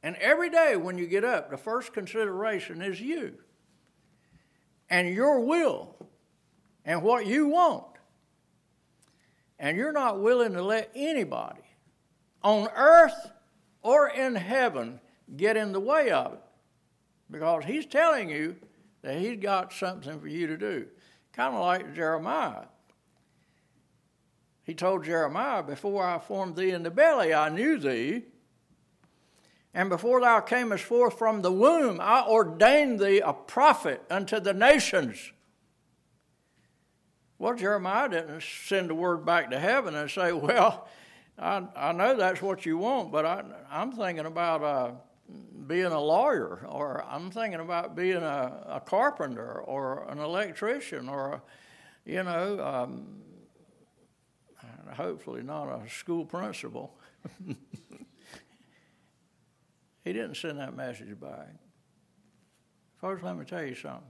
And 0.03 0.17
every 0.17 0.51
day 0.51 0.77
when 0.77 0.99
you 0.99 1.07
get 1.07 1.25
up, 1.25 1.49
the 1.49 1.57
first 1.57 1.95
consideration 1.95 2.83
is 2.83 3.01
you 3.01 3.39
and 4.91 5.09
your 5.15 5.41
will 5.41 5.97
and 6.85 7.03
what 7.03 7.25
you 7.25 7.49
want. 7.49 7.87
And 9.59 9.79
you're 9.79 9.93
not 9.93 10.21
willing 10.21 10.53
to 10.53 10.63
let 10.63 10.91
anybody 10.95 11.63
on 12.43 12.69
earth 12.77 13.31
or 13.85 14.09
in 14.09 14.35
heaven 14.35 14.99
get 15.37 15.57
in 15.57 15.71
the 15.71 15.79
way 15.79 16.11
of 16.11 16.33
it 16.33 16.41
because 17.31 17.65
he's 17.65 17.87
telling 17.87 18.29
you 18.29 18.57
that 19.03 19.19
he's 19.19 19.39
got 19.39 19.73
something 19.73 20.19
for 20.19 20.27
you 20.27 20.49
to 20.49 20.57
do. 20.57 20.87
Kind 21.33 21.55
of 21.55 21.61
like 21.61 21.95
Jeremiah. 21.95 22.65
He 24.65 24.75
told 24.75 25.05
Jeremiah, 25.05 25.63
Before 25.63 26.03
I 26.03 26.19
formed 26.19 26.57
thee 26.57 26.71
in 26.71 26.83
the 26.83 26.91
belly, 26.91 27.35
I 27.35 27.51
knew 27.51 27.79
thee. 27.79 28.23
And 29.75 29.91
before 29.91 30.21
thou 30.21 30.41
camest 30.41 30.85
forth 30.85 31.19
from 31.19 31.43
the 31.43 31.53
womb, 31.53 32.01
I 32.01 32.25
ordained 32.27 33.01
thee 33.01 33.21
a 33.21 33.33
prophet 33.33 34.03
unto 34.09 34.41
the 34.41 34.55
nations. 34.55 35.33
Well, 37.39 37.55
Jeremiah 37.55 38.09
didn't 38.09 38.43
send 38.43 38.89
the 38.89 38.95
word 38.95 39.27
back 39.27 39.51
to 39.51 39.59
heaven 39.59 39.95
and 39.95 40.11
say, 40.11 40.33
Well, 40.33 40.89
I, 41.39 41.67
I 41.77 41.93
know 41.93 42.17
that's 42.17 42.41
what 42.41 42.65
you 42.65 42.79
want, 42.79 43.11
but 43.11 43.27
I, 43.27 43.43
I'm 43.71 43.93
thinking 43.93 44.27
about 44.27 44.63
uh, 44.63 44.93
being 45.67 45.87
a 45.87 46.01
lawyer, 46.01 46.67
or 46.69 47.05
I'm 47.09 47.31
thinking 47.31 47.61
about 47.61 47.97
being 47.97 48.23
a, 48.23 48.65
a 48.67 48.81
carpenter, 48.81 49.61
or 49.63 50.07
an 50.09 50.19
electrician, 50.19 51.09
or, 51.09 51.43
you 52.05 52.23
know, 52.23 52.61
um, 52.65 53.23
hopefully 54.97 55.43
not 55.43 55.69
a 55.69 55.89
school 55.89 56.25
principal. 56.25 56.99
He 60.05 60.13
didn't 60.13 60.37
send 60.37 60.59
that 60.59 60.77
message 60.77 61.19
back. 61.19 61.49
Folks, 63.01 63.23
let 63.23 63.37
me 63.37 63.45
tell 63.47 63.65
you 63.65 63.75
something. 63.75 64.03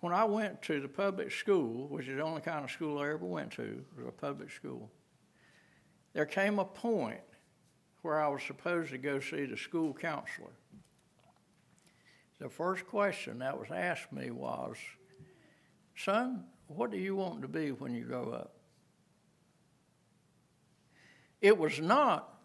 When 0.00 0.12
I 0.12 0.24
went 0.24 0.62
to 0.62 0.80
the 0.80 0.88
public 0.88 1.32
school, 1.32 1.88
which 1.88 2.06
is 2.06 2.16
the 2.16 2.22
only 2.22 2.40
kind 2.40 2.64
of 2.64 2.70
school 2.70 2.98
I 2.98 3.10
ever 3.10 3.26
went 3.26 3.52
to, 3.52 3.84
was 3.96 4.06
a 4.06 4.12
public 4.12 4.50
school, 4.50 4.90
there 6.12 6.26
came 6.26 6.58
a 6.58 6.64
point 6.64 7.20
where 8.02 8.20
I 8.20 8.28
was 8.28 8.42
supposed 8.42 8.90
to 8.90 8.98
go 8.98 9.18
see 9.20 9.44
the 9.46 9.56
school 9.56 9.92
counselor. 9.92 10.52
The 12.38 12.48
first 12.48 12.86
question 12.86 13.40
that 13.40 13.58
was 13.58 13.68
asked 13.72 14.12
me 14.12 14.30
was, 14.30 14.76
Son, 15.96 16.44
what 16.68 16.92
do 16.92 16.96
you 16.96 17.16
want 17.16 17.42
to 17.42 17.48
be 17.48 17.72
when 17.72 17.92
you 17.92 18.04
grow 18.04 18.30
up? 18.30 18.54
It 21.40 21.56
was 21.56 21.80
not 21.80 22.38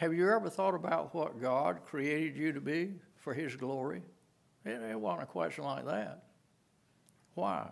have 0.00 0.14
you 0.14 0.32
ever 0.32 0.48
thought 0.48 0.74
about 0.74 1.14
what 1.14 1.42
God 1.42 1.80
created 1.84 2.34
you 2.34 2.54
to 2.54 2.60
be 2.60 2.94
for 3.16 3.34
His 3.34 3.54
glory? 3.54 4.00
It, 4.64 4.80
it 4.80 4.98
wasn't 4.98 5.24
a 5.24 5.26
question 5.26 5.64
like 5.64 5.84
that. 5.84 6.22
Why? 7.34 7.70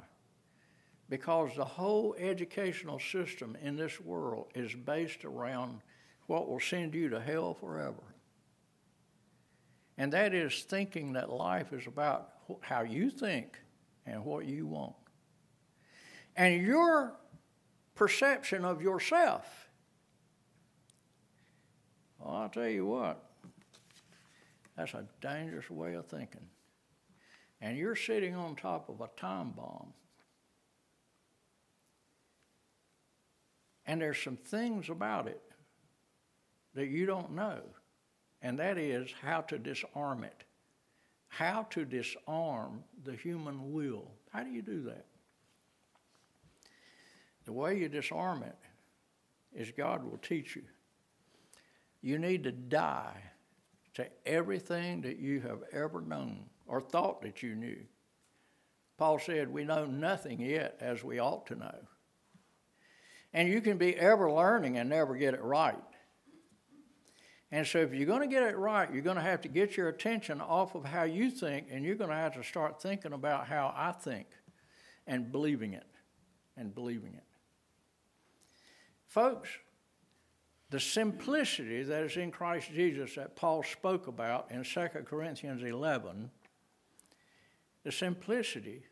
Because 1.08 1.50
the 1.56 1.64
whole 1.64 2.14
educational 2.18 2.98
system 2.98 3.56
in 3.62 3.76
this 3.76 4.00
world 4.00 4.48
is 4.54 4.74
based 4.74 5.24
around 5.24 5.80
what 6.26 6.48
will 6.48 6.60
send 6.60 6.94
you 6.94 7.08
to 7.08 7.20
hell 7.20 7.54
forever. 7.54 8.02
And 9.96 10.12
that 10.12 10.34
is 10.34 10.62
thinking 10.62 11.14
that 11.14 11.30
life 11.30 11.72
is 11.72 11.86
about 11.86 12.30
how 12.60 12.82
you 12.82 13.10
think 13.10 13.58
and 14.06 14.24
what 14.24 14.44
you 14.44 14.66
want. 14.66 14.94
And 16.36 16.62
your 16.62 17.14
perception 17.94 18.64
of 18.64 18.80
yourself 18.80 19.68
well, 22.18 22.34
I'll 22.34 22.48
tell 22.48 22.68
you 22.68 22.86
what, 22.86 23.22
that's 24.76 24.94
a 24.94 25.04
dangerous 25.20 25.70
way 25.70 25.94
of 25.94 26.06
thinking. 26.06 26.46
And 27.60 27.76
you're 27.76 27.96
sitting 27.96 28.34
on 28.34 28.54
top 28.54 28.88
of 28.88 29.00
a 29.00 29.08
time 29.20 29.50
bomb. 29.50 29.92
And 33.86 34.00
there's 34.00 34.22
some 34.22 34.36
things 34.36 34.90
about 34.90 35.26
it 35.26 35.42
that 36.74 36.88
you 36.88 37.06
don't 37.06 37.32
know, 37.32 37.60
and 38.42 38.58
that 38.58 38.78
is 38.78 39.10
how 39.22 39.40
to 39.40 39.58
disarm 39.58 40.24
it. 40.24 40.44
How 41.28 41.64
to 41.70 41.84
disarm 41.84 42.84
the 43.04 43.14
human 43.14 43.72
will. 43.72 44.10
How 44.32 44.42
do 44.42 44.50
you 44.50 44.62
do 44.62 44.82
that? 44.82 45.06
The 47.44 47.52
way 47.52 47.78
you 47.78 47.88
disarm 47.88 48.42
it 48.42 48.56
is 49.54 49.72
God 49.76 50.04
will 50.04 50.18
teach 50.18 50.54
you. 50.54 50.64
You 52.02 52.18
need 52.18 52.44
to 52.44 52.52
die 52.52 53.22
to 53.94 54.06
everything 54.26 55.00
that 55.00 55.18
you 55.18 55.40
have 55.40 55.62
ever 55.72 56.00
known 56.00 56.44
or 56.68 56.80
thought 56.80 57.22
that 57.22 57.42
you 57.42 57.54
knew. 57.54 57.78
Paul 58.96 59.18
said, 59.18 59.52
We 59.52 59.64
know 59.64 59.86
nothing 59.86 60.40
yet 60.40 60.76
as 60.80 61.02
we 61.02 61.18
ought 61.18 61.46
to 61.46 61.56
know. 61.56 61.78
And 63.32 63.48
you 63.48 63.60
can 63.60 63.78
be 63.78 63.96
ever 63.96 64.30
learning 64.30 64.78
and 64.78 64.88
never 64.88 65.16
get 65.16 65.34
it 65.34 65.42
right. 65.42 65.76
And 67.50 67.66
so, 67.66 67.78
if 67.78 67.94
you're 67.94 68.06
going 68.06 68.20
to 68.20 68.26
get 68.26 68.42
it 68.42 68.56
right, 68.56 68.92
you're 68.92 69.02
going 69.02 69.16
to 69.16 69.22
have 69.22 69.40
to 69.42 69.48
get 69.48 69.76
your 69.76 69.88
attention 69.88 70.40
off 70.40 70.74
of 70.74 70.84
how 70.84 71.04
you 71.04 71.30
think, 71.30 71.68
and 71.70 71.82
you're 71.84 71.94
going 71.94 72.10
to 72.10 72.16
have 72.16 72.34
to 72.34 72.44
start 72.44 72.82
thinking 72.82 73.14
about 73.14 73.46
how 73.46 73.72
I 73.74 73.92
think 73.92 74.26
and 75.06 75.32
believing 75.32 75.72
it 75.72 75.86
and 76.58 76.74
believing 76.74 77.14
it. 77.14 77.24
Folks, 79.06 79.48
the 80.68 80.78
simplicity 80.78 81.82
that 81.82 82.02
is 82.02 82.18
in 82.18 82.30
Christ 82.30 82.70
Jesus 82.74 83.14
that 83.14 83.34
Paul 83.34 83.62
spoke 83.62 84.06
about 84.06 84.50
in 84.50 84.62
2 84.62 84.88
Corinthians 85.06 85.62
11, 85.62 86.30
the 87.88 87.92
simplicity 87.92 88.82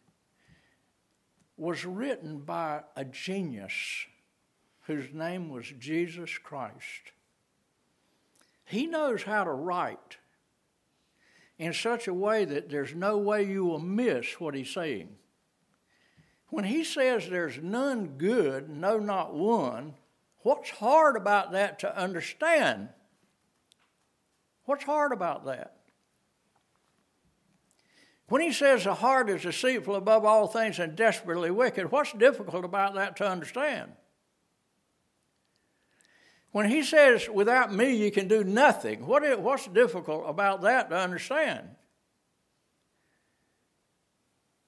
was 1.59 1.85
written 1.85 2.39
by 2.39 2.81
a 2.97 3.05
genius 3.05 4.07
whose 4.87 5.13
name 5.13 5.51
was 5.51 5.67
Jesus 5.79 6.39
Christ. 6.39 7.13
He 8.65 8.87
knows 8.87 9.25
how 9.25 9.45
to 9.45 9.51
write 9.51 10.17
in 11.59 11.75
such 11.75 12.09
a 12.09 12.15
way 12.15 12.47
that 12.47 12.71
there's 12.71 12.95
no 12.95 13.19
way 13.19 13.43
you 13.43 13.67
will 13.67 13.81
miss 13.81 14.41
what 14.41 14.55
he's 14.55 14.73
saying. 14.73 15.11
When 16.49 16.65
he 16.65 16.83
says 16.83 17.29
there's 17.29 17.59
none 17.63 18.17
good, 18.17 18.71
no, 18.71 18.99
not 18.99 19.35
one, 19.35 19.93
what's 20.39 20.71
hard 20.71 21.17
about 21.17 21.53
that 21.53 21.81
to 21.81 21.95
understand? 21.95 22.89
What's 24.65 24.85
hard 24.85 25.13
about 25.13 25.45
that? 25.45 25.76
When 28.29 28.43
he 28.43 28.53
says 28.53 28.85
the 28.85 28.95
heart 28.95 29.31
is 29.31 29.43
deceitful 29.43 29.95
above 29.95 30.25
all 30.25 30.49
things 30.49 30.79
and 30.79 30.97
desperately 30.97 31.51
wicked, 31.51 31.93
what's 31.93 32.13
difficult 32.13 32.65
about 32.65 32.95
that 32.95 33.17
to 33.19 33.29
understand? 33.29 33.93
When 36.51 36.69
he 36.69 36.83
says, 36.83 37.29
without 37.29 37.73
me 37.73 37.95
you 37.95 38.11
can 38.11 38.29
do 38.29 38.43
nothing, 38.43 39.07
what 39.07 39.23
is, 39.23 39.37
what's 39.39 39.69
difficult 39.69 40.25
about 40.27 40.63
that 40.63 40.91
to 40.91 40.97
understand? 40.97 41.69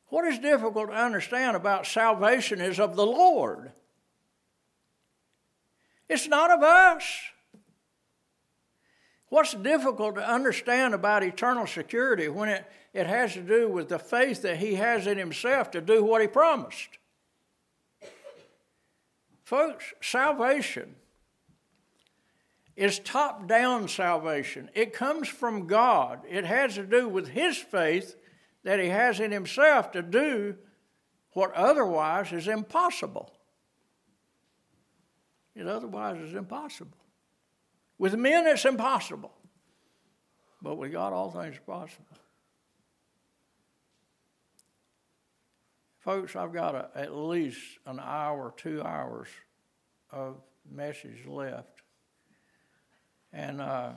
What 0.09 0.25
is 0.25 0.39
difficult 0.39 0.91
to 0.91 0.95
understand 0.95 1.57
about 1.57 1.87
salvation 1.87 2.61
is 2.61 2.79
of 2.79 2.95
the 2.95 3.07
Lord. 3.07 3.73
It's 6.09 6.29
not 6.29 6.51
of 6.51 6.63
us. 6.63 7.05
What's 9.29 9.53
difficult 9.53 10.15
to 10.15 10.27
understand 10.27 10.95
about 10.95 11.23
eternal 11.23 11.67
security 11.67 12.29
when 12.29 12.49
it, 12.49 12.67
it 12.99 13.07
has 13.07 13.35
to 13.35 13.43
do 13.43 13.69
with 13.69 13.89
the 13.89 13.99
faith 13.99 14.43
that 14.43 14.57
He 14.57 14.75
has 14.75 15.07
in 15.07 15.19
Himself 15.19 15.71
to 15.71 15.81
do 15.81 16.03
what 16.03 16.21
He 16.21 16.27
promised? 16.27 16.99
Folks, 19.45 19.95
salvation 20.03 20.97
is 22.77 22.99
top 22.99 23.47
down 23.47 23.87
salvation. 23.87 24.69
It 24.75 24.93
comes 24.93 25.29
from 25.29 25.69
God. 25.69 26.23
It 26.29 26.45
has 26.45 26.75
to 26.75 26.85
do 26.85 27.09
with 27.09 27.29
His 27.29 27.57
faith 27.57 28.17
that 28.65 28.81
He 28.81 28.89
has 28.89 29.21
in 29.21 29.31
Himself 29.31 29.93
to 29.93 30.03
do 30.03 30.57
what 31.35 31.55
otherwise 31.55 32.33
is 32.33 32.49
impossible. 32.49 33.33
It 35.55 35.69
otherwise 35.69 36.21
is 36.21 36.35
impossible. 36.35 36.99
With 37.97 38.15
men, 38.17 38.47
it's 38.49 38.65
impossible. 38.65 39.33
But 40.61 40.77
with 40.77 40.91
God, 40.91 41.13
all 41.13 41.31
things 41.31 41.57
are 41.57 41.61
possible. 41.61 42.07
Folks, 46.09 46.37
I've 46.37 46.55
got 46.55 46.75
a, 46.75 46.89
at 46.95 47.15
least 47.15 47.61
an 47.85 48.01
hour, 48.01 48.55
two 48.57 48.83
hours 48.83 49.29
of 50.11 50.37
message 50.71 51.27
left. 51.27 51.83
And 53.35 53.61
uh, 53.61 53.91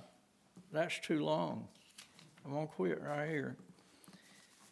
that's 0.73 0.99
too 0.99 1.23
long. 1.23 1.69
I'm 2.43 2.51
going 2.51 2.67
to 2.67 2.73
quit 2.73 3.01
right 3.01 3.29
here. 3.29 3.55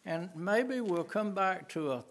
And 0.04 0.28
maybe 0.36 0.82
we'll 0.82 1.02
come 1.02 1.32
back 1.32 1.66
to 1.70 1.92
a 1.92 2.04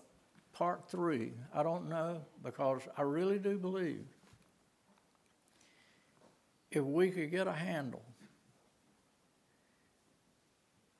part 0.51 0.89
three. 0.89 1.33
I 1.53 1.61
don't 1.61 1.87
know 1.87 2.25
because 2.43 2.81
I 2.97 3.03
really 3.03 3.37
do 3.37 3.59
believe 3.59 4.07
if 6.71 6.83
we 6.83 7.11
could 7.11 7.29
get 7.29 7.45
a 7.45 7.53
handle 7.53 8.01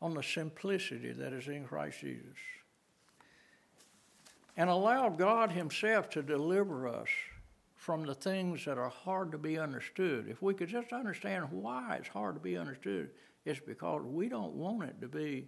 on 0.03 0.13
the 0.13 0.21
simplicity 0.21 1.13
that 1.13 1.33
is 1.33 1.47
in 1.47 1.65
Christ 1.65 2.01
Jesus 2.01 2.37
and 4.59 4.69
allow 4.69 5.07
God 5.07 5.53
Himself 5.53 6.09
to 6.09 6.21
deliver 6.21 6.85
us 6.85 7.07
from 7.77 8.05
the 8.05 8.13
things 8.13 8.65
that 8.65 8.77
are 8.77 8.89
hard 8.89 9.31
to 9.31 9.37
be 9.37 9.57
understood. 9.57 10.27
If 10.27 10.41
we 10.41 10.53
could 10.53 10.67
just 10.67 10.91
understand 10.91 11.49
why 11.49 11.95
it's 11.95 12.09
hard 12.09 12.35
to 12.35 12.41
be 12.41 12.57
understood, 12.57 13.11
it's 13.45 13.61
because 13.61 14.01
we 14.03 14.27
don't 14.27 14.53
want 14.53 14.83
it 14.83 14.99
to 14.99 15.07
be 15.07 15.47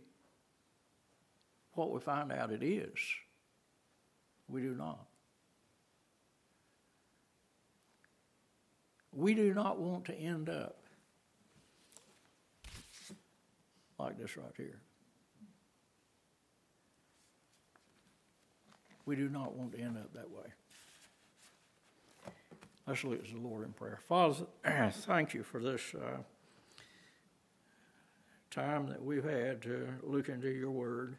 what 1.74 1.92
we 1.92 2.00
find 2.00 2.32
out 2.32 2.52
it 2.52 2.64
is. 2.64 2.98
We 4.48 4.62
do 4.62 4.76
not. 4.76 5.06
We 9.12 9.34
do 9.34 9.54
not 9.54 9.78
want 9.78 10.06
to 10.06 10.14
end 10.16 10.48
up 10.48 10.78
like 14.00 14.18
this 14.18 14.38
right 14.38 14.54
here. 14.56 14.80
We 19.06 19.16
do 19.16 19.30
not 19.30 19.54
want 19.54 19.74
to 19.74 19.80
end 19.80 19.98
up 19.98 20.14
that 20.14 20.30
way. 20.30 20.48
Let's 22.88 23.04
look 23.04 23.26
to 23.26 23.34
the 23.34 23.40
Lord 23.40 23.66
in 23.66 23.74
prayer. 23.74 24.00
Father, 24.08 24.46
thank 24.92 25.34
you 25.34 25.44
for 25.44 25.62
this 25.62 25.82
uh, 25.96 26.18
time 28.50 28.88
that 28.88 29.04
we've 29.04 29.24
had 29.24 29.62
to 29.64 29.88
look 30.04 30.30
into 30.30 30.50
your 30.50 30.72
word. 30.72 31.16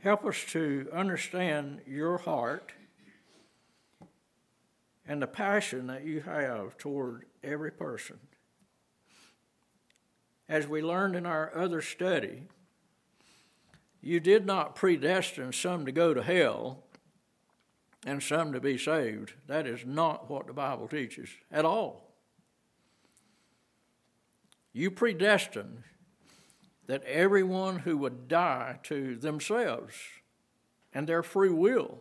Help 0.00 0.24
us 0.24 0.42
to 0.48 0.88
understand 0.92 1.82
your 1.86 2.18
heart 2.18 2.72
and 5.06 5.20
the 5.20 5.26
passion 5.26 5.88
that 5.88 6.04
you 6.04 6.20
have 6.20 6.78
toward 6.78 7.26
every 7.44 7.70
person. 7.70 8.18
As 10.48 10.66
we 10.66 10.82
learned 10.82 11.16
in 11.16 11.26
our 11.26 11.54
other 11.54 11.82
study, 11.82 12.44
you 14.00 14.20
did 14.20 14.46
not 14.46 14.74
predestine 14.74 15.52
some 15.52 15.84
to 15.84 15.92
go 15.92 16.14
to 16.14 16.22
hell 16.22 16.84
and 18.06 18.22
some 18.22 18.52
to 18.52 18.60
be 18.60 18.78
saved. 18.78 19.34
That 19.46 19.66
is 19.66 19.84
not 19.84 20.30
what 20.30 20.46
the 20.46 20.52
Bible 20.52 20.88
teaches 20.88 21.28
at 21.52 21.64
all. 21.64 22.14
You 24.72 24.90
predestined 24.90 25.82
that 26.86 27.04
everyone 27.04 27.80
who 27.80 27.98
would 27.98 28.26
die 28.26 28.78
to 28.84 29.16
themselves 29.16 29.94
and 30.94 31.06
their 31.06 31.22
free 31.22 31.50
will 31.50 32.00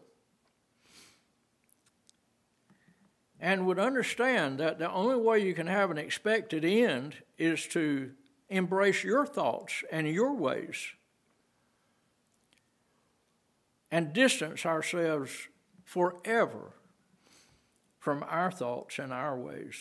and 3.40 3.66
would 3.66 3.80
understand 3.80 4.60
that 4.60 4.80
the 4.80 4.92
only 4.92 5.16
way 5.16 5.40
you 5.40 5.54
can 5.54 5.68
have 5.68 5.92
an 5.92 5.98
expected 5.98 6.66
end 6.66 7.16
is 7.38 7.68
to 7.68 8.12
embrace 8.50 9.04
your 9.04 9.26
thoughts 9.26 9.84
and 9.92 10.08
your 10.08 10.34
ways 10.34 10.94
and 13.92 14.14
distance 14.14 14.66
ourselves 14.66 15.48
forever 15.84 16.74
from 18.00 18.24
our 18.28 18.52
thoughts 18.52 19.00
and 19.00 19.12
our 19.12 19.38
ways 19.38 19.76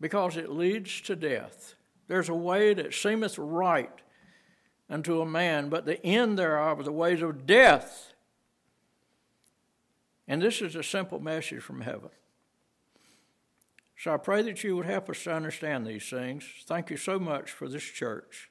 because 0.00 0.36
it 0.36 0.50
leads 0.50 1.00
to 1.02 1.16
death. 1.16 1.74
There's 2.08 2.28
a 2.28 2.34
way 2.34 2.74
that 2.74 2.94
seemeth 2.94 3.38
right 3.38 3.90
unto 4.88 5.20
a 5.20 5.26
man, 5.26 5.68
but 5.68 5.86
the 5.86 6.04
end 6.04 6.38
thereof 6.38 6.80
are 6.80 6.84
the 6.84 6.92
ways 6.92 7.22
of 7.22 7.46
death. 7.46 8.12
And 10.28 10.42
this 10.42 10.60
is 10.60 10.74
a 10.74 10.82
simple 10.82 11.20
message 11.20 11.62
from 11.62 11.80
heaven. 11.80 12.10
So 13.98 14.12
I 14.12 14.18
pray 14.18 14.42
that 14.42 14.62
you 14.62 14.76
would 14.76 14.86
help 14.86 15.08
us 15.08 15.24
to 15.24 15.32
understand 15.32 15.86
these 15.86 16.08
things. 16.08 16.44
Thank 16.66 16.90
you 16.90 16.96
so 16.96 17.18
much 17.18 17.50
for 17.50 17.68
this 17.68 17.82
church, 17.82 18.50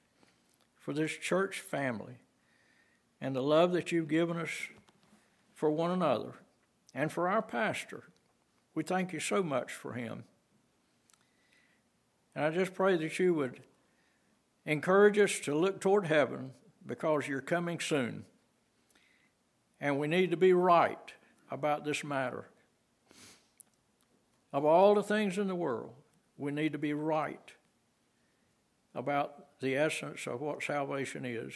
for 0.75 0.93
this 0.93 1.15
church 1.15 1.59
family, 1.59 2.15
and 3.25 3.35
the 3.35 3.41
love 3.41 3.71
that 3.71 3.91
you've 3.91 4.07
given 4.07 4.37
us 4.37 4.51
for 5.55 5.71
one 5.71 5.89
another 5.89 6.33
and 6.93 7.11
for 7.11 7.27
our 7.27 7.41
pastor. 7.41 8.03
We 8.75 8.83
thank 8.83 9.13
you 9.13 9.19
so 9.19 9.41
much 9.41 9.73
for 9.73 9.93
him. 9.93 10.25
And 12.35 12.45
I 12.45 12.51
just 12.51 12.75
pray 12.75 12.95
that 12.97 13.17
you 13.17 13.33
would 13.33 13.61
encourage 14.63 15.17
us 15.17 15.39
to 15.39 15.55
look 15.55 15.81
toward 15.81 16.05
heaven 16.05 16.51
because 16.85 17.27
you're 17.27 17.41
coming 17.41 17.79
soon. 17.79 18.25
And 19.81 19.97
we 19.97 20.07
need 20.07 20.29
to 20.29 20.37
be 20.37 20.53
right 20.53 21.11
about 21.49 21.83
this 21.83 22.03
matter. 22.03 22.45
Of 24.53 24.65
all 24.65 24.93
the 24.93 25.01
things 25.01 25.39
in 25.39 25.47
the 25.47 25.55
world, 25.55 25.95
we 26.37 26.51
need 26.51 26.73
to 26.73 26.77
be 26.77 26.93
right 26.93 27.53
about 28.93 29.59
the 29.61 29.75
essence 29.75 30.27
of 30.27 30.41
what 30.41 30.61
salvation 30.61 31.25
is. 31.25 31.55